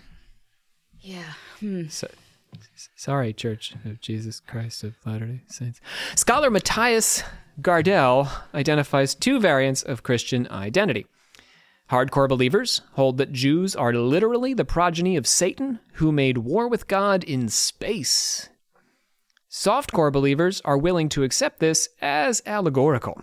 Yeah. 1.08 1.32
Hmm. 1.60 1.88
So, 1.88 2.06
sorry, 2.94 3.32
Church 3.32 3.74
of 3.86 3.98
Jesus 3.98 4.40
Christ 4.40 4.84
of 4.84 4.94
Latter 5.06 5.24
day 5.24 5.40
Saints. 5.46 5.80
Scholar 6.14 6.50
Mattias 6.50 7.22
Gardell 7.62 8.30
identifies 8.52 9.14
two 9.14 9.40
variants 9.40 9.82
of 9.82 10.02
Christian 10.02 10.46
identity. 10.50 11.06
Hardcore 11.90 12.28
believers 12.28 12.82
hold 12.92 13.16
that 13.16 13.32
Jews 13.32 13.74
are 13.74 13.94
literally 13.94 14.52
the 14.52 14.66
progeny 14.66 15.16
of 15.16 15.26
Satan 15.26 15.80
who 15.94 16.12
made 16.12 16.36
war 16.36 16.68
with 16.68 16.86
God 16.88 17.24
in 17.24 17.48
space. 17.48 18.50
Softcore 19.50 20.12
believers 20.12 20.60
are 20.66 20.76
willing 20.76 21.08
to 21.08 21.22
accept 21.22 21.58
this 21.58 21.88
as 22.02 22.42
allegorical. 22.44 23.22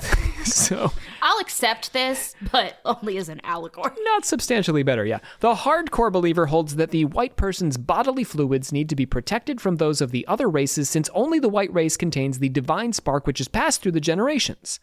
so, 0.44 0.90
I'll 1.30 1.38
accept 1.38 1.92
this, 1.92 2.34
but 2.50 2.80
only 2.84 3.16
as 3.16 3.28
an 3.28 3.40
allegory. 3.44 3.92
not 4.02 4.24
substantially 4.24 4.82
better, 4.82 5.06
yeah. 5.06 5.20
The 5.38 5.54
hardcore 5.54 6.10
believer 6.10 6.46
holds 6.46 6.74
that 6.74 6.90
the 6.90 7.04
white 7.04 7.36
person's 7.36 7.76
bodily 7.76 8.24
fluids 8.24 8.72
need 8.72 8.88
to 8.88 8.96
be 8.96 9.06
protected 9.06 9.60
from 9.60 9.76
those 9.76 10.00
of 10.00 10.10
the 10.10 10.26
other 10.26 10.50
races 10.50 10.90
since 10.90 11.08
only 11.14 11.38
the 11.38 11.48
white 11.48 11.72
race 11.72 11.96
contains 11.96 12.40
the 12.40 12.48
divine 12.48 12.92
spark 12.92 13.28
which 13.28 13.40
is 13.40 13.46
passed 13.46 13.80
through 13.80 13.92
the 13.92 14.00
generations. 14.00 14.80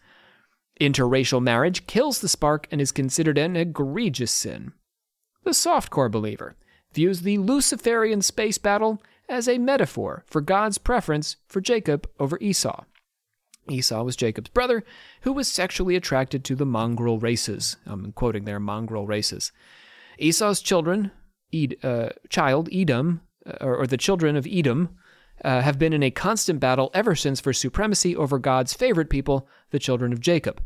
Interracial 0.80 1.42
marriage 1.42 1.86
kills 1.86 2.20
the 2.20 2.28
spark 2.28 2.66
and 2.70 2.80
is 2.80 2.92
considered 2.92 3.36
an 3.36 3.54
egregious 3.54 4.32
sin. 4.32 4.72
The 5.44 5.50
softcore 5.50 6.10
believer 6.10 6.56
views 6.94 7.20
the 7.20 7.36
Luciferian 7.36 8.22
space 8.22 8.56
battle 8.56 9.02
as 9.28 9.48
a 9.48 9.58
metaphor 9.58 10.24
for 10.26 10.40
God's 10.40 10.78
preference 10.78 11.36
for 11.46 11.60
Jacob 11.60 12.08
over 12.18 12.38
Esau. 12.40 12.84
Esau 13.70 14.02
was 14.02 14.16
Jacob's 14.16 14.50
brother, 14.50 14.84
who 15.22 15.32
was 15.32 15.48
sexually 15.48 15.96
attracted 15.96 16.44
to 16.44 16.54
the 16.54 16.66
mongrel 16.66 17.18
races. 17.18 17.76
I'm 17.86 18.12
quoting 18.12 18.44
there, 18.44 18.60
mongrel 18.60 19.06
races. 19.06 19.52
Esau's 20.18 20.60
children, 20.60 21.12
Ed, 21.52 21.76
uh, 21.82 22.10
child 22.28 22.68
Edom, 22.72 23.20
uh, 23.46 23.56
or, 23.60 23.76
or 23.76 23.86
the 23.86 23.96
children 23.96 24.36
of 24.36 24.46
Edom, 24.50 24.96
uh, 25.44 25.60
have 25.60 25.78
been 25.78 25.92
in 25.92 26.02
a 26.02 26.10
constant 26.10 26.60
battle 26.60 26.90
ever 26.94 27.14
since 27.14 27.40
for 27.40 27.52
supremacy 27.52 28.16
over 28.16 28.38
God's 28.38 28.74
favorite 28.74 29.10
people, 29.10 29.48
the 29.70 29.78
children 29.78 30.12
of 30.12 30.20
Jacob. 30.20 30.62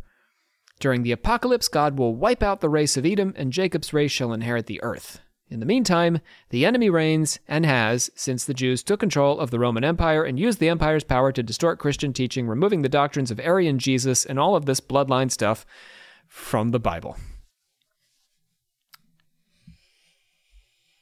During 0.80 1.03
the 1.03 1.12
apocalypse, 1.12 1.68
God 1.68 1.98
will 1.98 2.16
wipe 2.16 2.42
out 2.42 2.61
the 2.61 2.68
race 2.68 2.96
of 2.96 3.07
Edom, 3.07 3.34
and 3.36 3.53
Jacob's 3.53 3.92
race 3.92 4.11
shall 4.11 4.32
inherit 4.32 4.66
the 4.66 4.82
earth. 4.82 5.20
In 5.53 5.61
the 5.61 5.66
meantime, 5.66 6.20
the 6.48 6.64
enemy 6.64 6.88
reigns 6.88 7.38
and 7.46 7.66
has 7.66 8.11
since 8.14 8.46
the 8.46 8.55
Jews 8.55 8.82
took 8.82 9.00
control 9.00 9.38
of 9.38 9.50
the 9.50 9.59
Roman 9.59 9.84
Empire 9.84 10.24
and 10.24 10.40
used 10.40 10.61
the 10.61 10.70
empire's 10.70 11.05
power 11.05 11.30
to 11.30 11.42
distort 11.42 11.78
Christian 11.78 12.14
teaching, 12.14 12.48
removing 12.48 12.80
the 12.80 12.88
doctrines 12.88 13.30
of 13.30 13.38
Aryan 13.38 13.78
Jesus 13.78 14.24
and 14.24 14.38
all 14.38 14.57
of 14.57 14.64
this 14.64 14.80
bloodline 14.80 15.30
stuff 15.30 15.66
from 16.26 16.70
the 16.70 16.80
Bible. 16.80 17.18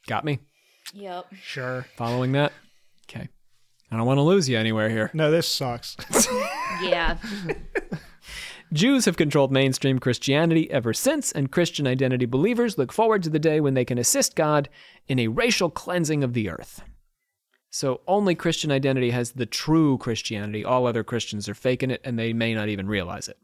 Got 0.05 0.25
me? 0.25 0.39
Yep. 0.93 1.27
sure. 1.41 1.85
Following 1.95 2.33
that? 2.33 2.51
Okay. 3.09 3.29
I 3.89 3.95
don't 3.95 4.05
want 4.05 4.17
to 4.17 4.23
lose 4.23 4.49
you 4.49 4.57
anywhere 4.57 4.89
here. 4.89 5.11
No, 5.13 5.31
this 5.31 5.47
sucks. 5.47 5.95
Yeah. 6.81 7.17
Jews 8.73 9.03
have 9.03 9.17
controlled 9.17 9.51
mainstream 9.51 9.99
Christianity 9.99 10.71
ever 10.71 10.93
since, 10.93 11.31
and 11.31 11.51
Christian 11.51 11.85
identity 11.85 12.25
believers 12.25 12.77
look 12.77 12.93
forward 12.93 13.21
to 13.23 13.29
the 13.29 13.39
day 13.39 13.59
when 13.59 13.73
they 13.73 13.83
can 13.83 13.97
assist 13.97 14.35
God 14.35 14.69
in 15.07 15.19
a 15.19 15.27
racial 15.27 15.69
cleansing 15.69 16.23
of 16.23 16.33
the 16.33 16.49
earth. 16.49 16.81
So 17.69 18.01
only 18.07 18.33
Christian 18.33 18.71
identity 18.71 19.11
has 19.11 19.31
the 19.33 19.45
true 19.45 19.97
Christianity. 19.97 20.63
All 20.63 20.87
other 20.87 21.03
Christians 21.03 21.49
are 21.49 21.53
faking 21.53 21.91
it, 21.91 22.01
and 22.05 22.17
they 22.17 22.31
may 22.31 22.53
not 22.53 22.69
even 22.69 22.87
realize 22.87 23.27
it. 23.27 23.37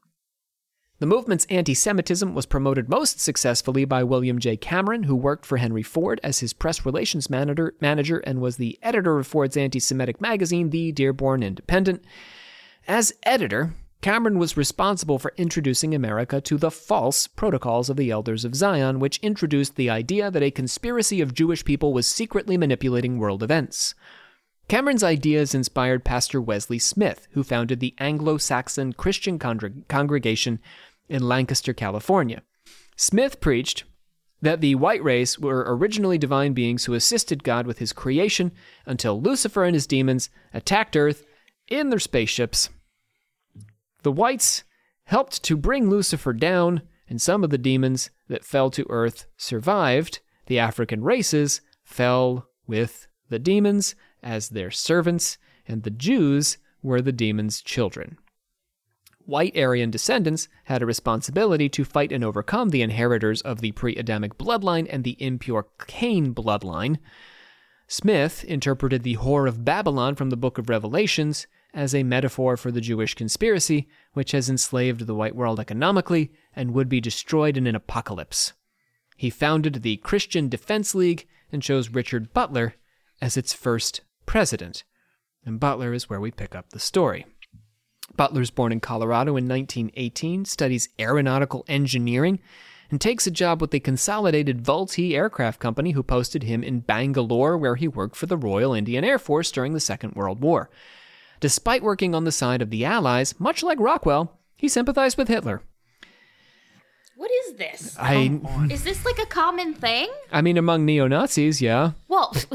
The 1.00 1.06
movement's 1.06 1.46
anti 1.50 1.74
Semitism 1.74 2.34
was 2.34 2.46
promoted 2.46 2.90
most 2.90 3.20
successfully 3.20 3.86
by 3.86 4.04
William 4.04 4.40
J. 4.40 4.58
Cameron, 4.58 5.04
who 5.04 5.16
worked 5.16 5.46
for 5.46 5.58
Henry 5.58 5.84
Ford 5.84 6.20
as 6.24 6.40
his 6.40 6.54
press 6.54 6.86
relations 6.86 7.30
manager, 7.30 7.76
manager 7.80 8.18
and 8.20 8.42
was 8.42 8.58
the 8.58 8.80
editor 8.82 9.20
of 9.20 9.28
Ford's 9.28 9.58
anti 9.58 9.80
Semitic 9.80 10.20
magazine, 10.20 10.72
The 10.72 10.92
Dearborn 10.94 11.44
Independent. 11.44 12.04
As 12.88 13.14
editor, 13.24 13.76
Cameron 14.02 14.38
was 14.38 14.56
responsible 14.56 15.18
for 15.18 15.34
introducing 15.38 15.96
America 15.96 16.40
to 16.42 16.58
the 16.58 16.70
false 16.70 17.26
protocols 17.26 17.90
of 17.90 17.98
the 17.98 18.12
Elders 18.12 18.46
of 18.46 18.56
Zion, 18.56 19.00
which 19.00 19.20
introduced 19.20 19.76
the 19.76 19.90
idea 19.90 20.30
that 20.30 20.44
a 20.44 20.52
conspiracy 20.52 21.20
of 21.20 21.34
Jewish 21.34 21.66
people 21.66 21.94
was 21.94 22.06
secretly 22.06 22.58
manipulating 22.58 23.18
world 23.18 23.42
events. 23.42 23.96
Cameron's 24.68 25.04
ideas 25.04 25.56
inspired 25.56 26.04
Pastor 26.04 26.42
Wesley 26.42 26.78
Smith, 26.78 27.28
who 27.32 27.44
founded 27.44 27.80
the 27.80 27.96
Anglo 28.00 28.38
Saxon 28.38 28.94
Christian 28.94 29.40
Congre- 29.40 29.88
Congregation 29.88 30.60
in 31.10 31.28
Lancaster, 31.28 31.74
California. 31.74 32.44
Smith 32.98 33.40
preached 33.40 33.86
that 34.42 34.62
the 34.62 34.76
white 34.76 35.04
race 35.04 35.40
were 35.40 35.66
originally 35.68 36.18
divine 36.18 36.54
beings 36.54 36.86
who 36.86 36.94
assisted 36.94 37.44
God 37.44 37.66
with 37.66 37.80
his 37.80 37.94
creation 37.94 38.52
until 38.86 39.20
Lucifer 39.20 39.64
and 39.64 39.74
his 39.74 39.88
demons 39.88 40.30
attacked 40.54 40.96
Earth 40.96 41.24
in 41.68 41.90
their 41.90 42.00
spaceships. 42.00 42.70
The 44.08 44.12
whites 44.14 44.64
helped 45.04 45.44
to 45.44 45.58
bring 45.58 45.90
Lucifer 45.90 46.32
down, 46.32 46.82
and 47.10 47.22
some 47.22 47.44
of 47.44 47.50
the 47.50 47.58
demons 47.58 48.10
that 48.30 48.46
fell 48.46 48.70
to 48.72 48.86
Earth 48.90 49.28
survived. 49.36 50.22
The 50.46 50.60
African 50.60 51.04
races 51.04 51.60
fell 51.84 52.48
with 52.66 53.10
the 53.28 53.38
demons 53.38 53.96
as 54.24 54.48
their 54.48 54.72
servants, 54.72 55.38
and 55.68 55.84
the 55.84 55.90
Jews 55.90 56.58
were 56.82 57.02
the 57.02 57.12
demons' 57.12 57.62
children. 57.62 58.18
White 59.26 59.58
Aryan 59.58 59.92
descendants 59.92 60.48
had 60.64 60.82
a 60.82 60.86
responsibility 60.86 61.68
to 61.68 61.84
fight 61.84 62.14
and 62.14 62.24
overcome 62.24 62.70
the 62.70 62.84
inheritors 62.84 63.42
of 63.42 63.60
the 63.60 63.74
pre 63.74 63.98
Adamic 63.98 64.38
bloodline 64.38 64.88
and 64.90 65.04
the 65.04 65.22
impure 65.22 65.68
Cain 65.86 66.34
bloodline. 66.34 66.96
Smith 67.90 68.46
interpreted 68.46 69.04
the 69.04 69.18
Whore 69.18 69.50
of 69.50 69.66
Babylon 69.66 70.16
from 70.16 70.30
the 70.30 70.38
book 70.38 70.58
of 70.58 70.70
Revelations 70.70 71.46
as 71.74 71.94
a 71.94 72.04
metaphor 72.04 72.58
for 72.58 72.72
the 72.72 72.82
Jewish 72.82 73.14
conspiracy, 73.14 73.88
which 74.14 74.32
has 74.32 74.50
enslaved 74.50 75.06
the 75.06 75.16
white 75.16 75.36
world 75.36 75.60
economically 75.60 76.32
and 76.56 76.74
would 76.74 76.90
be 76.90 77.02
destroyed 77.02 77.58
in 77.58 77.68
an 77.68 77.76
apocalypse. 77.76 78.54
He 79.16 79.30
founded 79.30 79.82
the 79.82 79.98
Christian 79.98 80.50
Defense 80.50 80.94
League 80.96 81.28
and 81.52 81.62
chose 81.62 81.90
Richard 81.90 82.34
Butler 82.34 82.76
as 83.22 83.38
its 83.38 83.54
first 83.54 84.02
president. 84.26 84.84
And 85.46 85.60
Butler 85.60 85.94
is 85.94 86.10
where 86.10 86.20
we 86.20 86.32
pick 86.32 86.56
up 86.56 86.70
the 86.70 86.80
story. 86.80 87.26
Butler's 88.16 88.52
born 88.52 88.72
in 88.72 88.80
Colorado 88.80 89.32
in 89.32 89.48
1918, 89.48 90.46
studies 90.46 90.90
aeronautical 91.00 91.66
engineering, 91.68 92.40
and 92.90 93.02
takes 93.02 93.28
a 93.28 93.32
job 93.32 93.60
with 93.60 93.72
the 93.72 93.80
Consolidated 93.80 94.64
Vultee 94.64 95.14
Aircraft 95.14 95.60
Company, 95.60 95.92
who 95.92 96.04
posted 96.04 96.44
him 96.44 96.64
in 96.64 96.80
Bangalore, 96.80 97.58
where 97.58 97.76
he 97.76 97.88
worked 97.88 98.16
for 98.16 98.28
the 98.28 98.38
Royal 98.38 98.74
Indian 98.74 99.04
Air 99.04 99.20
Force 99.20 99.52
during 99.52 99.74
the 99.74 99.80
Second 99.80 100.14
World 100.14 100.42
War. 100.42 100.70
Despite 101.40 101.84
working 101.84 102.16
on 102.16 102.24
the 102.24 102.32
side 102.32 102.62
of 102.62 102.70
the 102.70 102.86
Allies, 102.86 103.40
much 103.40 103.64
like 103.64 103.80
Rockwell, 103.80 104.38
he 104.56 104.68
sympathized 104.68 105.18
with 105.18 105.28
Hitler. 105.28 105.62
What 107.16 107.32
is 107.32 107.56
this? 107.56 107.96
I, 108.00 108.40
Is 108.70 108.84
this 108.84 109.04
like 109.04 109.18
a 109.18 109.26
common 109.26 109.74
thing? 109.74 110.08
I 110.32 110.42
mean, 110.42 110.56
among 110.58 110.86
neo 110.86 111.08
Nazis, 111.08 111.60
yeah. 111.62 111.92
Well, 112.08 112.32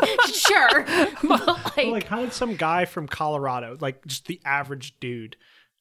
sure. 0.32 0.84
But 1.26 1.46
like, 1.76 1.86
like, 1.86 2.06
how 2.06 2.20
did 2.20 2.32
some 2.34 2.56
guy 2.56 2.84
from 2.84 3.08
Colorado, 3.08 3.78
like 3.80 4.04
just 4.06 4.26
the 4.26 4.40
average 4.44 4.98
dude, 5.00 5.36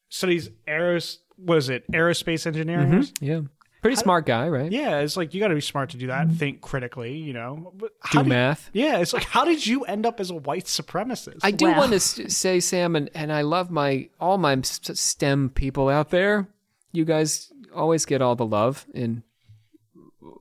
studies 0.09 0.49
aeros? 0.67 1.17
Was 1.37 1.69
it 1.69 1.89
aerospace 1.91 2.47
engineering? 2.47 2.89
Mm-hmm. 2.91 3.25
Yeah. 3.25 3.41
Pretty 3.83 3.97
smart 3.97 4.25
guy, 4.25 4.47
right? 4.47 4.71
Yeah, 4.71 4.99
it's 5.01 5.15
like 5.15 5.33
you 5.35 5.39
got 5.39 5.49
to 5.49 5.55
be 5.55 5.61
smart 5.61 5.91
to 5.91 5.97
do 5.97 6.07
that. 6.07 6.25
Mm-hmm. 6.27 6.37
Think 6.37 6.61
critically, 6.61 7.15
you 7.17 7.33
know. 7.33 7.71
But 7.77 7.91
how 7.99 8.19
Do 8.21 8.23
did- 8.23 8.29
math. 8.29 8.69
Yeah, 8.73 8.97
it's 8.97 9.13
like 9.13 9.25
how 9.25 9.45
did 9.45 9.67
you 9.67 9.83
end 9.83 10.05
up 10.07 10.19
as 10.19 10.29
a 10.31 10.35
white 10.35 10.65
supremacist? 10.65 11.39
I 11.43 11.51
do 11.51 11.65
Well. 11.65 11.77
want 11.77 11.89
to 11.91 11.97
s- 11.97 12.33
say, 12.35 12.59
Sam, 12.59 12.95
and, 12.95 13.09
and 13.13 13.31
I 13.31 13.41
love 13.41 13.69
my 13.69 14.09
all 14.19 14.37
my 14.39 14.53
s- 14.53 14.79
STEM 14.99 15.49
people 15.49 15.89
out 15.89 16.09
there. 16.09 16.47
You 16.93 17.05
guys 17.05 17.51
always 17.75 18.05
get 18.05 18.21
all 18.21 18.35
the 18.35 18.45
love 18.45 18.85
and 18.95 19.21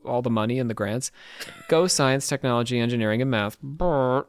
all 0.05 0.23
the 0.23 0.31
money 0.31 0.59
and 0.59 0.71
the 0.71 0.75
grants. 0.75 1.11
Go 1.69 1.87
science, 1.87 2.29
technology, 2.29 2.79
engineering, 2.79 3.21
and 3.21 3.31
math. 3.31 3.61
Brr. 3.61 4.25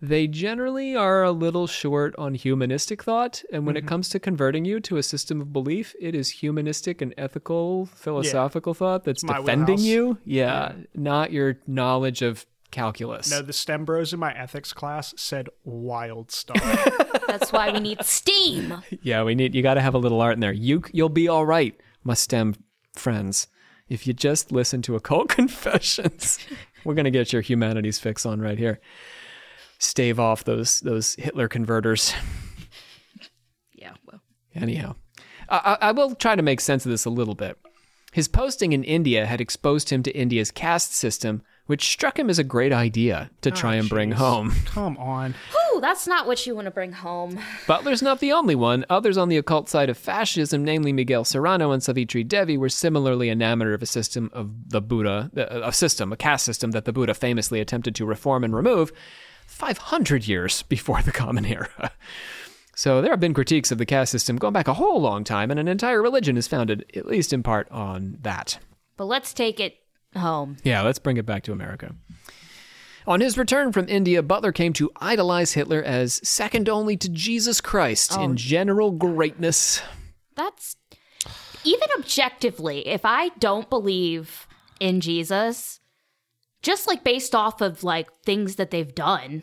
They 0.00 0.28
generally 0.28 0.94
are 0.94 1.24
a 1.24 1.32
little 1.32 1.66
short 1.66 2.14
on 2.16 2.34
humanistic 2.34 3.02
thought, 3.02 3.42
and 3.52 3.66
when 3.66 3.76
it 3.76 3.80
mm-hmm. 3.80 3.88
comes 3.88 4.08
to 4.10 4.20
converting 4.20 4.64
you 4.64 4.78
to 4.80 4.96
a 4.96 5.02
system 5.02 5.40
of 5.40 5.52
belief, 5.52 5.94
it 6.00 6.14
is 6.14 6.30
humanistic 6.30 7.02
and 7.02 7.12
ethical, 7.18 7.86
philosophical 7.86 8.74
thought 8.74 9.02
that's 9.02 9.22
defending 9.22 9.78
wheelhouse. 9.78 9.84
you. 9.84 10.18
Yeah, 10.24 10.72
not 10.94 11.32
your 11.32 11.58
knowledge 11.66 12.22
of 12.22 12.46
calculus. 12.70 13.30
No, 13.30 13.42
the 13.42 13.52
STEM 13.52 13.84
bros 13.84 14.12
in 14.12 14.20
my 14.20 14.32
ethics 14.32 14.72
class 14.72 15.14
said 15.16 15.48
wild 15.64 16.30
stuff. 16.30 16.62
That's 17.26 17.52
why 17.52 17.70
we 17.72 17.80
need 17.80 18.04
steam. 18.04 18.82
Yeah, 19.02 19.22
we 19.22 19.34
need 19.34 19.54
you 19.54 19.62
got 19.62 19.74
to 19.74 19.80
have 19.80 19.94
a 19.94 19.98
little 19.98 20.20
art 20.20 20.34
in 20.34 20.40
there. 20.40 20.52
You 20.52 20.82
you'll 20.92 21.08
be 21.08 21.28
all 21.28 21.46
right, 21.46 21.78
my 22.04 22.14
STEM 22.14 22.54
friends. 22.94 23.48
If 23.88 24.06
you 24.06 24.12
just 24.12 24.52
listen 24.52 24.82
to 24.82 24.94
occult 24.96 25.28
confessions, 25.28 26.38
we're 26.84 26.94
gonna 26.94 27.10
get 27.10 27.32
your 27.32 27.42
humanities 27.42 27.98
fix 27.98 28.24
on 28.26 28.40
right 28.40 28.58
here. 28.58 28.80
Stave 29.78 30.18
off 30.18 30.44
those 30.44 30.80
those 30.80 31.14
Hitler 31.14 31.48
converters. 31.48 32.14
Yeah, 33.80 33.92
well. 34.10 34.20
Anyhow, 34.56 34.96
I, 35.48 35.76
I 35.80 35.88
I 35.88 35.92
will 35.92 36.16
try 36.16 36.34
to 36.34 36.42
make 36.42 36.60
sense 36.60 36.84
of 36.84 36.90
this 36.90 37.04
a 37.04 37.10
little 37.10 37.36
bit. 37.36 37.56
His 38.12 38.26
posting 38.26 38.72
in 38.72 38.82
India 38.84 39.26
had 39.26 39.40
exposed 39.40 39.90
him 39.90 40.02
to 40.02 40.16
India's 40.16 40.50
caste 40.50 40.94
system, 40.94 41.42
which 41.66 41.88
struck 41.88 42.18
him 42.18 42.30
as 42.30 42.38
a 42.38 42.44
great 42.44 42.72
idea 42.72 43.30
to 43.42 43.50
try 43.50 43.76
ah, 43.76 43.80
and 43.80 43.88
bring 43.88 44.10
jeez. 44.10 44.14
home. 44.14 44.54
Come 44.64 44.96
on. 44.96 45.34
Whew, 45.52 45.80
that's 45.80 46.06
not 46.06 46.26
what 46.26 46.46
you 46.46 46.54
want 46.54 46.64
to 46.64 46.70
bring 46.70 46.92
home. 46.92 47.38
Butler's 47.66 48.00
not 48.00 48.20
the 48.20 48.32
only 48.32 48.54
one. 48.54 48.86
Others 48.88 49.18
on 49.18 49.28
the 49.28 49.36
occult 49.36 49.68
side 49.68 49.90
of 49.90 49.98
fascism, 49.98 50.64
namely 50.64 50.92
Miguel 50.92 51.24
Serrano 51.24 51.70
and 51.70 51.82
Savitri 51.82 52.24
Devi, 52.24 52.56
were 52.56 52.70
similarly 52.70 53.28
enamored 53.28 53.74
of 53.74 53.82
a 53.82 53.86
system 53.86 54.30
of 54.32 54.70
the 54.70 54.80
Buddha, 54.80 55.30
uh, 55.36 55.60
a 55.62 55.72
system, 55.72 56.10
a 56.10 56.16
caste 56.16 56.46
system 56.46 56.70
that 56.70 56.86
the 56.86 56.92
Buddha 56.92 57.12
famously 57.12 57.60
attempted 57.60 57.94
to 57.96 58.06
reform 58.06 58.42
and 58.42 58.56
remove 58.56 58.90
500 59.48 60.28
years 60.28 60.62
before 60.62 61.02
the 61.02 61.12
Common 61.12 61.44
Era. 61.44 61.92
So 62.74 63.02
there 63.02 63.10
have 63.10 63.18
been 63.18 63.34
critiques 63.34 63.72
of 63.72 63.78
the 63.78 63.84
caste 63.84 64.12
system 64.12 64.36
going 64.36 64.52
back 64.52 64.68
a 64.68 64.74
whole 64.74 65.00
long 65.00 65.24
time, 65.24 65.50
and 65.50 65.58
an 65.58 65.66
entire 65.66 66.00
religion 66.00 66.36
is 66.36 66.46
founded, 66.46 66.88
at 66.94 67.06
least 67.06 67.32
in 67.32 67.42
part, 67.42 67.68
on 67.72 68.18
that. 68.20 68.60
But 68.96 69.06
let's 69.06 69.34
take 69.34 69.58
it 69.58 69.74
home. 70.14 70.58
Yeah, 70.62 70.82
let's 70.82 71.00
bring 71.00 71.16
it 71.16 71.26
back 71.26 71.42
to 71.42 71.52
America. 71.52 71.96
On 73.04 73.20
his 73.20 73.36
return 73.36 73.72
from 73.72 73.88
India, 73.88 74.22
Butler 74.22 74.52
came 74.52 74.72
to 74.74 74.92
idolize 75.00 75.54
Hitler 75.54 75.82
as 75.82 76.20
second 76.22 76.68
only 76.68 76.96
to 76.98 77.08
Jesus 77.08 77.60
Christ 77.60 78.14
in 78.14 78.30
oh. 78.30 78.34
general 78.34 78.92
greatness. 78.92 79.82
That's 80.36 80.76
even 81.64 81.88
objectively, 81.98 82.86
if 82.86 83.04
I 83.04 83.30
don't 83.40 83.68
believe 83.68 84.46
in 84.78 85.00
Jesus, 85.00 85.80
just 86.62 86.86
like 86.86 87.04
based 87.04 87.34
off 87.34 87.60
of 87.60 87.84
like 87.84 88.08
things 88.24 88.56
that 88.56 88.70
they've 88.70 88.94
done, 88.94 89.42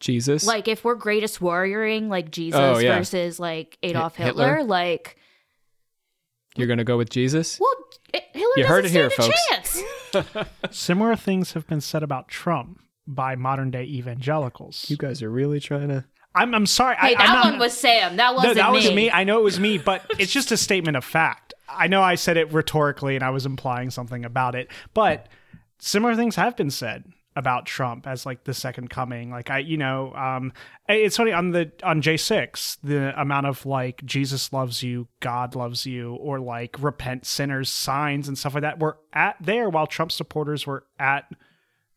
Jesus. 0.00 0.46
like 0.46 0.68
if 0.68 0.84
we're 0.84 0.94
greatest 0.94 1.40
warrioring 1.40 2.08
like 2.08 2.30
Jesus 2.30 2.60
Oh, 2.60 2.78
yeah. 2.78 2.98
versus 2.98 3.38
like 3.40 3.78
Adolf 3.82 4.16
Hitler? 4.16 4.56
Hitler, 4.56 4.64
like 4.64 5.16
You're 6.56 6.66
going 6.66 6.78
to 6.78 6.84
go 6.84 6.96
with 6.96 7.10
Jesus? 7.10 7.58
well, 7.60 7.70
it, 8.12 8.24
Hitler 8.32 8.52
You 8.56 8.66
heard 8.66 8.82
doesn't 8.82 8.96
it 8.96 9.00
here, 9.00 9.10
stand 9.10 9.32
a 9.32 10.12
folks. 10.12 10.44
chance. 10.70 10.76
Similar 10.78 11.16
things 11.16 11.52
have 11.52 11.66
been 11.66 11.80
said 11.80 12.02
about 12.02 12.28
Trump 12.28 12.80
by 13.06 13.36
modern 13.36 13.70
day 13.70 13.84
evangelicals. 13.84 14.86
You 14.88 14.96
guys 14.96 15.22
are 15.22 15.30
really 15.30 15.60
trying 15.60 15.88
to. 15.88 16.04
I'm, 16.34 16.54
I'm 16.54 16.66
sorry. 16.66 16.94
Hey, 16.96 17.14
I, 17.14 17.18
that 17.18 17.28
I'm 17.28 17.34
not, 17.34 17.44
one 17.52 17.58
was 17.58 17.72
Sam. 17.76 18.16
That 18.16 18.34
wasn't 18.34 18.56
that 18.56 18.70
me. 18.70 18.76
was 18.76 18.92
me. 18.92 19.10
I 19.10 19.24
know 19.24 19.38
it 19.38 19.44
was 19.44 19.58
me, 19.58 19.78
but 19.84 20.04
it's 20.18 20.32
just 20.32 20.52
a 20.52 20.56
statement 20.56 20.96
of 20.96 21.04
fact. 21.04 21.54
I 21.68 21.86
know 21.88 22.02
I 22.02 22.14
said 22.16 22.36
it 22.36 22.52
rhetorically 22.52 23.14
and 23.14 23.24
I 23.24 23.30
was 23.30 23.46
implying 23.46 23.90
something 23.90 24.24
about 24.24 24.54
it, 24.54 24.70
but 24.94 25.28
similar 25.78 26.14
things 26.14 26.36
have 26.36 26.56
been 26.56 26.70
said 26.70 27.04
about 27.36 27.66
Trump 27.66 28.06
as 28.06 28.26
like 28.26 28.44
the 28.44 28.52
second 28.54 28.90
coming. 28.90 29.30
Like 29.30 29.48
I, 29.48 29.58
you 29.58 29.76
know, 29.76 30.12
um, 30.14 30.52
it's 30.88 31.16
funny 31.16 31.32
on 31.32 31.52
the 31.52 31.70
on 31.84 32.02
J 32.02 32.16
six 32.16 32.78
the 32.82 33.18
amount 33.20 33.46
of 33.46 33.64
like 33.64 34.04
Jesus 34.04 34.52
loves 34.52 34.82
you, 34.82 35.06
God 35.20 35.54
loves 35.54 35.86
you, 35.86 36.14
or 36.14 36.40
like 36.40 36.76
repent 36.82 37.26
sinners 37.26 37.68
signs 37.70 38.26
and 38.26 38.36
stuff 38.36 38.54
like 38.54 38.62
that 38.62 38.80
were 38.80 38.98
at 39.12 39.36
there 39.40 39.68
while 39.68 39.86
Trump 39.86 40.10
supporters 40.10 40.66
were 40.66 40.84
at 40.98 41.30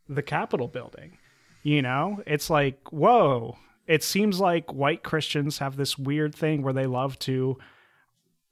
the 0.07 0.21
Capitol 0.21 0.67
building. 0.67 1.17
You 1.63 1.81
know, 1.81 2.21
it's 2.27 2.49
like 2.49 2.91
whoa. 2.91 3.57
It 3.87 4.03
seems 4.03 4.39
like 4.39 4.71
white 4.71 5.03
Christians 5.03 5.57
have 5.57 5.75
this 5.75 5.97
weird 5.97 6.35
thing 6.35 6.61
where 6.61 6.71
they 6.71 6.85
love 6.85 7.17
to 7.19 7.57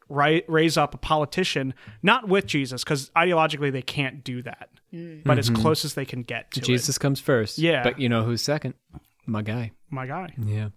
ri- 0.09 0.43
raise 0.47 0.75
up 0.75 0.93
a 0.93 0.97
politician, 0.97 1.73
not 2.01 2.27
with 2.27 2.45
Jesus, 2.47 2.84
because 2.84 3.09
ideologically 3.11 3.71
they 3.71 3.84
can't 3.84 4.23
do 4.23 4.41
that, 4.41 4.69
Mm. 4.94 5.24
but 5.24 5.38
as 5.38 5.50
mm-hmm. 5.50 5.62
close 5.62 5.86
as 5.86 5.94
they 5.94 6.06
can 6.06 6.24
get 6.24 6.52
to 6.52 6.62
Jesus 6.62 6.98
comes 6.98 7.20
first. 7.20 7.58
Yeah. 7.60 7.84
But 7.84 8.00
you 8.00 8.10
know 8.10 8.24
who's 8.24 8.42
second? 8.42 8.74
My 9.26 9.42
guy. 9.42 9.72
My 9.90 10.08
guy. 10.08 10.34
Yeah. 10.44 10.70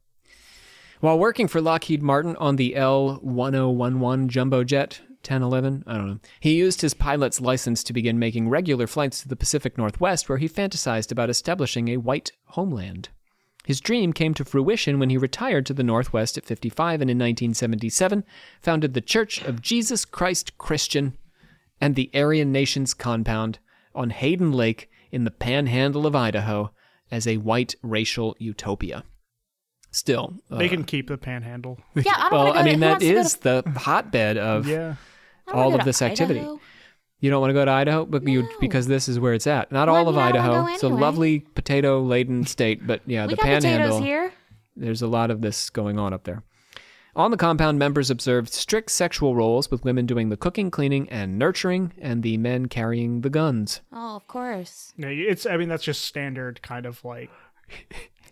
While 1.01 1.19
working 1.19 1.49
for 1.49 1.61
Lockheed 1.61 2.03
Martin 2.03 2.37
on 2.37 2.57
the 2.57 2.77
L 2.77 3.19
1011 3.23 4.29
jumbo 4.29 4.63
jet, 4.63 5.01
1011, 5.09 5.85
I 5.87 5.97
don't 5.97 6.07
know, 6.07 6.19
he 6.41 6.55
used 6.55 6.81
his 6.81 6.95
pilot's 6.95 7.41
license 7.41 7.83
to 7.85 7.93
begin 7.93 8.19
making 8.19 8.49
regular 8.49 8.87
flights 8.87 9.23
to 9.23 9.29
the 9.29 9.37
Pacific 9.37 9.79
Northwest, 9.79 10.29
where 10.29 10.39
he 10.39 10.49
fantasized 10.49 11.11
about 11.11 11.31
establishing 11.31 11.89
a 11.89 11.97
white 11.97 12.33
homeland. 12.45 13.09
His 13.65 13.81
dream 13.81 14.13
came 14.13 14.35
to 14.35 14.45
fruition 14.45 14.99
when 14.99 15.11
he 15.11 15.17
retired 15.17 15.67
to 15.67 15.75
the 15.75 15.85
Northwest 15.85 16.37
at 16.37 16.45
55 16.45 17.01
and 17.01 17.11
in 17.11 17.19
1977 17.19 18.25
founded 18.61 18.95
the 18.95 19.01
Church 19.01 19.43
of 19.43 19.63
Jesus 19.63 20.05
Christ 20.05 20.59
Christian 20.59 21.17
and 21.81 21.95
the 21.95 22.11
Aryan 22.15 22.51
Nations 22.53 22.95
Compound 22.95 23.59
on 23.95 24.11
Hayden 24.11 24.53
Lake 24.53 24.91
in 25.11 25.25
the 25.25 25.31
panhandle 25.31 26.07
of 26.07 26.15
Idaho 26.17 26.73
as 27.11 27.27
a 27.27 27.37
white 27.39 27.75
racial 27.83 28.35
utopia. 28.39 29.05
Still, 29.91 30.35
uh, 30.51 30.57
They 30.57 30.69
can 30.69 30.85
keep 30.85 31.09
the 31.09 31.19
panhandle. 31.19 31.79
Yeah, 31.95 32.13
I 32.17 32.31
don't 32.31 32.33
well, 32.33 32.53
go 32.55 32.59
I 32.59 32.63
mean, 32.63 32.75
who 32.75 32.81
that 32.81 33.01
to 33.01 33.07
to- 33.07 33.13
the 33.43 33.79
hotbed 33.81 34.39
of 34.39 34.67
Yeah. 34.67 34.95
I 35.47 35.51
don't 35.51 35.57
wanna 35.57 35.61
all 35.69 35.75
of 35.79 35.85
this 35.85 36.01
activity. 36.01 36.41
Idaho. 36.41 36.61
You 37.21 37.31
don't 37.31 37.41
want 37.41 37.51
to 37.51 37.55
go 37.55 37.65
to 37.65 37.71
Idaho, 37.71 38.05
but 38.05 38.27
you 38.27 38.49
because 38.59 38.87
this 38.89 39.09
is 39.09 39.21
where 39.21 39.33
it's 39.35 39.47
at. 39.47 39.71
Not 39.71 39.87
Well, 39.89 39.97
all 39.97 40.09
of 40.09 40.17
yeah, 40.17 40.25
Idaho. 40.27 40.67
go 40.67 40.73
It's 40.73 40.83
a 40.83 40.89
lovely 40.89 41.41
potato-laden 41.41 42.47
state, 42.47 42.85
but 42.87 43.01
yeah, 43.07 43.27
We 43.27 43.33
the 43.33 43.37
got 43.37 43.45
Panhandle. 43.45 43.89
potatoes 43.91 44.05
here. 44.05 44.33
There's 44.75 45.03
a 45.03 45.07
lot 45.07 45.31
of 45.31 45.41
this 45.43 45.71
going 45.71 45.99
on 46.01 46.13
up 46.13 46.25
there. 46.25 46.43
On 47.15 47.31
the 47.31 47.37
compound, 47.37 47.79
members 47.79 48.11
observed 48.11 48.53
strict 48.53 48.91
sexual 48.91 49.37
roles, 49.37 49.71
with 49.71 49.85
women 49.85 50.07
doing 50.07 50.31
the 50.31 50.37
cooking, 50.37 50.71
cleaning, 50.71 51.09
and 51.11 51.39
nurturing, 51.39 51.93
and 52.01 52.23
the 52.23 52.39
men 52.39 52.67
carrying 52.67 53.21
the 53.21 53.29
guns. 53.29 53.83
Oh, 53.93 54.17
of 54.17 54.27
course. 54.27 54.95
Yeah, 54.97 55.09
It's. 55.09 55.45
I 55.45 55.59
mean, 55.59 55.69
that's 55.69 55.85
just 55.85 56.05
standard 56.07 56.63
kind 56.63 56.87
of 56.87 57.05
like. 57.05 57.31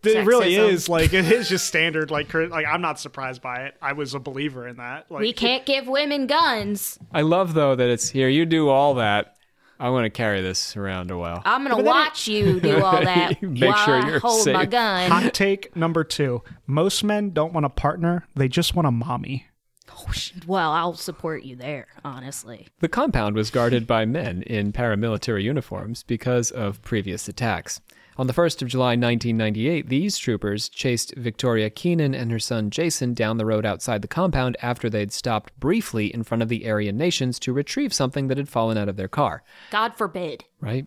It 0.02 0.24
really 0.26 0.54
Sexism. 0.54 0.68
is 0.70 0.88
like 0.88 1.12
it 1.12 1.30
is 1.30 1.46
just 1.46 1.66
standard 1.66 2.10
like 2.10 2.32
like 2.32 2.64
I'm 2.66 2.80
not 2.80 2.98
surprised 2.98 3.42
by 3.42 3.66
it. 3.66 3.74
I 3.82 3.92
was 3.92 4.14
a 4.14 4.18
believer 4.18 4.66
in 4.66 4.76
that. 4.76 5.10
Like 5.10 5.20
We 5.20 5.34
can't 5.34 5.66
give 5.66 5.86
women 5.86 6.26
guns. 6.26 6.98
I 7.12 7.20
love 7.20 7.52
though 7.52 7.76
that 7.76 7.90
it's 7.90 8.08
here. 8.08 8.28
You 8.30 8.46
do 8.46 8.70
all 8.70 8.94
that. 8.94 9.36
I 9.80 9.88
want 9.88 10.04
to 10.04 10.10
carry 10.10 10.42
this 10.42 10.76
around 10.76 11.10
a 11.10 11.16
while. 11.16 11.40
I'm 11.44 11.66
gonna 11.66 11.82
watch 11.82 12.28
you 12.28 12.60
do 12.60 12.82
all 12.84 13.00
that 13.04 13.40
Make 13.42 13.62
while 13.62 13.84
sure 13.84 13.94
I 13.94 14.08
you're 14.08 14.20
hold 14.20 14.46
my 14.46 14.60
safe. 14.62 14.70
gun. 14.70 15.10
Hot 15.10 15.32
take 15.34 15.74
number 15.74 16.04
two: 16.04 16.42
Most 16.66 17.02
men 17.02 17.30
don't 17.30 17.52
want 17.54 17.64
a 17.66 17.70
partner; 17.70 18.26
they 18.36 18.46
just 18.46 18.74
want 18.74 18.86
a 18.86 18.90
mommy. 18.92 19.46
Oh, 19.92 20.06
well, 20.46 20.70
I'll 20.72 20.94
support 20.94 21.42
you 21.42 21.56
there, 21.56 21.88
honestly. 22.04 22.68
The 22.78 22.88
compound 22.88 23.34
was 23.36 23.50
guarded 23.50 23.86
by 23.86 24.04
men 24.04 24.42
in 24.42 24.72
paramilitary 24.72 25.42
uniforms 25.42 26.02
because 26.04 26.50
of 26.50 26.80
previous 26.82 27.26
attacks. 27.28 27.80
On 28.20 28.26
the 28.26 28.34
1st 28.34 28.60
of 28.60 28.68
July 28.68 28.90
1998, 28.96 29.88
these 29.88 30.18
troopers 30.18 30.68
chased 30.68 31.14
Victoria 31.16 31.70
Keenan 31.70 32.14
and 32.14 32.30
her 32.30 32.38
son 32.38 32.68
Jason 32.68 33.14
down 33.14 33.38
the 33.38 33.46
road 33.46 33.64
outside 33.64 34.02
the 34.02 34.08
compound 34.08 34.58
after 34.60 34.90
they'd 34.90 35.10
stopped 35.10 35.58
briefly 35.58 36.12
in 36.12 36.22
front 36.22 36.42
of 36.42 36.50
the 36.50 36.68
Aryan 36.68 36.98
nations 36.98 37.38
to 37.38 37.54
retrieve 37.54 37.94
something 37.94 38.28
that 38.28 38.36
had 38.36 38.50
fallen 38.50 38.76
out 38.76 38.90
of 38.90 38.96
their 38.96 39.08
car, 39.08 39.42
God 39.70 39.94
forbid. 39.94 40.44
right? 40.60 40.84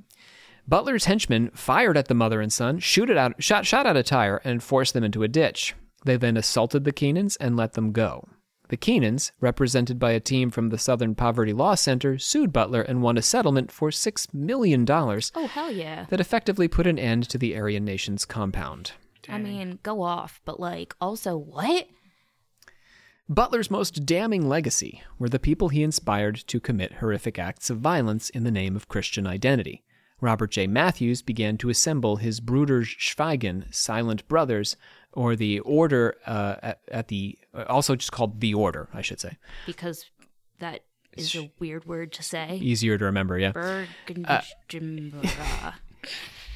Butler's 0.67 1.05
henchmen 1.05 1.49
fired 1.55 1.97
at 1.97 2.07
the 2.07 2.13
mother 2.13 2.39
and 2.39 2.53
son, 2.53 2.77
shoot 2.77 3.09
it 3.09 3.17
out, 3.17 3.41
shot, 3.41 3.65
shot 3.65 3.87
out 3.87 3.97
a 3.97 4.03
tire, 4.03 4.39
and 4.43 4.61
forced 4.61 4.93
them 4.93 5.03
into 5.03 5.23
a 5.23 5.27
ditch. 5.27 5.73
They 6.05 6.17
then 6.17 6.37
assaulted 6.37 6.83
the 6.83 6.93
Keenans 6.93 7.35
and 7.41 7.57
let 7.57 7.73
them 7.73 7.93
go. 7.93 8.29
The 8.69 8.77
Keenans, 8.77 9.31
represented 9.41 9.99
by 9.99 10.11
a 10.11 10.19
team 10.19 10.49
from 10.49 10.69
the 10.69 10.77
Southern 10.77 11.15
Poverty 11.15 11.53
Law 11.53 11.75
Center, 11.75 12.17
sued 12.17 12.53
Butler 12.53 12.81
and 12.81 13.01
won 13.01 13.17
a 13.17 13.21
settlement 13.21 13.71
for 13.71 13.89
$6 13.89 14.33
million. 14.33 14.85
Oh, 14.89 15.47
hell 15.47 15.71
yeah. 15.71 16.05
that 16.09 16.19
effectively 16.19 16.67
put 16.67 16.87
an 16.87 16.97
end 16.97 17.27
to 17.29 17.37
the 17.37 17.55
Aryan 17.55 17.85
Nations 17.85 18.25
compound. 18.25 18.93
I 19.29 19.37
mean, 19.37 19.79
go 19.83 20.01
off, 20.01 20.41
but 20.43 20.59
like, 20.59 20.95
also 20.99 21.37
what? 21.37 21.87
Butler's 23.29 23.71
most 23.71 24.05
damning 24.05 24.47
legacy 24.49 25.01
were 25.17 25.29
the 25.29 25.39
people 25.39 25.69
he 25.69 25.81
inspired 25.81 26.35
to 26.47 26.59
commit 26.59 26.95
horrific 26.95 27.39
acts 27.39 27.69
of 27.69 27.77
violence 27.79 28.29
in 28.29 28.43
the 28.43 28.51
name 28.51 28.75
of 28.75 28.89
Christian 28.89 29.25
identity. 29.25 29.83
Robert 30.19 30.51
J. 30.51 30.67
Matthews 30.67 31.21
began 31.21 31.57
to 31.57 31.69
assemble 31.69 32.17
his 32.17 32.39
Bruder 32.39 32.81
Schweigen, 32.81 33.73
Silent 33.73 34.27
Brothers, 34.27 34.75
or 35.13 35.35
the 35.35 35.59
Order 35.61 36.15
uh, 36.25 36.55
at, 36.61 36.79
at 36.89 37.07
the, 37.07 37.37
uh, 37.53 37.63
also 37.69 37.95
just 37.95 38.11
called 38.11 38.41
the 38.41 38.53
Order, 38.53 38.89
I 38.93 39.01
should 39.01 39.19
say. 39.19 39.37
Because 39.65 40.09
that 40.59 40.81
is 41.15 41.35
a 41.35 41.51
weird 41.59 41.85
word 41.85 42.11
to 42.13 42.23
say. 42.23 42.59
Easier 42.61 42.97
to 42.97 43.05
remember, 43.05 43.37
yeah. 43.37 43.51
Bergenjimba. 43.51 45.73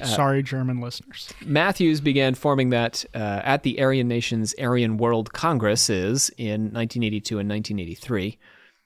Sorry, 0.04 0.42
German 0.42 0.80
listeners. 0.80 1.32
Matthews 1.44 2.00
began 2.00 2.34
forming 2.34 2.70
that 2.70 3.04
uh, 3.14 3.40
at 3.42 3.64
the 3.64 3.80
Aryan 3.80 4.06
Nations 4.06 4.54
Aryan 4.60 4.96
World 4.96 5.32
Congresses 5.32 6.30
in 6.36 6.72
1982 6.72 7.38
and 7.38 7.48
1983. 7.48 8.38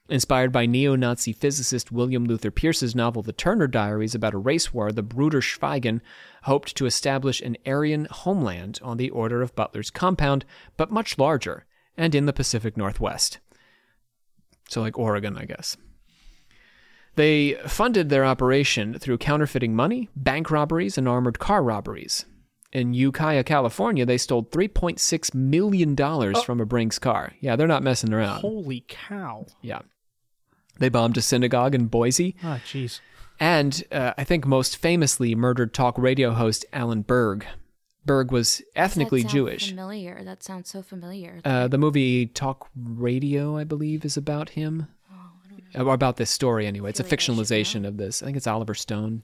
Inspired 0.09 0.51
by 0.51 0.65
neo 0.65 0.97
Nazi 0.97 1.31
physicist 1.31 1.89
William 1.89 2.25
Luther 2.25 2.51
Pierce's 2.51 2.93
novel 2.93 3.21
The 3.21 3.31
Turner 3.31 3.67
Diaries 3.67 4.13
about 4.13 4.33
a 4.33 4.37
race 4.37 4.73
war, 4.73 4.91
the 4.91 5.01
Bruder 5.01 5.39
Schweigen 5.39 6.01
hoped 6.43 6.75
to 6.75 6.85
establish 6.85 7.39
an 7.39 7.55
Aryan 7.65 8.07
homeland 8.11 8.81
on 8.83 8.97
the 8.97 9.09
order 9.11 9.41
of 9.41 9.55
Butler's 9.55 9.89
compound, 9.89 10.43
but 10.75 10.91
much 10.91 11.17
larger, 11.17 11.65
and 11.95 12.13
in 12.13 12.25
the 12.25 12.33
Pacific 12.33 12.75
Northwest. 12.75 13.39
So, 14.67 14.81
like 14.81 14.99
Oregon, 14.99 15.37
I 15.37 15.45
guess. 15.45 15.77
They 17.15 17.53
funded 17.65 18.09
their 18.09 18.25
operation 18.25 18.99
through 18.99 19.19
counterfeiting 19.19 19.73
money, 19.73 20.09
bank 20.17 20.51
robberies, 20.51 20.97
and 20.97 21.07
armored 21.07 21.39
car 21.39 21.63
robberies. 21.63 22.25
In 22.73 22.93
Ukiah, 22.93 23.43
California, 23.43 24.05
they 24.05 24.17
stole 24.17 24.43
$3.6 24.43 25.33
million 25.33 25.95
oh. 25.99 26.41
from 26.41 26.59
a 26.59 26.65
Brinks 26.65 26.97
car. 26.97 27.33
Yeah, 27.39 27.55
they're 27.55 27.67
not 27.67 27.83
messing 27.83 28.11
around. 28.11 28.41
Holy 28.41 28.83
cow. 28.87 29.45
Yeah. 29.61 29.79
They 30.79 30.89
bombed 30.89 31.17
a 31.17 31.21
synagogue 31.21 31.75
in 31.75 31.87
Boise. 31.87 32.35
Ah, 32.43 32.59
jeez. 32.65 32.99
And 33.39 33.83
uh, 33.91 34.13
I 34.17 34.23
think 34.23 34.45
most 34.45 34.77
famously 34.77 35.35
murdered 35.35 35.73
talk 35.73 35.97
radio 35.97 36.31
host 36.31 36.65
Alan 36.73 37.01
Berg. 37.01 37.45
Berg 38.05 38.31
was 38.31 38.61
ethnically 38.75 39.23
That 39.23 39.31
Jewish. 39.31 39.69
Familiar. 39.69 40.23
That 40.23 40.43
sounds 40.43 40.69
so 40.69 40.81
familiar. 40.81 41.41
Uh, 41.45 41.67
the 41.67 41.77
movie 41.77 42.25
Talk 42.25 42.67
Radio, 42.75 43.57
I 43.57 43.63
believe, 43.63 44.03
is 44.03 44.17
about 44.17 44.49
him. 44.49 44.87
Or 45.75 45.93
about 45.93 46.17
this 46.17 46.29
story, 46.29 46.67
anyway. 46.67 46.91
It's 46.91 46.99
a 46.99 47.03
Oh, 47.03 47.07
feel 47.07 47.09
like 47.09 47.19
I 47.19 47.23
should 47.23 47.35
fictionalization 47.35 47.87
of 47.87 47.97
this. 47.97 48.21
I 48.21 48.25
think 48.25 48.37
it's 48.37 48.45
Oliver 48.45 48.75
Stone. 48.75 49.23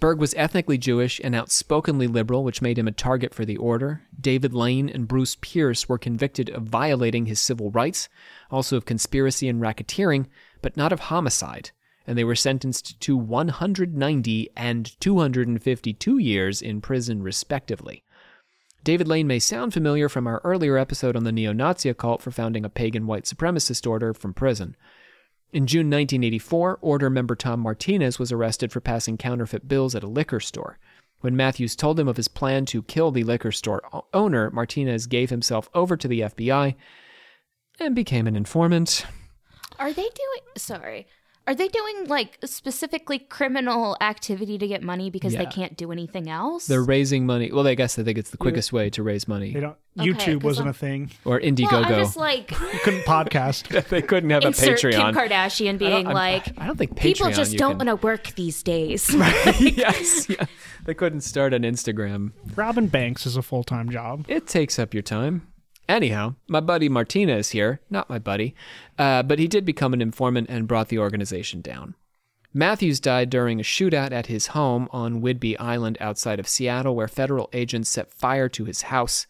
Berg 0.00 0.18
was 0.18 0.32
ethnically 0.34 0.78
Jewish 0.78 1.20
and 1.22 1.34
outspokenly 1.34 2.06
liberal, 2.06 2.44
which 2.44 2.62
made 2.62 2.78
him 2.78 2.88
a 2.88 2.92
target 2.92 3.34
for 3.34 3.44
the 3.44 3.56
order. 3.58 4.02
David 4.20 4.52
Lane 4.52 4.88
and 4.88 5.06
Bruce 5.06 5.36
Pierce 5.40 5.88
were 5.88 5.98
convicted 5.98 6.50
of 6.50 6.64
violating 6.64 7.26
his 7.26 7.38
civil 7.38 7.70
rights, 7.70 8.08
also 8.50 8.76
of 8.76 8.84
conspiracy 8.84 9.48
and 9.48 9.60
racketeering, 9.60 10.26
but 10.60 10.76
not 10.76 10.92
of 10.92 11.00
homicide, 11.00 11.70
and 12.06 12.18
they 12.18 12.24
were 12.24 12.34
sentenced 12.34 12.98
to 13.00 13.16
190 13.16 14.50
and 14.56 15.00
252 15.00 16.18
years 16.18 16.60
in 16.62 16.80
prison, 16.80 17.22
respectively. 17.22 18.02
David 18.84 19.06
Lane 19.06 19.26
may 19.26 19.38
sound 19.38 19.74
familiar 19.74 20.08
from 20.08 20.26
our 20.26 20.40
earlier 20.44 20.78
episode 20.78 21.14
on 21.14 21.24
the 21.24 21.32
neo 21.32 21.52
Nazi 21.52 21.88
occult 21.88 22.22
for 22.22 22.30
founding 22.30 22.64
a 22.64 22.70
pagan 22.70 23.06
white 23.06 23.24
supremacist 23.24 23.86
order 23.86 24.14
from 24.14 24.32
prison. 24.32 24.76
In 25.52 25.66
June 25.66 25.86
1984, 25.86 26.78
Order 26.80 27.10
member 27.10 27.34
Tom 27.34 27.60
Martinez 27.60 28.18
was 28.18 28.32
arrested 28.32 28.72
for 28.72 28.80
passing 28.80 29.16
counterfeit 29.16 29.66
bills 29.66 29.94
at 29.94 30.02
a 30.02 30.08
liquor 30.08 30.40
store. 30.40 30.78
When 31.20 31.36
Matthews 31.36 31.74
told 31.74 31.98
him 31.98 32.06
of 32.06 32.16
his 32.16 32.28
plan 32.28 32.64
to 32.66 32.82
kill 32.82 33.10
the 33.10 33.24
liquor 33.24 33.50
store 33.50 33.82
owner, 34.14 34.50
Martinez 34.50 35.06
gave 35.06 35.30
himself 35.30 35.68
over 35.74 35.96
to 35.96 36.06
the 36.06 36.20
FBI 36.20 36.76
and 37.80 37.94
became 37.94 38.26
an 38.26 38.36
informant. 38.36 39.04
Are 39.78 39.92
they 39.92 40.02
doing? 40.02 40.42
Sorry. 40.56 41.06
Are 41.48 41.54
they 41.54 41.66
doing 41.68 42.04
like 42.08 42.36
specifically 42.44 43.18
criminal 43.18 43.96
activity 44.02 44.58
to 44.58 44.68
get 44.68 44.82
money 44.82 45.08
because 45.08 45.32
Yeah. 45.32 45.44
they 45.44 45.50
can't 45.50 45.78
do 45.78 45.90
anything 45.90 46.28
else? 46.28 46.66
They're 46.66 46.84
raising 46.84 47.24
money. 47.24 47.50
Well, 47.50 47.66
I 47.66 47.74
guess 47.74 47.94
they 47.96 48.04
think 48.04 48.18
it's 48.18 48.28
the 48.30 48.36
quickest 48.36 48.70
way 48.70 48.90
to 48.90 49.02
raise 49.02 49.26
money. 49.26 49.54
They 49.54 49.60
don't. 49.60 49.76
Okay, 49.98 50.10
YouTube 50.10 50.34
'cause 50.42 50.44
wasn't 50.44 50.66
I'm- 50.66 50.70
a 50.70 50.74
thing. 50.74 51.10
Or 51.24 51.40
Indiegogo. 51.40 51.72
well, 51.72 51.84
I'm 51.84 51.90
Indiegogo. 51.92 51.96
just 51.96 52.16
like 52.18 52.50
You 52.50 52.56
couldn't 52.84 53.04
podcast. 53.04 53.88
they 53.88 54.02
couldn't 54.02 54.28
have 54.30 54.44
a 54.44 54.48
Patreon. 54.50 54.92
Kim 54.92 55.14
Kardashian 55.14 55.78
being 55.78 56.06
I'm- 56.06 56.14
like, 56.14 56.52
I 56.58 56.66
don't 56.66 56.76
think 56.76 56.96
people 56.96 57.30
just 57.30 57.56
don't 57.56 57.78
can- 57.78 57.86
want 57.86 58.00
to 58.00 58.06
work 58.06 58.34
these 58.36 58.62
days. 58.62 59.08
yes, 59.58 60.28
yeah. 60.28 60.44
They 60.84 60.92
couldn't 60.94 61.22
start 61.22 61.54
an 61.54 61.62
Instagram. 61.62 62.32
Robin 62.56 62.88
Banks 62.88 63.24
is 63.26 63.36
a 63.38 63.42
full 63.42 63.64
time 63.64 63.90
job. 63.90 64.26
It 64.28 64.46
takes 64.46 64.78
up 64.78 64.92
your 64.92 65.02
time. 65.02 65.48
Anyhow, 65.88 66.34
my 66.48 66.60
buddy 66.60 66.88
Martinez 66.88 67.50
here, 67.50 67.80
not 67.88 68.10
my 68.10 68.18
buddy, 68.18 68.54
uh, 68.98 69.22
but 69.22 69.38
he 69.38 69.48
did 69.48 69.64
become 69.64 69.94
an 69.94 70.02
informant 70.02 70.48
and 70.50 70.68
brought 70.68 70.88
the 70.88 70.98
organization 70.98 71.60
down. 71.62 71.94
Matthews 72.52 73.00
died 73.00 73.30
during 73.30 73.60
a 73.60 73.62
shootout 73.62 74.12
at 74.12 74.26
his 74.26 74.48
home 74.48 74.88
on 74.90 75.20
Whidbey 75.22 75.56
Island 75.58 75.96
outside 76.00 76.38
of 76.40 76.48
Seattle, 76.48 76.94
where 76.94 77.08
federal 77.08 77.48
agents 77.52 77.88
set 77.90 78.12
fire 78.12 78.48
to 78.50 78.64
his 78.64 78.82
house. 78.82 79.26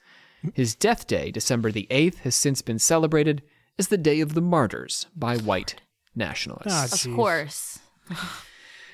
His 0.54 0.74
death 0.74 1.06
day, 1.06 1.30
December 1.30 1.70
the 1.72 1.86
8th, 1.90 2.18
has 2.18 2.34
since 2.34 2.62
been 2.62 2.78
celebrated 2.78 3.42
as 3.78 3.88
the 3.88 3.98
Day 3.98 4.20
of 4.20 4.34
the 4.34 4.40
Martyrs 4.40 5.06
by 5.16 5.36
white 5.36 5.76
nationalists. 6.14 6.72
Ah, 6.72 6.84
of 6.84 6.90
jeez. 6.90 7.14
course. 7.14 7.78
Wait, 8.08 8.16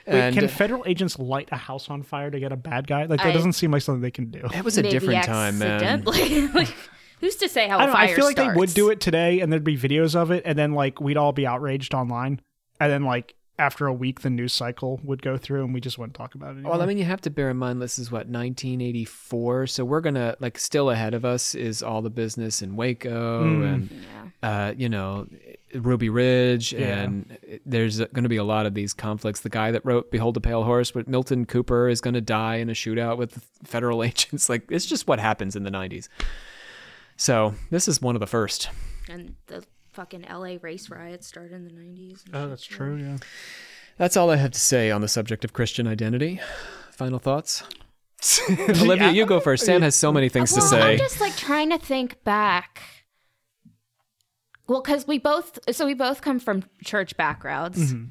And, 0.07 0.37
can 0.37 0.49
federal 0.49 0.83
agents 0.87 1.19
light 1.19 1.49
a 1.53 1.57
house 1.57 1.89
on 1.89 2.03
fire 2.03 2.31
to 2.31 2.39
get 2.41 2.53
a 2.53 2.57
bad 2.57 2.87
guy? 2.87 3.05
Like 3.05 3.21
that 3.21 3.29
I- 3.29 3.33
doesn't 3.33 3.53
seem 3.55 3.71
like 3.71 3.83
something 3.83 4.03
they 4.03 4.11
can 4.11 4.31
do. 4.31 4.41
it 4.55 4.65
was 4.65 4.77
a 4.79 4.83
different 4.83 5.25
time, 5.25 5.59
man. 5.59 5.83
accidentally. 5.83 6.49
like, 6.49 6.75
who's 7.25 7.37
to 7.37 7.49
say 7.49 7.69
how 7.69 7.79
I 7.79 7.83
a 7.83 7.87
don't. 7.87 7.89
know, 7.89 7.93
fire 7.95 8.09
I 8.13 8.15
feel 8.15 8.25
like 8.25 8.37
they 8.37 8.53
would 8.53 8.75
do 8.75 8.91
it 8.91 9.01
today, 9.01 9.41
and 9.41 9.53
there'd 9.53 9.65
be 9.65 9.77
videos 9.79 10.15
of 10.15 10.31
it, 10.31 10.43
and 10.47 10.59
then 10.59 10.73
like 10.73 11.01
we'd 11.01 11.17
all 11.17 11.33
be 11.33 11.47
outraged 11.47 11.95
online, 11.95 12.41
and 12.81 12.91
then 12.93 13.05
like 13.05 13.35
after 13.57 13.87
a 13.87 13.93
week, 13.93 14.23
the 14.23 14.31
news 14.31 14.53
cycle 14.53 15.01
would 15.05 15.23
go 15.23 15.37
through, 15.37 15.63
and 15.65 15.73
we 15.73 15.81
just 15.81 15.97
wouldn't 15.97 16.15
talk 16.17 16.35
about 16.35 16.49
it. 16.49 16.53
Anymore. 16.55 16.73
Well, 16.73 16.83
I 16.83 16.87
mean, 16.87 16.99
you 16.99 17.05
have 17.05 17.21
to 17.21 17.31
bear 17.31 17.51
in 17.51 17.57
mind 17.57 17.81
this 17.81 18.01
is 18.01 18.11
what 18.11 18.27
1984, 18.27 19.67
so 19.69 19.85
we're 19.85 20.01
gonna 20.01 20.37
like 20.41 20.59
still 20.59 20.91
ahead 20.91 21.15
of 21.15 21.25
us 21.25 21.55
is 21.55 21.83
all 21.83 22.03
the 22.03 22.11
business 22.11 22.63
in 22.63 22.77
Waco 22.77 23.43
and 23.63 23.89
uh, 24.43 24.75
you 24.77 24.89
know 24.89 25.27
Ruby 25.75 26.09
Ridge, 26.09 26.73
Yeah. 26.73 27.03
and 27.03 27.61
there's 27.65 27.99
going 27.99 28.23
to 28.25 28.29
be 28.29 28.37
a 28.37 28.45
lot 28.45 28.67
of 28.67 28.75
these 28.75 28.93
conflicts. 28.93 29.41
The 29.41 29.49
guy 29.51 29.71
that 29.71 29.85
wrote 29.85 30.11
"Behold 30.11 30.35
the 30.35 30.41
Pale 30.41 30.65
Horse," 30.65 30.95
with 30.95 31.07
Milton 31.09 31.47
Cooper, 31.47 31.89
is 31.89 32.01
going 32.01 32.15
to 32.15 32.21
die 32.21 32.57
in 32.57 32.69
a 32.71 32.75
shootout 32.75 33.19
with 33.19 33.45
federal 33.65 34.03
agents. 34.09 34.49
Like 34.49 34.65
it's 34.71 34.87
just 34.87 35.07
what 35.07 35.19
happens 35.21 35.57
in 35.57 35.63
the 35.63 35.71
90s. 35.71 36.09
So 37.17 37.55
this 37.71 37.89
is 37.89 38.03
one 38.03 38.17
of 38.17 38.21
the 38.21 38.27
first. 38.27 38.69
And 39.09 39.37
the 39.47 39.65
fucking 39.93 40.27
LA 40.31 40.57
race 40.61 40.91
riots 40.91 41.27
started 41.27 41.53
in 41.53 41.65
the 41.65 41.71
90s. 41.71 42.23
oh, 42.33 42.49
that's 42.49 42.69
so- 42.69 42.75
true. 42.75 42.97
Yeah. 42.97 43.17
That's 43.97 44.17
all 44.17 44.31
I 44.31 44.37
have 44.37 44.51
to 44.51 44.59
say 44.59 44.91
on 44.91 45.03
the 45.03 45.09
subject 45.09 45.45
of 45.45 45.53
Christian 45.53 45.87
identity. 45.87 46.41
Final 46.91 47.21
thoughts. 47.21 47.63
Olivia, 48.51 49.11
you 49.13 49.25
go 49.27 49.39
first. 49.39 49.65
Sam 49.65 49.83
has 49.83 49.95
so 49.95 50.11
many 50.13 50.29
things 50.29 50.53
to 50.55 50.61
say. 50.63 50.93
I'm 50.95 50.99
just 50.99 51.21
like 51.21 51.37
trying 51.37 51.71
to 51.71 51.79
think 51.79 52.25
back. 52.25 52.81
Well, 54.67 54.81
because 54.83 55.07
we 55.07 55.19
both, 55.19 55.59
so 55.73 55.85
we 55.87 55.95
both 55.95 56.23
come 56.23 56.41
from 56.41 56.65
church 56.85 57.17
backgrounds, 57.17 57.93
Mm-hmm. 57.93 58.05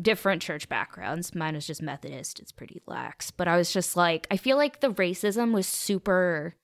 different 0.00 0.40
church 0.42 0.68
backgrounds. 0.68 1.34
Mine 1.34 1.54
was 1.54 1.66
just 1.66 1.82
Methodist. 1.82 2.40
It's 2.40 2.50
pretty 2.52 2.80
lax. 2.86 3.30
But 3.30 3.46
I 3.46 3.56
was 3.58 3.72
just 3.72 3.96
like, 3.96 4.26
I 4.30 4.38
feel 4.38 4.56
like 4.56 4.80
the 4.80 4.90
racism 4.90 5.52
was 5.52 5.66
super, 5.66 6.56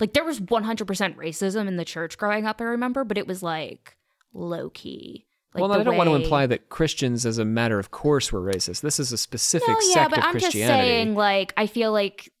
like 0.00 0.12
there 0.14 0.24
was 0.24 0.40
100% 0.40 1.16
racism 1.16 1.68
in 1.68 1.76
the 1.76 1.84
church 1.84 2.16
growing 2.18 2.46
up, 2.46 2.60
I 2.60 2.64
remember, 2.64 3.04
but 3.04 3.18
it 3.18 3.26
was 3.26 3.42
like 3.42 3.96
low 4.32 4.70
key. 4.70 5.26
Like 5.54 5.62
well, 5.62 5.72
I 5.72 5.82
don't 5.82 5.96
want 5.96 6.08
to 6.08 6.14
imply 6.14 6.46
that 6.46 6.68
Christians, 6.68 7.26
as 7.26 7.38
a 7.38 7.44
matter 7.44 7.78
of 7.78 7.90
course, 7.90 8.30
were 8.32 8.40
racist. 8.40 8.82
This 8.82 9.00
is 9.00 9.12
a 9.12 9.18
specific 9.18 9.68
No, 9.68 9.76
yeah, 9.88 9.94
sect 9.94 10.10
but 10.10 10.18
of 10.20 10.24
I'm 10.26 10.38
just 10.38 10.52
saying, 10.52 11.14
like, 11.16 11.52
I 11.56 11.66
feel 11.66 11.90
like 11.92 12.32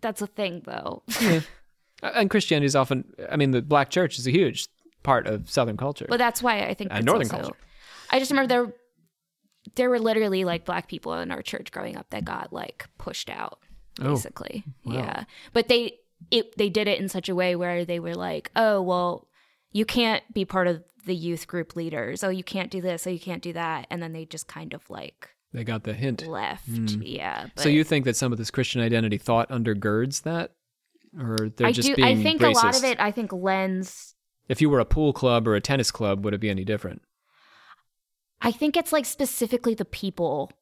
that's 0.00 0.22
a 0.22 0.26
thing, 0.28 0.62
though. 0.64 1.02
Uh, 1.20 1.40
And 2.00 2.30
Christianity 2.30 2.66
is 2.66 2.76
often, 2.76 3.12
I 3.28 3.34
mean, 3.34 3.50
the 3.50 3.60
black 3.60 3.90
church 3.90 4.20
is 4.20 4.26
a 4.28 4.30
huge 4.30 4.68
part 5.02 5.26
of 5.26 5.50
Southern 5.50 5.76
culture. 5.76 6.06
But 6.08 6.18
that's 6.18 6.40
why 6.40 6.60
I 6.60 6.72
think 6.74 6.90
And 6.92 7.00
it's 7.00 7.06
Northern 7.06 7.26
also- 7.28 7.36
culture. 7.48 7.56
I 8.10 8.20
just 8.20 8.30
remember 8.30 8.46
there 8.48 8.72
there 9.74 9.90
were 9.90 9.98
literally 9.98 10.44
like 10.44 10.64
black 10.64 10.86
people 10.88 11.12
in 11.14 11.32
our 11.32 11.42
church 11.42 11.72
growing 11.72 11.96
up 11.96 12.08
that 12.10 12.24
got 12.24 12.52
like 12.52 12.86
pushed 12.98 13.28
out, 13.28 13.58
Oh, 14.00 14.10
basically. 14.14 14.64
Yeah, 14.84 15.24
but 15.52 15.68
they 15.68 15.98
it 16.30 16.56
they 16.56 16.68
did 16.68 16.88
it 16.88 17.00
in 17.00 17.08
such 17.08 17.28
a 17.28 17.34
way 17.34 17.56
where 17.56 17.84
they 17.84 18.00
were 18.00 18.14
like, 18.14 18.50
oh 18.56 18.80
well, 18.82 19.28
you 19.72 19.84
can't 19.84 20.22
be 20.32 20.44
part 20.44 20.66
of 20.66 20.82
the 21.04 21.14
youth 21.14 21.46
group 21.46 21.76
leaders. 21.76 22.22
Oh, 22.22 22.28
you 22.28 22.44
can't 22.44 22.70
do 22.70 22.80
this. 22.80 23.06
Oh, 23.06 23.10
you 23.10 23.20
can't 23.20 23.42
do 23.42 23.52
that. 23.54 23.86
And 23.90 24.02
then 24.02 24.12
they 24.12 24.24
just 24.24 24.46
kind 24.46 24.74
of 24.74 24.88
like 24.90 25.30
they 25.52 25.64
got 25.64 25.84
the 25.84 25.94
hint. 25.94 26.26
left. 26.26 26.66
Hmm. 26.66 26.86
Yeah. 27.00 27.46
But. 27.54 27.62
So 27.62 27.68
you 27.68 27.84
think 27.84 28.04
that 28.04 28.16
some 28.16 28.32
of 28.32 28.38
this 28.38 28.50
Christian 28.50 28.80
identity 28.80 29.18
thought 29.18 29.48
undergirds 29.48 30.22
that? 30.22 30.52
Or 31.18 31.48
they're 31.56 31.68
I 31.68 31.72
just 31.72 31.88
do. 31.88 31.96
being 31.96 32.18
I 32.18 32.22
think 32.22 32.42
racist? 32.42 32.50
a 32.50 32.66
lot 32.66 32.76
of 32.76 32.84
it. 32.84 33.00
I 33.00 33.10
think 33.10 33.32
lends. 33.32 34.14
If 34.48 34.60
you 34.60 34.68
were 34.70 34.80
a 34.80 34.84
pool 34.84 35.12
club 35.12 35.48
or 35.48 35.54
a 35.54 35.60
tennis 35.60 35.90
club, 35.90 36.24
would 36.24 36.34
it 36.34 36.40
be 36.40 36.50
any 36.50 36.64
different? 36.64 37.02
I 38.40 38.52
think 38.52 38.76
it's 38.76 38.92
like 38.92 39.04
specifically 39.04 39.74
the 39.74 39.84
people 39.84 40.52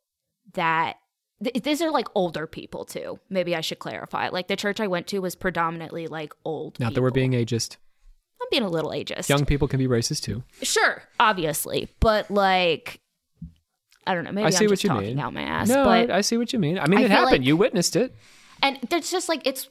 that 0.55 0.97
th- 1.43 1.63
these 1.63 1.81
are 1.83 1.91
like 1.91 2.09
older 2.15 2.47
people 2.47 2.85
too. 2.85 3.19
Maybe 3.31 3.55
I 3.57 3.61
should 3.61 3.79
clarify. 3.79 4.29
Like 4.29 4.49
the 4.49 4.57
church 4.57 4.81
I 4.81 4.87
went 4.87 5.07
to 5.09 5.19
was 5.21 5.35
predominantly 5.35 6.07
like 6.07 6.33
old. 6.45 6.79
Not 6.81 6.95
that 6.95 7.03
we're 7.03 7.11
being 7.11 7.33
ageist. 7.33 7.77
I'm 8.41 8.49
being 8.51 8.63
a 8.63 8.69
little 8.69 8.91
ageist. 8.91 9.29
Young 9.29 9.45
people 9.47 9.67
can 9.67 9.79
be 9.79 9.87
racist 9.89 10.23
too. 10.23 10.43
sure, 10.63 11.03
obviously, 11.19 11.89
but 12.01 12.31
like 12.31 13.01
I 14.07 14.15
don't 14.15 14.25
know. 14.25 14.33
Maybe 14.33 14.47
I 14.47 14.51
see 14.51 14.65
am 14.65 14.71
what 14.71 14.73
just 14.75 14.85
you 14.85 14.91
talking 14.91 15.09
mean. 15.09 15.19
out 15.19 15.33
my 15.35 15.43
ass. 15.43 15.69
no, 15.69 15.85
but 15.85 16.11
I, 16.11 16.19
I 16.19 16.21
see 16.21 16.37
what 16.37 16.53
you 16.53 16.59
mean. 16.59 16.79
I 16.79 16.87
mean, 16.87 17.01
I 17.01 17.03
it 17.05 17.11
happened. 17.11 17.31
like- 17.33 17.43
you 17.45 17.57
witnessed 17.57 17.97
it. 17.97 18.15
and 18.63 18.79
there's 18.89 19.11
just 19.11 19.29
like 19.29 19.43
it's 19.47 19.69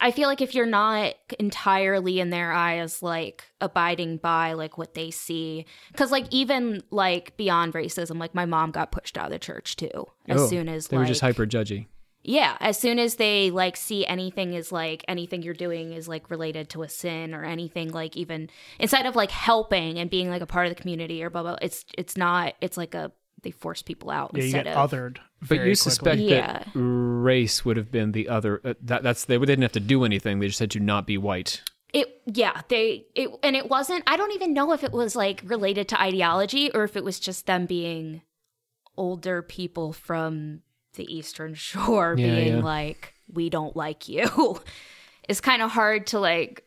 i 0.00 0.10
feel 0.10 0.28
like 0.28 0.40
if 0.40 0.54
you're 0.54 0.66
not 0.66 1.14
entirely 1.38 2.20
in 2.20 2.30
their 2.30 2.52
eyes 2.52 3.02
like 3.02 3.44
abiding 3.60 4.16
by 4.16 4.52
like 4.52 4.76
what 4.76 4.94
they 4.94 5.10
see 5.10 5.64
because 5.92 6.10
like 6.10 6.26
even 6.30 6.82
like 6.90 7.36
beyond 7.36 7.72
racism 7.74 8.18
like 8.18 8.34
my 8.34 8.44
mom 8.44 8.70
got 8.70 8.90
pushed 8.92 9.16
out 9.16 9.26
of 9.26 9.32
the 9.32 9.38
church 9.38 9.76
too 9.76 10.06
as 10.28 10.40
Oh, 10.40 10.46
soon 10.46 10.68
as 10.68 10.88
they 10.88 10.96
like 10.96 11.04
were 11.04 11.08
just 11.08 11.20
hyper 11.20 11.46
judgy. 11.46 11.86
Yeah, 12.26 12.56
as 12.58 12.78
soon 12.78 12.98
as 12.98 13.16
they 13.16 13.50
like 13.50 13.76
see 13.76 14.06
anything 14.06 14.54
is 14.54 14.72
like 14.72 15.04
anything 15.06 15.42
you're 15.42 15.52
doing 15.52 15.92
is 15.92 16.08
like 16.08 16.30
related 16.30 16.70
to 16.70 16.82
a 16.82 16.88
sin 16.88 17.34
or 17.34 17.44
anything 17.44 17.90
like 17.90 18.16
even 18.16 18.48
instead 18.78 19.04
of 19.04 19.14
like 19.14 19.30
helping 19.30 19.98
and 19.98 20.08
being 20.08 20.30
like 20.30 20.40
a 20.40 20.46
part 20.46 20.66
of 20.66 20.74
the 20.74 20.80
community 20.80 21.22
or 21.22 21.28
blah 21.28 21.42
blah, 21.42 21.56
it's 21.60 21.84
it's 21.98 22.16
not. 22.16 22.54
It's 22.62 22.78
like 22.78 22.94
a 22.94 23.12
they 23.44 23.52
force 23.52 23.82
people 23.82 24.10
out 24.10 24.32
Yeah, 24.34 24.38
you 24.40 24.44
instead 24.46 24.64
get 24.64 24.76
of 24.76 24.90
othered. 24.90 25.18
But 25.40 25.48
very 25.48 25.60
you 25.70 25.76
quickly. 25.76 25.90
suspect 25.90 26.20
Yeah. 26.20 26.52
that 26.64 26.66
race 26.74 27.64
would 27.64 27.76
have 27.76 27.92
been 27.92 28.10
the 28.12 28.28
other. 28.28 28.60
Uh, 28.64 28.74
that, 28.82 29.02
that's 29.04 29.24
they 29.26 29.38
didn't 29.38 29.62
have 29.62 29.72
to 29.72 29.80
do 29.80 30.04
anything. 30.04 30.40
They 30.40 30.48
just 30.48 30.58
had 30.58 30.70
to 30.72 30.80
not 30.80 31.06
be 31.06 31.16
white. 31.18 31.62
it. 31.92 32.08
Yeah, 32.26 32.62
they 32.68 33.06
it 33.14 33.30
and 33.42 33.54
it 33.54 33.68
wasn't. 33.70 34.02
I 34.06 34.16
don't 34.16 34.32
even 34.32 34.52
know 34.54 34.72
if 34.72 34.82
it 34.82 34.90
was 34.92 35.14
like 35.14 35.42
related 35.44 35.86
to 35.88 36.00
ideology 36.00 36.70
or 36.72 36.82
if 36.84 36.96
it 36.96 37.04
was 37.04 37.20
just 37.20 37.46
them 37.46 37.66
being 37.66 38.22
older 38.96 39.42
people 39.42 39.92
from 39.92 40.62
the 40.94 41.04
Eastern 41.14 41.54
Shore 41.68 42.14
Yeah, 42.18 42.26
being 42.34 42.56
yeah. 42.58 42.62
like, 42.62 43.14
we 43.32 43.50
don't 43.50 43.76
like 43.76 44.08
you. 44.08 44.60
it's 45.28 45.40
kind 45.40 45.60
of 45.62 45.70
hard 45.72 46.06
to 46.08 46.18
like, 46.20 46.64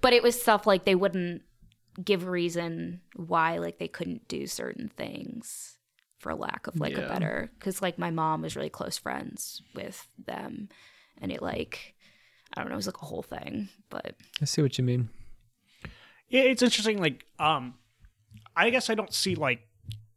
but 0.00 0.12
it 0.12 0.22
was 0.22 0.40
stuff 0.40 0.66
like 0.66 0.84
they 0.84 0.94
wouldn't 0.94 1.42
give 2.02 2.26
reason 2.26 3.00
why 3.14 3.58
like 3.58 3.78
they 3.78 3.86
couldn't 3.88 4.26
do 4.26 4.46
certain 4.48 4.88
things 4.96 5.73
for 6.24 6.34
lack 6.34 6.66
of 6.66 6.80
like 6.80 6.94
Yeah. 6.96 7.00
a 7.04 7.08
better 7.08 7.50
because 7.58 7.82
like 7.82 7.98
my 7.98 8.10
mom 8.10 8.40
was 8.42 8.56
really 8.56 8.70
close 8.70 8.96
friends 8.96 9.60
with 9.74 10.06
them 10.26 10.70
and 11.20 11.30
it 11.30 11.42
like 11.42 11.94
i 12.54 12.60
don't 12.60 12.68
know 12.70 12.74
it 12.74 12.76
was 12.84 12.86
like 12.86 13.02
a 13.02 13.04
whole 13.04 13.22
thing 13.22 13.68
but 13.90 14.14
I 14.40 14.46
see 14.46 14.62
what 14.62 14.78
you 14.78 14.84
mean. 14.84 15.10
Yeah, 16.28 16.40
it's 16.42 16.62
interesting. 16.62 16.98
Like, 16.98 17.26
um, 17.38 17.74
I 18.56 18.70
guess 18.70 18.88
I 18.90 18.94
don't 18.94 19.12
see 19.12 19.34
like, 19.36 19.60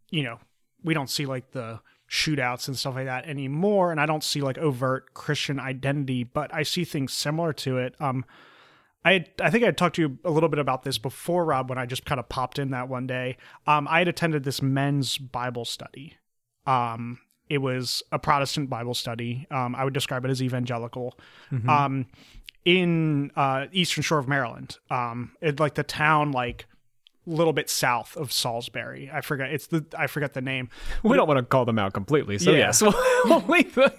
you 0.10 0.24
know, 0.24 0.40
we 0.84 0.94
don't 0.94 1.10
see 1.10 1.26
like 1.26 1.52
the 1.52 1.82
shootouts 2.10 2.68
and 2.70 2.78
stuff 2.78 2.96
like 2.96 3.06
that 3.06 3.26
anymore, 3.26 3.92
and 3.92 4.00
I 4.00 4.06
don't 4.06 4.24
see 4.24 4.42
like 4.42 4.58
overt 4.58 5.14
Christian 5.14 5.60
identity, 5.60 6.24
but 6.24 6.52
I 6.54 6.64
see 6.64 6.86
things 6.86 7.14
similar 7.14 7.52
to 7.54 7.78
it. 7.78 7.96
Um, 8.00 8.24
I 9.06 9.14
had, 9.14 9.30
I 9.42 9.50
think 9.50 9.64
I 9.64 9.68
had 9.68 9.78
talked 9.78 9.96
to 9.98 10.02
you 10.02 10.18
a 10.26 10.32
little 10.32 10.50
bit 10.50 10.60
about 10.60 10.84
this 10.84 10.98
before, 10.98 11.46
Rob, 11.46 11.70
when 11.70 11.78
I 11.78 11.86
just 11.86 12.06
kind 12.06 12.20
of 12.20 12.28
popped 12.28 12.60
in 12.60 12.72
that 12.72 12.90
one 12.90 13.08
day. 13.08 13.38
Um, 13.66 13.88
I 13.90 14.00
had 14.00 14.08
attended 14.08 14.44
this 14.44 14.62
men's 14.62 15.18
Bible 15.18 15.64
study. 15.66 16.16
Um, 16.66 17.20
it 17.50 17.60
was 17.60 18.04
a 18.12 18.20
Protestant 18.20 18.70
Bible 18.70 18.94
study. 18.94 19.48
Um, 19.50 19.76
I 19.76 19.86
would 19.86 19.94
describe 19.94 20.26
it 20.26 20.32
as 20.32 20.42
evangelical. 20.44 21.18
Um, 21.70 22.08
in 22.66 23.32
uh, 23.38 23.68
Eastern 23.72 24.04
Shore 24.04 24.18
of 24.20 24.28
Maryland, 24.28 24.78
um, 24.92 25.32
it, 25.40 25.58
like 25.60 25.76
the 25.76 25.84
town, 25.84 26.34
like 26.34 26.66
a 27.26 27.30
little 27.30 27.54
bit 27.54 27.70
south 27.70 28.18
of 28.18 28.34
Salisbury. 28.34 29.10
I 29.14 29.22
forget 29.22 29.52
it's 29.52 29.68
the 29.68 29.86
I 29.98 30.08
forget 30.08 30.34
the 30.34 30.42
name. 30.42 30.70
We 31.04 31.16
don't 31.16 31.28
want 31.30 31.38
to 31.38 31.46
call 31.46 31.64
them 31.64 31.80
out 31.80 31.94
completely. 31.94 32.38
So 32.38 32.52
Yeah. 32.52 32.58
yes, 32.58 32.82
we'll, 32.82 32.94
we'll 33.26 33.46
leave 33.48 33.74
the. 33.76 33.94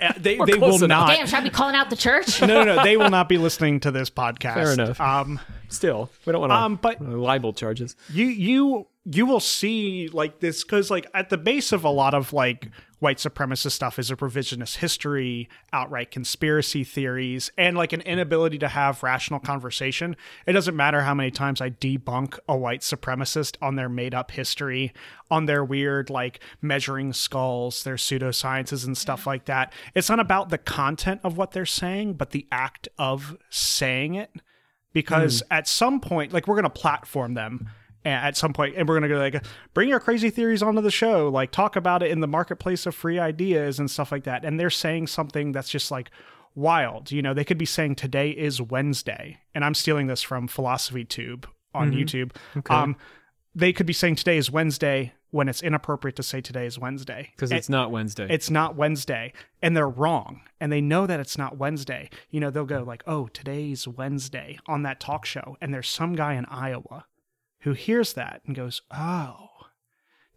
Uh, 0.00 0.12
they 0.16 0.36
We're 0.38 0.46
they 0.46 0.58
will 0.58 0.76
enough. 0.76 0.88
not. 0.88 1.08
damn 1.08 1.26
should 1.26 1.36
i 1.36 1.40
be 1.42 1.50
calling 1.50 1.74
out 1.74 1.90
the 1.90 1.96
church 1.96 2.40
No, 2.40 2.46
no, 2.46 2.64
no. 2.76 2.82
They 2.82 2.96
will 2.96 3.10
not 3.10 3.28
be 3.28 3.38
listening 3.46 3.80
to 3.80 3.90
this 3.90 4.08
podcast. 4.10 4.54
Fair 4.54 4.72
enough. 4.72 5.00
Um, 5.00 5.40
Still, 5.68 6.10
we 6.26 6.32
don't 6.32 6.40
want 6.40 6.50
to. 6.50 6.56
Um, 6.56 6.76
but- 6.76 7.00
libel 7.00 7.52
charges. 7.52 7.94
you 8.12 8.26
you 8.26 8.86
you 9.04 9.24
will 9.26 9.40
see 9.40 10.08
like 10.12 10.40
this 10.40 10.62
because 10.64 10.90
like 10.90 11.06
at 11.14 11.28
the 11.30 11.38
base 11.38 11.72
of 11.72 11.84
a 11.84 11.88
lot 11.90 12.12
of 12.14 12.32
like 12.32 12.68
white 13.00 13.16
supremacist 13.16 13.72
stuff 13.72 13.98
is 13.98 14.10
a 14.10 14.16
revisionist 14.16 14.76
history 14.76 15.48
outright 15.72 16.10
conspiracy 16.10 16.84
theories 16.84 17.50
and 17.58 17.76
like 17.76 17.92
an 17.92 18.02
inability 18.02 18.58
to 18.58 18.68
have 18.68 19.02
rational 19.02 19.40
conversation. 19.40 20.14
It 20.46 20.52
doesn't 20.52 20.76
matter 20.76 21.00
how 21.00 21.14
many 21.14 21.30
times 21.30 21.60
i 21.60 21.70
debunk 21.70 22.38
a 22.48 22.56
white 22.56 22.82
supremacist 22.82 23.56
on 23.60 23.76
their 23.76 23.88
made 23.88 24.14
up 24.14 24.30
history 24.30 24.92
on 25.30 25.46
their 25.46 25.64
weird 25.64 26.10
like 26.10 26.40
measuring 26.60 27.12
skulls 27.12 27.82
their 27.82 27.96
pseudosciences 27.96 28.86
and 28.86 28.96
stuff 28.96 29.26
like 29.26 29.46
that. 29.46 29.72
It's 29.94 30.10
not 30.10 30.20
about 30.20 30.50
the 30.50 30.58
content 30.58 31.22
of 31.24 31.36
what 31.36 31.52
they're 31.52 31.66
saying 31.66 32.14
but 32.14 32.30
the 32.30 32.46
act 32.52 32.88
of 32.98 33.36
saying 33.48 34.14
it. 34.14 34.30
Because 34.92 35.40
hmm. 35.40 35.54
at 35.54 35.66
some 35.66 36.00
point 36.00 36.32
like 36.32 36.46
we're 36.46 36.56
going 36.56 36.64
to 36.64 36.70
platform 36.70 37.34
them 37.34 37.70
at 38.04 38.36
some 38.36 38.52
point 38.52 38.74
and 38.76 38.88
we're 38.88 38.98
going 38.98 39.08
to 39.08 39.14
go 39.14 39.18
like 39.18 39.44
bring 39.74 39.88
your 39.88 40.00
crazy 40.00 40.30
theories 40.30 40.62
onto 40.62 40.80
the 40.80 40.90
show 40.90 41.28
like 41.28 41.50
talk 41.50 41.76
about 41.76 42.02
it 42.02 42.10
in 42.10 42.20
the 42.20 42.26
marketplace 42.26 42.86
of 42.86 42.94
free 42.94 43.18
ideas 43.18 43.78
and 43.78 43.90
stuff 43.90 44.10
like 44.10 44.24
that. 44.24 44.44
And 44.44 44.58
they're 44.58 44.70
saying 44.70 45.06
something 45.08 45.52
that's 45.52 45.68
just 45.68 45.90
like 45.90 46.10
wild. 46.54 47.12
You 47.12 47.22
know 47.22 47.34
they 47.34 47.44
could 47.44 47.58
be 47.58 47.66
saying 47.66 47.96
today 47.96 48.30
is 48.30 48.60
wednesday 48.60 49.38
and 49.54 49.64
i'm 49.64 49.74
stealing 49.74 50.06
this 50.06 50.22
from 50.22 50.48
philosophy 50.48 51.04
tube 51.04 51.46
on 51.74 51.92
youtube. 51.92 52.34
Um 52.70 52.96
they 53.54 53.72
could 53.72 53.86
be 53.86 53.92
saying 53.92 54.16
today 54.16 54.36
is 54.36 54.50
wednesday 54.50 55.12
when 55.32 55.48
it's 55.48 55.62
inappropriate 55.62 56.16
to 56.16 56.22
say 56.24 56.40
today 56.40 56.66
is 56.66 56.78
wednesday. 56.78 57.30
Because 57.36 57.52
it's 57.52 57.68
not 57.68 57.90
Wednesday. 57.90 58.26
it's 58.30 58.50
not 58.50 58.76
Wednesday 58.76 59.32
and 59.62 59.76
they're 59.76 59.88
wrong 59.88 60.40
and 60.60 60.72
they 60.72 60.80
know 60.80 61.06
that 61.06 61.20
it's 61.20 61.38
not 61.38 61.56
Wednesday. 61.56 62.10
You 62.30 62.40
know, 62.40 62.50
they'll 62.50 62.64
go 62.66 62.82
like, 62.82 63.02
"Oh, 63.06 63.28
today's 63.28 63.86
Wednesday" 63.86 64.58
on 64.66 64.82
that 64.82 65.00
talk 65.00 65.24
show 65.24 65.56
and 65.60 65.72
there's 65.72 65.88
some 65.88 66.14
guy 66.16 66.34
in 66.34 66.44
Iowa 66.46 67.06
who 67.60 67.72
hears 67.72 68.12
that 68.14 68.42
and 68.46 68.54
goes, 68.54 68.82
"Oh, 68.90 69.48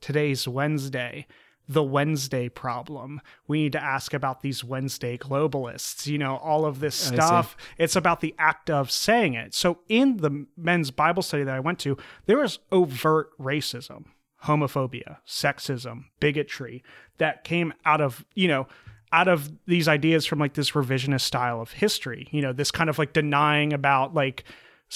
today's 0.02 0.48
Wednesday." 0.48 1.28
The 1.66 1.82
Wednesday 1.82 2.50
problem. 2.50 3.22
We 3.48 3.64
need 3.64 3.72
to 3.72 3.82
ask 3.82 4.14
about 4.14 4.42
these 4.42 4.66
Wednesday 4.66 5.18
globalists, 5.18 6.08
you 6.08 6.18
know, 6.18 6.36
all 6.36 6.66
of 6.66 6.82
this 6.82 6.94
stuff. 6.94 7.56
It's 7.78 7.96
about 7.96 8.20
the 8.20 8.36
act 8.38 8.70
of 8.70 8.92
saying 8.92 9.36
it. 9.36 9.54
So, 9.54 9.80
in 9.88 10.18
the 10.18 10.46
men's 10.58 10.92
Bible 10.92 11.24
study 11.24 11.46
that 11.46 11.56
I 11.56 11.62
went 11.62 11.80
to, 11.80 11.96
there 12.26 12.40
was 12.40 12.60
overt 12.70 13.30
racism 13.40 14.08
homophobia, 14.46 15.18
sexism, 15.28 16.06
bigotry 16.20 16.84
that 17.18 17.44
came 17.44 17.74
out 17.86 18.02
of, 18.02 18.26
you 18.36 18.48
know, 18.48 18.68
out 19.12 19.28
of 19.28 19.52
these 19.68 19.88
ideas 19.88 20.26
from 20.26 20.40
like 20.40 20.54
this 20.54 20.72
revisionist 20.72 21.22
style 21.22 21.62
of 21.62 21.72
history, 21.72 22.28
you 22.32 22.42
know, 22.42 22.52
this 22.52 22.72
kind 22.72 22.90
of 22.90 22.98
like 22.98 23.14
denying 23.14 23.72
about 23.72 24.14
like 24.14 24.44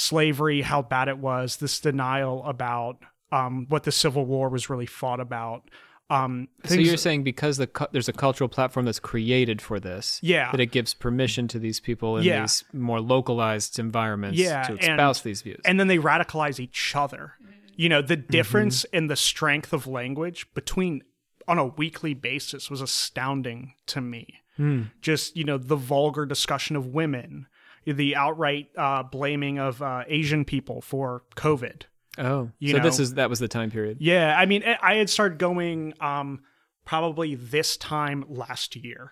slavery, 0.01 0.61
how 0.61 0.81
bad 0.83 1.07
it 1.07 1.17
was, 1.17 1.57
this 1.57 1.79
denial 1.79 2.43
about 2.45 2.97
um, 3.31 3.65
what 3.69 3.83
the 3.83 3.91
Civil 3.91 4.25
War 4.25 4.47
was 4.49 4.69
really 4.69 4.85
fought 4.85 5.19
about. 5.19 5.69
Um, 6.09 6.47
so 6.63 6.75
you're 6.75 6.95
saying 6.95 7.23
because 7.23 7.57
the 7.57 7.67
cu- 7.67 7.87
there's 7.91 8.07
a 8.07 8.13
cultural 8.13 8.47
platform 8.47 8.85
that's 8.85 8.99
created 8.99 9.61
for 9.61 9.79
this, 9.79 10.19
Yeah. 10.23 10.51
that 10.51 10.59
it 10.61 10.67
gives 10.71 10.93
permission 10.93 11.47
to 11.49 11.59
these 11.59 11.79
people 11.81 12.17
in 12.17 12.23
Yeah. 12.23 12.41
these 12.41 12.63
more 12.71 13.01
localized 13.01 13.77
environments 13.79 14.39
Yeah, 14.39 14.61
to 14.63 14.71
and- 14.73 14.81
espouse 14.81 15.21
these 15.23 15.41
views. 15.41 15.59
and 15.65 15.79
then 15.79 15.87
they 15.87 15.97
radicalize 15.97 16.59
each 16.59 16.95
other. 16.95 17.33
You 17.75 17.89
know, 17.89 18.01
the 18.01 18.15
Mm-hmm. 18.17 18.31
difference 18.31 18.83
in 18.85 19.07
the 19.07 19.15
strength 19.17 19.73
of 19.73 19.85
language 19.87 20.45
between 20.53 21.01
on 21.47 21.57
a 21.57 21.65
weekly 21.65 22.13
basis 22.13 22.69
was 22.69 22.81
astounding 22.81 23.73
to 23.87 23.99
me. 23.99 24.27
Hmm. 24.57 24.83
Just, 25.01 25.35
you 25.35 25.43
know, 25.43 25.57
the 25.57 25.75
vulgar 25.75 26.25
discussion 26.25 26.75
of 26.75 26.87
women, 26.87 27.47
the 27.93 28.15
outright 28.15 28.69
uh, 28.77 29.03
blaming 29.03 29.59
of 29.59 29.81
uh, 29.81 30.03
Asian 30.07 30.45
people 30.45 30.81
for 30.81 31.23
COVID. 31.35 31.83
oh, 32.17 32.51
you 32.59 32.73
so 32.73 32.79
this 32.79 32.99
is 32.99 33.13
that 33.13 33.29
was 33.29 33.39
the 33.39 33.47
time 33.47 33.71
period. 33.71 33.97
Yeah, 34.01 34.35
I 34.37 34.45
mean, 34.45 34.63
I 34.63 34.77
I 34.81 34.95
had 34.95 35.09
started 35.09 35.39
going 35.39 35.93
um, 36.01 36.41
probably 36.85 37.35
this 37.35 37.77
time 37.77 38.25
last 38.27 38.75
year. 38.75 39.11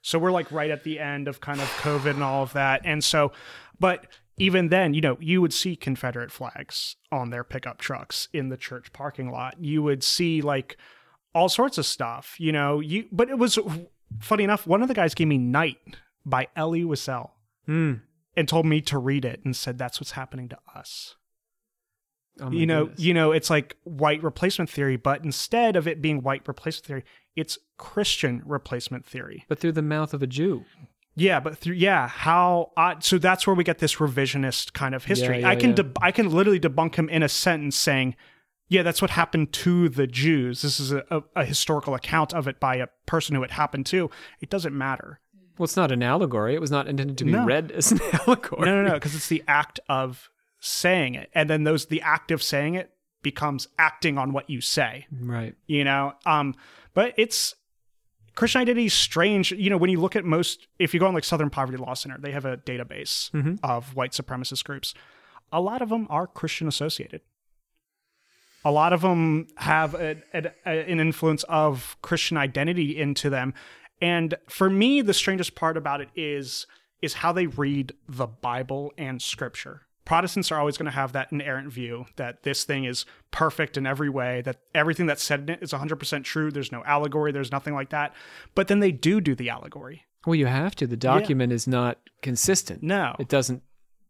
So 0.00 0.18
we're 0.18 0.30
like 0.30 0.50
right 0.52 0.70
at 0.70 0.84
the 0.84 1.00
end 1.00 1.28
of 1.28 1.40
kind 1.40 1.60
of 1.60 1.68
COVID 1.78 2.10
and 2.10 2.22
all 2.22 2.42
of 2.42 2.52
that. 2.52 2.82
And 2.84 3.02
so, 3.02 3.32
but 3.78 4.06
even 4.38 4.68
then, 4.68 4.94
you 4.94 5.00
know, 5.00 5.16
you 5.20 5.40
would 5.42 5.52
see 5.52 5.74
Confederate 5.74 6.30
flags 6.30 6.96
on 7.10 7.30
their 7.30 7.42
pickup 7.42 7.78
trucks 7.78 8.28
in 8.32 8.48
the 8.48 8.56
church 8.56 8.92
parking 8.92 9.30
lot. 9.30 9.56
You 9.58 9.82
would 9.82 10.04
see 10.04 10.40
like 10.40 10.76
all 11.34 11.48
sorts 11.48 11.78
of 11.78 11.86
stuff, 11.86 12.36
you 12.38 12.52
know, 12.52 12.78
you, 12.80 13.06
but 13.10 13.28
it 13.28 13.38
was 13.38 13.58
funny 14.20 14.44
enough. 14.44 14.66
One 14.66 14.82
of 14.82 14.88
the 14.88 14.94
guys 14.94 15.14
gave 15.14 15.28
me 15.28 15.38
Night 15.38 15.78
by 16.24 16.48
Elie 16.54 16.84
Wiesel 16.84 17.30
Hmm. 17.68 17.94
and 18.34 18.48
told 18.48 18.64
me 18.66 18.80
to 18.80 18.96
read 18.98 19.24
it 19.26 19.40
and 19.44 19.54
said, 19.54 19.76
that's 19.76 20.00
what's 20.00 20.12
happening 20.12 20.48
to 20.48 20.58
us 20.74 21.16
Oh 22.40 22.50
you 22.50 22.66
know 22.66 22.84
goodness. 22.86 23.00
you 23.00 23.14
know 23.14 23.32
it's 23.32 23.50
like 23.50 23.76
white 23.84 24.22
replacement 24.22 24.70
theory 24.70 24.96
but 24.96 25.24
instead 25.24 25.74
of 25.76 25.88
it 25.88 26.00
being 26.00 26.22
white 26.22 26.46
replacement 26.46 26.86
theory 26.86 27.04
it's 27.34 27.58
christian 27.78 28.42
replacement 28.46 29.04
theory 29.04 29.44
but 29.48 29.58
through 29.58 29.72
the 29.72 29.82
mouth 29.82 30.14
of 30.14 30.22
a 30.22 30.26
Jew. 30.28 30.64
yeah 31.16 31.40
but 31.40 31.58
through 31.58 31.74
yeah 31.74 32.06
how 32.06 32.70
odd 32.76 33.02
so 33.02 33.18
that's 33.18 33.44
where 33.46 33.56
we 33.56 33.64
get 33.64 33.78
this 33.78 33.96
revisionist 33.96 34.72
kind 34.72 34.94
of 34.94 35.04
history 35.04 35.40
Yeah, 35.40 35.48
i 35.48 35.56
can 35.56 35.70
yeah. 35.70 35.76
deb 35.76 35.98
i 36.00 36.12
can 36.12 36.30
literally 36.30 36.60
debunk 36.60 36.94
him 36.94 37.08
in 37.08 37.24
a 37.24 37.28
sentence 37.28 37.74
saying 37.76 38.14
yeah 38.68 38.84
that's 38.84 39.02
what 39.02 39.10
happened 39.10 39.52
to 39.54 39.88
the 39.88 40.06
jews 40.06 40.62
this 40.62 40.78
is 40.78 40.92
a, 40.92 41.02
a, 41.10 41.22
a 41.36 41.44
historical 41.44 41.94
account 41.96 42.32
of 42.32 42.46
it 42.46 42.60
by 42.60 42.76
a 42.76 42.86
person 43.06 43.34
who 43.34 43.42
it 43.42 43.50
happened 43.50 43.84
to 43.86 44.08
it 44.40 44.48
doesn't 44.48 44.76
matter 44.78 45.18
Well, 45.58 45.64
it's 45.64 45.76
not 45.76 45.90
an 45.92 46.02
allegory. 46.02 46.54
It 46.54 46.60
was 46.60 46.70
not 46.70 46.86
intended 46.88 47.18
to 47.18 47.24
be 47.24 47.32
No. 47.32 47.44
read 47.44 47.70
as 47.72 47.92
an 47.92 48.00
allegory. 48.26 48.64
no 48.66 48.82
no 48.82 48.88
no 48.88 48.94
because 48.94 49.14
it's 49.14 49.28
the 49.28 49.42
act 49.48 49.80
of 49.88 50.30
saying 50.60 51.14
it 51.14 51.30
and 51.34 51.48
then 51.48 51.64
those 51.64 51.86
the 51.86 52.00
act 52.02 52.30
of 52.30 52.42
saying 52.42 52.74
it 52.74 52.90
becomes 53.22 53.68
acting 53.78 54.18
on 54.18 54.32
what 54.32 54.48
you 54.50 54.60
say 54.60 55.06
Right. 55.12 55.54
you 55.66 55.84
know 55.84 56.14
um 56.26 56.54
but 56.94 57.14
it's 57.16 57.54
christian 58.34 58.60
identity 58.62 58.86
is 58.86 58.94
strange 58.94 59.52
you 59.52 59.70
know 59.70 59.76
when 59.76 59.90
you 59.90 60.00
look 60.00 60.16
at 60.16 60.24
most 60.24 60.66
if 60.80 60.94
you 60.94 60.98
go 61.00 61.06
on 61.06 61.14
like 61.14 61.22
southern 61.24 61.48
poverty 61.50 61.78
law 61.78 61.94
center 61.94 62.16
they 62.18 62.32
have 62.32 62.44
a 62.44 62.56
database 62.56 63.30
of 63.62 63.94
white 63.94 64.12
supremacist 64.12 64.64
groups 64.64 64.94
a 65.52 65.60
lot 65.60 65.80
of 65.80 65.88
them 65.90 66.06
are 66.10 66.26
christian 66.26 66.66
associated 66.66 67.20
a 68.64 68.70
lot 68.72 68.92
of 68.92 69.00
them 69.02 69.46
have 69.56 69.94
a, 69.94 70.16
a, 70.34 70.42
a- 70.66 70.90
an 70.90 71.00
influence 71.00 71.44
of 71.44 71.96
christian 72.02 72.36
identity 72.36 72.98
into 73.00 73.30
them 73.30 73.54
And 74.00 74.34
for 74.48 74.70
me, 74.70 75.00
the 75.02 75.14
strangest 75.14 75.54
part 75.54 75.76
about 75.76 76.00
it 76.00 76.08
is 76.14 76.66
is 77.00 77.14
how 77.14 77.32
they 77.32 77.46
read 77.46 77.92
the 78.08 78.26
Bible 78.26 78.92
and 78.98 79.22
Scripture. 79.22 79.82
Protestants 80.04 80.50
are 80.50 80.58
always 80.58 80.76
going 80.76 80.86
to 80.86 80.96
have 80.96 81.12
that 81.12 81.30
inerrant 81.30 81.70
view 81.70 82.06
that 82.16 82.42
this 82.42 82.64
thing 82.64 82.84
is 82.84 83.04
perfect 83.30 83.76
in 83.76 83.86
every 83.86 84.08
way, 84.08 84.40
that 84.42 84.56
everything 84.74 85.06
that's 85.06 85.22
said 85.22 85.40
in 85.40 85.50
it 85.50 85.58
is 85.62 85.72
100% 85.72 86.24
true. 86.24 86.50
There's 86.50 86.72
no 86.72 86.82
allegory, 86.84 87.30
there's 87.30 87.52
nothing 87.52 87.74
like 87.74 87.90
that. 87.90 88.14
But 88.54 88.68
then 88.68 88.80
they 88.80 88.90
do 88.90 89.20
do 89.20 89.34
the 89.34 89.50
allegory. 89.50 90.06
Well, 90.26 90.34
you 90.34 90.46
have 90.46 90.74
to. 90.76 90.86
The 90.86 90.96
document 90.96 91.52
is 91.52 91.68
not 91.68 91.98
consistent. 92.22 92.82
No. 92.82 93.14
It 93.18 93.28
doesn't 93.28 93.62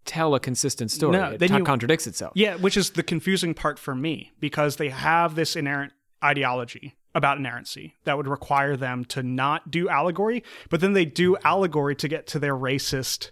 tell 0.05 0.35
a 0.35 0.41
consistent 0.41 0.91
story. 0.91 1.13
No, 1.13 1.37
it 1.39 1.51
you- 1.51 1.65
contradicts 1.65 2.07
itself. 2.07 2.33
Yeah, 2.35 2.57
which 2.57 2.77
is 2.77 2.91
the 2.91 3.03
confusing 3.03 3.53
part 3.53 3.79
for 3.79 3.95
me 3.95 4.33
because 4.41 4.77
they 4.77 4.89
have 4.89 5.35
this 5.35 5.57
inerrant 5.57 5.93
ideology 6.25 6.97
about 7.19 7.37
inerrancy 7.37 7.95
that 8.05 8.17
would 8.17 8.27
require 8.27 8.77
them 8.77 9.05
to 9.05 9.23
not 9.23 9.71
do 9.71 9.91
allegory, 9.91 10.43
but 10.71 10.81
then 10.81 10.95
they 10.95 11.05
do 11.05 11.37
allegory 11.45 11.95
to 11.97 12.09
get 12.09 12.27
to 12.29 12.39
their 12.39 12.55
racist, 12.57 13.31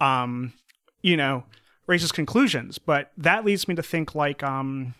um, 0.00 0.52
you 1.02 1.16
know, 1.16 1.42
racist 1.88 2.14
conclusions. 2.14 2.78
But 2.78 3.10
that 3.16 3.44
leads 3.44 3.66
me 3.66 3.74
to 3.74 3.82
think 3.82 4.14
like, 4.14 4.44
um, 4.44 4.94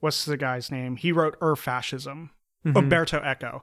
what's 0.00 0.24
the 0.24 0.38
guy's 0.38 0.70
name? 0.70 0.96
He 0.96 1.12
wrote 1.12 1.36
Ur 1.42 1.56
Fascism. 1.56 2.30
Umberto 2.76 3.18
Eco. 3.18 3.60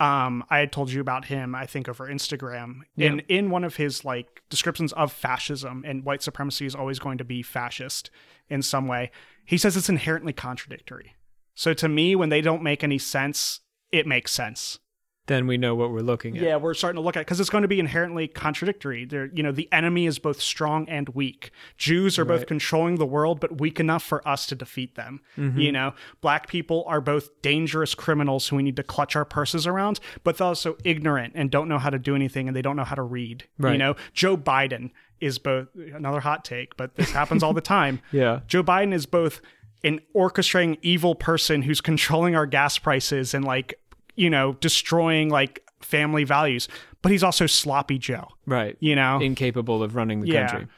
Um, 0.00 0.44
I 0.50 0.58
had 0.58 0.70
told 0.70 0.92
you 0.92 1.00
about 1.00 1.24
him, 1.24 1.54
I 1.54 1.64
think, 1.64 1.88
over 1.88 2.06
Instagram. 2.06 2.80
And 2.98 3.22
in 3.26 3.48
one 3.48 3.64
of 3.64 3.76
his 3.76 4.04
like 4.04 4.42
descriptions 4.50 4.92
of 4.92 5.10
fascism 5.12 5.82
and 5.86 6.04
white 6.04 6.22
supremacy 6.22 6.66
is 6.66 6.74
always 6.74 6.98
going 6.98 7.16
to 7.16 7.24
be 7.24 7.42
fascist 7.42 8.10
in 8.50 8.60
some 8.60 8.86
way, 8.86 9.10
he 9.46 9.56
says 9.56 9.78
it's 9.78 9.88
inherently 9.88 10.34
contradictory. 10.34 11.14
So 11.54 11.72
to 11.74 11.88
me, 11.88 12.16
when 12.16 12.28
they 12.28 12.40
don't 12.40 12.62
make 12.62 12.82
any 12.84 12.98
sense, 12.98 13.60
it 13.92 14.06
makes 14.06 14.32
sense. 14.32 14.78
Then 15.26 15.46
we 15.46 15.56
know 15.56 15.74
what 15.74 15.90
we're 15.90 16.00
looking 16.00 16.36
at. 16.36 16.42
Yeah, 16.42 16.56
we're 16.56 16.74
starting 16.74 16.96
to 16.96 17.00
look 17.00 17.16
at 17.16 17.20
because 17.20 17.40
it's 17.40 17.48
going 17.48 17.62
to 17.62 17.68
be 17.68 17.80
inherently 17.80 18.28
contradictory. 18.28 19.06
There, 19.06 19.30
you 19.32 19.42
know, 19.42 19.52
the 19.52 19.72
enemy 19.72 20.04
is 20.04 20.18
both 20.18 20.38
strong 20.38 20.86
and 20.86 21.08
weak. 21.10 21.50
Jews 21.78 22.18
are 22.18 22.26
both 22.26 22.46
controlling 22.46 22.96
the 22.96 23.06
world, 23.06 23.40
but 23.40 23.58
weak 23.58 23.80
enough 23.80 24.02
for 24.02 24.26
us 24.28 24.44
to 24.46 24.54
defeat 24.54 24.96
them. 24.96 25.22
Mm-hmm. 25.38 25.58
You 25.58 25.72
know, 25.72 25.94
black 26.20 26.46
people 26.46 26.84
are 26.86 27.00
both 27.00 27.40
dangerous 27.40 27.94
criminals 27.94 28.48
who 28.48 28.56
we 28.56 28.62
need 28.62 28.76
to 28.76 28.82
clutch 28.82 29.16
our 29.16 29.24
purses 29.24 29.66
around, 29.66 29.98
but 30.24 30.36
they're 30.36 30.46
also 30.46 30.76
ignorant 30.84 31.32
and 31.34 31.50
don't 31.50 31.68
know 31.68 31.78
how 31.78 31.88
to 31.88 31.98
do 31.98 32.14
anything 32.14 32.46
and 32.46 32.54
they 32.54 32.62
don't 32.62 32.76
know 32.76 32.84
how 32.84 32.96
to 32.96 33.02
read. 33.02 33.44
You 33.58 33.78
know, 33.78 33.96
Joe 34.12 34.36
Biden 34.36 34.90
is 35.20 35.38
both 35.38 35.68
another 35.74 36.20
hot 36.20 36.44
take, 36.44 36.76
but 36.76 36.96
this 36.96 37.10
happens 37.12 37.42
all 37.42 37.54
the 37.54 37.62
time. 37.62 38.02
Yeah. 38.12 38.40
Joe 38.46 38.62
Biden 38.62 38.92
is 38.92 39.06
both 39.06 39.40
an 39.84 40.00
orchestrating 40.14 40.78
evil 40.82 41.14
person 41.14 41.62
who's 41.62 41.80
controlling 41.80 42.34
our 42.34 42.46
gas 42.46 42.78
prices 42.78 43.34
and 43.34 43.44
like, 43.44 43.78
you 44.16 44.30
know, 44.30 44.54
destroying 44.54 45.28
like 45.28 45.62
family 45.80 46.24
values, 46.24 46.68
but 47.02 47.12
he's 47.12 47.22
also 47.22 47.46
sloppy 47.46 47.98
Joe. 47.98 48.28
Right. 48.46 48.76
You 48.80 48.96
know? 48.96 49.20
Incapable 49.20 49.82
of 49.82 49.94
running 49.94 50.20
the 50.20 50.28
Yeah. 50.28 50.48
country. 50.48 50.68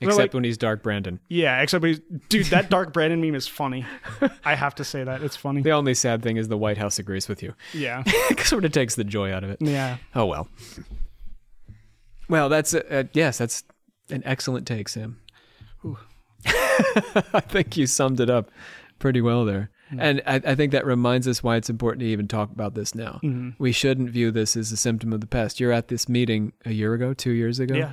Except 0.00 0.18
like- 0.18 0.34
when 0.34 0.44
he's 0.44 0.58
Dark 0.58 0.82
Brandon. 0.82 1.20
Yeah, 1.28 1.62
except 1.62 1.82
he's, 1.84 2.00
dude, 2.28 2.46
that 2.46 2.68
Dark 2.68 2.92
Brandon 2.92 3.20
meme 3.20 3.34
is 3.36 3.46
funny. 3.48 3.86
I 4.44 4.54
have 4.56 4.74
to 4.74 4.84
say 4.84 5.02
that. 5.04 5.22
It's 5.22 5.36
funny. 5.36 5.62
The 5.62 5.70
only 5.70 5.94
sad 5.94 6.20
thing 6.22 6.36
is 6.36 6.48
the 6.48 6.58
White 6.58 6.76
House 6.76 6.98
agrees 6.98 7.28
with 7.28 7.42
you. 7.42 7.54
Yeah. 7.72 8.02
sort 8.42 8.64
of 8.66 8.72
takes 8.72 8.96
the 8.96 9.04
joy 9.04 9.32
out 9.32 9.44
of 9.44 9.50
it. 9.50 9.58
Yeah. 9.62 9.96
Oh 10.14 10.26
well. 10.26 10.48
Well, 12.28 12.48
that's 12.48 12.74
uh, 12.74 13.04
yes, 13.12 13.38
that's 13.38 13.64
an 14.10 14.22
excellent 14.26 14.66
take, 14.66 14.88
Sam. 14.88 15.20
I 16.46 17.40
think 17.40 17.76
you 17.76 17.86
summed 17.86 18.20
it 18.20 18.30
up 18.30 18.50
pretty 18.98 19.20
well 19.20 19.44
there. 19.44 19.70
And 19.96 20.22
I, 20.26 20.36
I 20.44 20.54
think 20.56 20.72
that 20.72 20.84
reminds 20.86 21.28
us 21.28 21.42
why 21.42 21.56
it's 21.56 21.70
important 21.70 22.00
to 22.00 22.06
even 22.06 22.26
talk 22.26 22.50
about 22.50 22.74
this 22.74 22.94
now. 22.94 23.20
We 23.58 23.70
shouldn't 23.70 24.10
view 24.10 24.30
this 24.32 24.56
as 24.56 24.72
a 24.72 24.76
symptom 24.76 25.12
of 25.12 25.20
the 25.20 25.26
past. 25.26 25.60
You're 25.60 25.72
at 25.72 25.88
this 25.88 26.08
meeting 26.08 26.52
a 26.64 26.72
year 26.72 26.94
ago, 26.94 27.14
two 27.14 27.30
years 27.30 27.60
ago. 27.60 27.74
Yeah. 27.74 27.92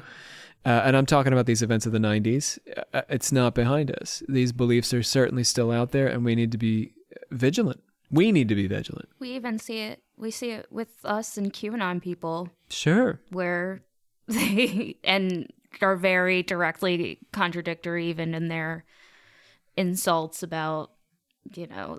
Uh, 0.65 0.81
and 0.85 0.95
I'm 0.97 1.05
talking 1.05 1.33
about 1.33 1.45
these 1.47 1.61
events 1.61 1.85
of 1.85 1.91
the 1.91 1.99
90s. 1.99 2.57
Uh, 2.93 3.01
it's 3.09 3.31
not 3.31 3.53
behind 3.55 3.91
us. 3.99 4.23
These 4.27 4.51
beliefs 4.51 4.93
are 4.93 5.03
certainly 5.03 5.43
still 5.43 5.71
out 5.71 5.91
there, 5.91 6.07
and 6.07 6.23
we 6.23 6.33
need 6.35 6.51
to 6.53 6.57
be 6.57 6.93
vigilant. 7.31 7.81
We 8.09 8.31
need 8.31 8.47
to 8.49 8.55
be 8.55 8.67
vigilant. 8.67 9.09
We 9.19 9.31
even 9.35 9.57
see 9.59 9.79
it. 9.79 10.01
We 10.17 10.31
see 10.31 10.51
it 10.51 10.67
with 10.71 10.89
us 11.03 11.37
and 11.37 11.51
QAnon 11.53 12.01
people, 12.01 12.49
Sure. 12.69 13.19
where 13.29 13.81
they 14.27 14.97
and 15.03 15.51
are 15.81 15.95
very 15.95 16.43
directly 16.43 17.19
contradictory, 17.31 18.07
even 18.07 18.33
in 18.33 18.47
their 18.47 18.83
insults 19.77 20.43
about, 20.43 20.91
you 21.53 21.67
know, 21.67 21.97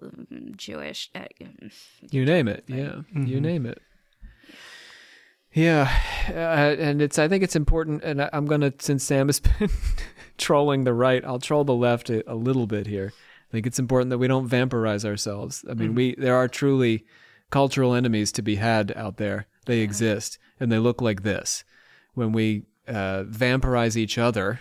Jewish. 0.57 1.11
uh, 1.15 1.25
You 2.11 2.25
name 2.25 2.49
it. 2.49 2.65
Yeah. 2.67 3.01
You 3.15 3.41
name 3.41 3.67
it. 3.67 3.81
Yeah. 5.53 5.91
Uh, 6.29 6.33
and 6.81 7.03
it's, 7.03 7.19
I 7.19 7.29
think 7.29 7.43
it's 7.45 7.57
important. 7.57 8.03
And 8.05 8.23
I, 8.23 8.31
I'm 8.33 8.47
going 8.47 8.61
to, 8.63 8.73
since 8.79 9.05
Sam 9.05 9.29
has 9.29 9.41
been 9.59 9.71
trolling 10.39 10.85
the 10.85 10.95
right, 10.95 11.25
I'll 11.25 11.39
troll 11.39 11.65
the 11.65 11.75
left 11.75 12.11
a, 12.11 12.29
a 12.31 12.35
little 12.35 12.67
bit 12.67 12.87
here. 12.87 13.13
I 13.17 13.53
think 13.53 13.67
it's 13.67 13.79
important 13.79 14.11
that 14.11 14.19
we 14.19 14.29
don't 14.29 14.49
vampirize 14.49 15.05
ourselves. 15.05 15.65
I 15.69 15.75
mean, 15.75 15.95
we, 15.95 16.15
there 16.15 16.35
are 16.37 16.49
truly 16.49 17.05
cultural 17.51 17.93
enemies 17.95 18.33
to 18.33 18.43
be 18.43 18.57
had 18.57 18.93
out 18.97 19.19
there. 19.19 19.47
They 19.67 19.81
exist 19.81 20.39
and 20.59 20.73
they 20.73 20.79
look 20.79 21.03
like 21.03 21.23
this. 21.23 21.65
When 22.15 22.33
we 22.33 22.63
uh, 22.89 23.25
vampirize 23.25 23.97
each 23.97 24.19
other 24.19 24.61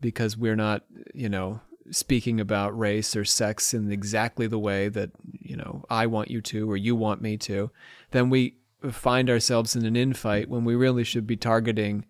because 0.00 0.36
we're 0.36 0.56
not, 0.56 0.84
you 1.14 1.28
know, 1.28 1.60
speaking 1.90 2.40
about 2.40 2.78
race 2.78 3.16
or 3.16 3.24
sex 3.24 3.74
in 3.74 3.90
exactly 3.90 4.46
the 4.46 4.58
way 4.58 4.88
that, 4.88 5.10
you 5.40 5.56
know, 5.56 5.84
I 5.90 6.06
want 6.06 6.30
you 6.30 6.40
to 6.42 6.70
or 6.70 6.76
you 6.76 6.94
want 6.94 7.20
me 7.22 7.36
to, 7.38 7.70
then 8.10 8.30
we 8.30 8.56
find 8.90 9.30
ourselves 9.30 9.76
in 9.76 9.84
an 9.84 9.94
infight 9.94 10.46
when 10.46 10.64
we 10.64 10.74
really 10.74 11.04
should 11.04 11.26
be 11.26 11.36
targeting 11.36 12.04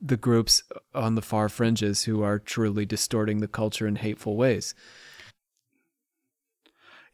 the 0.00 0.16
groups 0.16 0.62
on 0.94 1.14
the 1.14 1.22
far 1.22 1.48
fringes 1.48 2.04
who 2.04 2.22
are 2.22 2.38
truly 2.38 2.84
distorting 2.84 3.38
the 3.38 3.48
culture 3.48 3.86
in 3.86 3.96
hateful 3.96 4.36
ways. 4.36 4.74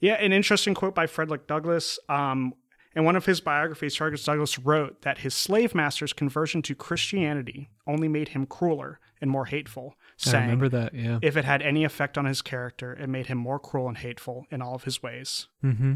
Yeah, 0.00 0.14
an 0.14 0.32
interesting 0.32 0.74
quote 0.74 0.94
by 0.94 1.06
Frederick 1.06 1.46
Douglass. 1.46 1.98
Um, 2.08 2.54
in 2.98 3.04
one 3.04 3.14
of 3.14 3.26
his 3.26 3.40
biographies, 3.40 3.94
Charles 3.94 4.24
Douglas 4.24 4.58
wrote 4.58 5.02
that 5.02 5.18
his 5.18 5.32
slave 5.32 5.72
master's 5.72 6.12
conversion 6.12 6.62
to 6.62 6.74
Christianity 6.74 7.70
only 7.86 8.08
made 8.08 8.30
him 8.30 8.44
crueler 8.44 8.98
and 9.20 9.30
more 9.30 9.44
hateful, 9.46 9.94
I 10.26 10.32
remember 10.40 10.68
that, 10.70 10.94
yeah. 10.94 11.20
if 11.22 11.36
it 11.36 11.44
had 11.44 11.62
any 11.62 11.84
effect 11.84 12.18
on 12.18 12.24
his 12.24 12.42
character, 12.42 12.92
it 12.92 13.08
made 13.08 13.26
him 13.26 13.38
more 13.38 13.60
cruel 13.60 13.86
and 13.86 13.98
hateful 13.98 14.46
in 14.50 14.60
all 14.60 14.74
of 14.74 14.82
his 14.82 15.00
ways. 15.00 15.46
Mm-hmm. 15.62 15.94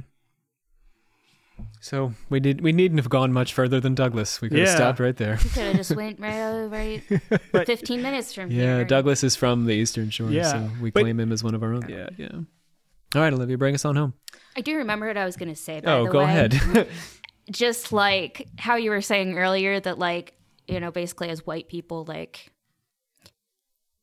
So 1.81 2.15
we 2.31 2.39
did 2.39 2.61
we 2.61 2.71
needn't 2.71 3.01
have 3.01 3.11
gone 3.11 3.33
much 3.33 3.53
further 3.53 3.81
than 3.81 3.97
Douglass. 3.97 4.41
We 4.41 4.49
could 4.49 4.61
have 4.61 4.69
stopped 4.69 5.01
right 5.01 5.17
there. 5.17 5.39
We 5.43 5.51
Could 5.51 5.63
have 5.65 5.77
just 5.77 5.95
went 5.97 6.21
right 6.21 6.41
over 6.41 6.69
right 6.69 7.03
15 7.67 8.01
minutes 8.01 8.33
from 8.33 8.51
Yeah, 8.51 8.63
here. 8.63 8.79
Yeah, 8.79 8.85
Douglass 8.85 9.25
is 9.25 9.35
from 9.35 9.67
the 9.67 9.73
Eastern 9.75 10.11
Shore, 10.11 10.31
Yeah, 10.31 10.51
so 10.53 10.71
we 10.81 10.91
but- 10.93 11.01
claim 11.01 11.19
him 11.19 11.33
as 11.33 11.43
one 11.43 11.55
of 11.57 11.65
our 11.65 11.75
own. 11.75 11.89
Yeah, 11.89 12.09
yeah. 12.17 12.29
All 13.15 13.21
right, 13.23 13.33
Olivia, 13.33 13.59
bring 13.59 13.75
us 13.75 13.85
on 13.85 13.97
home. 13.97 14.15
I 14.57 14.61
do 14.63 14.77
remember 14.77 15.07
what 15.07 15.17
I 15.17 15.25
was 15.25 15.37
going 15.37 15.49
to 15.51 15.57
say. 15.57 15.81
By 15.81 15.93
Oh, 15.93 16.05
the 16.05 16.11
go 16.11 16.19
way. 16.19 16.25
ahead. 16.25 16.61
Just 17.51 17.93
like 17.93 18.49
how 18.59 18.77
you 18.77 18.91
were 18.91 19.01
saying 19.03 19.37
earlier 19.37 19.79
that, 19.81 19.99
like, 19.99 20.35
you 20.69 20.81
know, 20.81 20.91
basically 20.91 21.29
as 21.29 21.45
white 21.47 21.69
people, 21.69 22.05
like, 22.05 22.51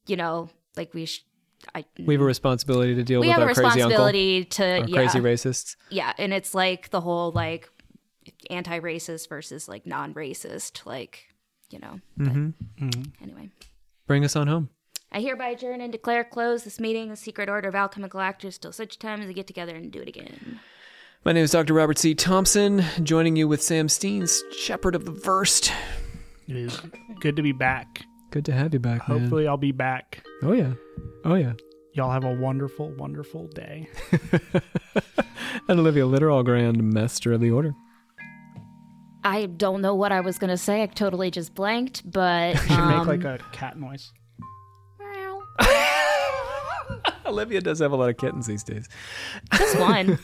you 0.08 0.16
know, 0.16 0.50
like 0.76 0.94
we, 0.94 1.06
sh- 1.06 1.26
I, 1.74 1.86
we 1.98 2.14
have 2.14 2.22
a 2.22 2.26
responsibility 2.26 2.96
to 2.96 3.04
deal 3.04 3.22
we 3.22 3.28
with 3.28 3.34
have 3.36 3.44
a 3.44 3.48
our 3.48 3.54
crazy 3.54 3.82
uncle, 3.82 4.06
responsibility 4.06 4.46
to, 4.46 4.64
our 4.82 4.88
yeah, 4.88 4.96
crazy 4.96 5.20
racists. 5.20 5.76
yeah, 5.90 6.14
and 6.18 6.34
it's 6.34 6.54
like 6.54 6.90
the 6.90 7.02
whole 7.02 7.32
like 7.32 7.70
anti-racist 8.50 9.28
versus 9.30 9.68
like 9.68 9.86
non-racist, 9.86 10.86
like, 10.86 11.26
you 11.70 11.80
know. 11.80 12.00
but 12.18 12.28
Mm-hmm. 12.28 13.02
Anyway. 13.24 13.50
Bring 14.08 14.24
us 14.26 14.36
on 14.36 14.48
home. 14.48 14.70
I 15.12 15.22
hereby 15.22 15.50
adjourn 15.50 15.82
and 15.82 15.92
declare 15.92 16.24
closed 16.24 16.66
this 16.66 16.80
meeting, 16.80 17.10
the 17.10 17.16
secret 17.16 17.50
order 17.50 17.68
of 17.68 17.76
alchemical 17.76 18.20
actors, 18.20 18.58
till 18.58 18.72
such 18.72 19.00
time 19.00 19.22
as 19.22 19.28
we 19.28 19.34
get 19.34 19.48
together 19.48 19.76
and 19.76 19.92
do 19.92 20.02
it 20.02 20.08
again. 20.08 20.60
My 21.26 21.32
name 21.32 21.44
is 21.44 21.52
Dr. 21.52 21.74
Robert 21.74 21.98
C. 21.98 22.14
Thompson, 22.16 22.84
joining 23.04 23.36
you 23.36 23.48
with 23.48 23.62
Sam 23.62 23.88
Steens, 23.88 24.40
Shepherd 24.58 24.96
of 24.96 25.06
the 25.06 25.12
Verst. 25.12 25.72
It 26.48 26.56
is 26.56 26.80
good 27.20 27.36
to 27.36 27.42
be 27.42 27.52
back. 27.52 28.06
Good 28.32 28.46
to 28.46 28.54
have 28.54 28.74
you 28.74 28.80
back, 28.80 29.08
man. 29.10 29.20
Hopefully, 29.20 29.48
I'll 29.48 29.58
be 29.58 29.72
back. 29.72 30.24
Oh 30.44 30.54
yeah, 30.54 30.74
oh 31.26 31.36
yeah. 31.36 31.54
Y'all 31.94 32.12
have 32.12 32.24
a 32.24 32.34
wonderful, 32.34 32.92
wonderful 32.92 33.48
day. 33.48 33.90
And 35.68 35.80
Olivia 35.80 36.06
Literal 36.06 36.42
Grand 36.44 36.82
Master 36.82 37.34
of 37.34 37.42
the 37.42 37.52
Order. 37.52 37.76
I 39.24 39.46
don't 39.46 39.82
know 39.82 39.94
what 39.94 40.12
I 40.12 40.22
was 40.22 40.38
gonna 40.38 40.58
say. 40.58 40.82
I 40.82 40.88
totally 40.88 41.30
just 41.30 41.54
blanked, 41.54 42.10
but 42.10 42.58
Should 42.62 42.72
um, 42.72 43.08
make 43.08 43.24
like 43.24 43.24
a 43.24 43.44
cat 43.52 43.78
noise. 43.78 44.12
Olivia 47.30 47.62
does 47.62 47.80
have 47.80 47.92
a 47.92 47.96
lot 47.96 48.10
of 48.10 48.18
kittens 48.18 48.48
these 48.48 48.64
days. 48.64 48.90
just 49.56 49.80
one, 49.80 50.20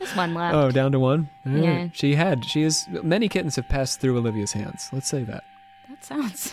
just 0.00 0.16
one 0.16 0.34
left. 0.34 0.54
Oh, 0.54 0.70
down 0.70 0.92
to 0.92 0.98
one. 0.98 1.28
Right. 1.44 1.62
Yeah. 1.62 1.88
She 1.92 2.14
had. 2.14 2.44
She 2.44 2.62
is. 2.62 2.84
Many 3.02 3.28
kittens 3.28 3.56
have 3.56 3.68
passed 3.68 4.00
through 4.00 4.16
Olivia's 4.16 4.52
hands. 4.52 4.88
Let's 4.92 5.08
say 5.08 5.24
that. 5.24 5.44
That 5.88 6.04
sounds. 6.04 6.52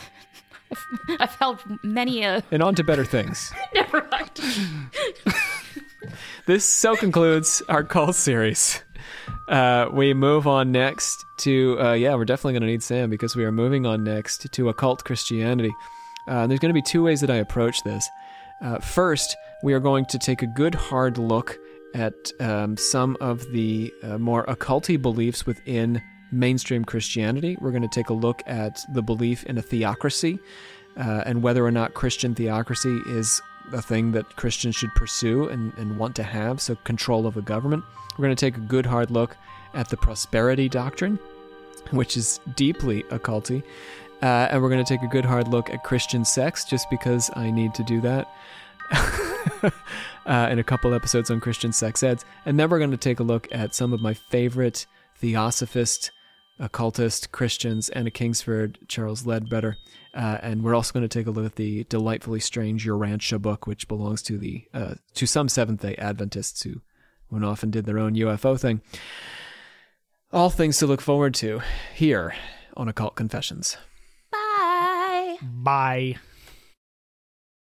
I've 1.19 1.35
held 1.35 1.59
many 1.83 2.23
a. 2.23 2.43
And 2.51 2.63
on 2.63 2.75
to 2.75 2.83
better 2.83 3.05
things. 3.05 3.51
Never 3.73 4.07
mind. 4.11 4.41
This 6.45 6.63
so 6.65 6.95
concludes 6.95 7.61
our 7.69 7.83
call 7.83 8.13
series. 8.13 8.81
Uh, 9.47 9.87
we 9.91 10.13
move 10.13 10.47
on 10.47 10.71
next 10.71 11.23
to 11.39 11.77
uh, 11.79 11.93
yeah, 11.93 12.15
we're 12.15 12.25
definitely 12.25 12.53
going 12.53 12.61
to 12.61 12.67
need 12.67 12.83
Sam 12.83 13.09
because 13.09 13.35
we 13.35 13.43
are 13.45 13.51
moving 13.51 13.85
on 13.85 14.03
next 14.03 14.51
to 14.51 14.69
occult 14.69 15.03
Christianity. 15.03 15.71
Uh, 16.27 16.47
there's 16.47 16.59
going 16.59 16.69
to 16.69 16.73
be 16.73 16.81
two 16.81 17.03
ways 17.03 17.21
that 17.21 17.29
I 17.29 17.35
approach 17.35 17.83
this. 17.83 18.07
Uh, 18.61 18.79
first, 18.79 19.35
we 19.63 19.73
are 19.73 19.79
going 19.79 20.05
to 20.05 20.19
take 20.19 20.41
a 20.41 20.47
good 20.47 20.75
hard 20.75 21.17
look 21.17 21.57
at 21.93 22.13
um, 22.39 22.75
some 22.77 23.15
of 23.21 23.49
the 23.51 23.93
uh, 24.03 24.17
more 24.17 24.45
occulty 24.45 25.01
beliefs 25.01 25.45
within 25.45 26.01
mainstream 26.31 26.83
Christianity. 26.83 27.57
We're 27.59 27.71
going 27.71 27.81
to 27.81 27.87
take 27.87 28.09
a 28.09 28.13
look 28.13 28.43
at 28.45 28.79
the 28.93 29.01
belief 29.01 29.43
in 29.45 29.57
a 29.57 29.61
theocracy 29.61 30.39
uh, 30.97 31.23
and 31.25 31.41
whether 31.41 31.65
or 31.65 31.71
not 31.71 31.93
Christian 31.93 32.35
theocracy 32.35 32.99
is 33.07 33.41
a 33.73 33.81
thing 33.81 34.11
that 34.11 34.35
Christians 34.35 34.75
should 34.75 34.93
pursue 34.95 35.49
and, 35.49 35.73
and 35.77 35.97
want 35.97 36.15
to 36.17 36.23
have, 36.23 36.61
so 36.61 36.75
control 36.83 37.25
of 37.25 37.37
a 37.37 37.41
government. 37.41 37.83
We're 38.17 38.25
going 38.25 38.35
to 38.35 38.45
take 38.45 38.57
a 38.57 38.61
good 38.61 38.85
hard 38.85 39.11
look 39.11 39.35
at 39.73 39.89
the 39.89 39.97
prosperity 39.97 40.69
doctrine, 40.69 41.19
which 41.91 42.15
is 42.15 42.39
deeply 42.55 43.03
occulty. 43.03 43.63
Uh, 44.21 44.47
and 44.49 44.61
we're 44.61 44.69
going 44.69 44.83
to 44.83 44.87
take 44.87 45.03
a 45.03 45.11
good 45.11 45.25
hard 45.25 45.47
look 45.47 45.69
at 45.69 45.83
Christian 45.83 46.23
sex, 46.23 46.63
just 46.63 46.89
because 46.89 47.29
I 47.35 47.51
need 47.51 47.73
to 47.75 47.83
do 47.83 47.99
that. 48.01 48.27
uh, 50.25 50.47
in 50.51 50.59
a 50.59 50.63
couple 50.63 50.93
episodes 50.93 51.31
on 51.31 51.39
Christian 51.39 51.71
sex 51.71 52.03
eds. 52.03 52.25
And 52.45 52.59
then 52.59 52.69
we're 52.69 52.79
going 52.79 52.91
to 52.91 52.97
take 52.97 53.19
a 53.19 53.23
look 53.23 53.47
at 53.51 53.75
some 53.75 53.93
of 53.93 54.01
my 54.01 54.13
favorite 54.13 54.85
theosophist, 55.19 56.11
occultist 56.59 57.31
Christians, 57.31 57.89
Anna 57.89 58.11
Kingsford, 58.11 58.79
Charles 58.87 59.25
Leadbeater. 59.25 59.77
Uh, 60.13 60.37
and 60.41 60.63
we're 60.63 60.75
also 60.75 60.93
going 60.93 61.07
to 61.07 61.19
take 61.19 61.27
a 61.27 61.31
look 61.31 61.45
at 61.45 61.55
the 61.55 61.83
delightfully 61.85 62.39
strange 62.39 62.87
Urantia 62.87 63.41
book, 63.41 63.67
which 63.67 63.87
belongs 63.87 64.21
to 64.23 64.37
the 64.37 64.65
uh, 64.73 64.95
to 65.13 65.25
some 65.25 65.49
Seventh 65.49 65.81
Day 65.81 65.95
Adventists 65.95 66.63
who 66.63 66.81
went 67.29 67.43
off 67.43 67.63
and 67.63 67.71
did 67.71 67.85
their 67.85 67.99
own 67.99 68.15
UFO 68.15 68.59
thing. 68.59 68.81
All 70.31 70.49
things 70.49 70.77
to 70.77 70.87
look 70.87 71.01
forward 71.01 71.33
to 71.35 71.61
here 71.93 72.33
on 72.77 72.87
Occult 72.87 73.15
Confessions. 73.15 73.77
Bye. 74.31 75.37
Bye. 75.41 76.15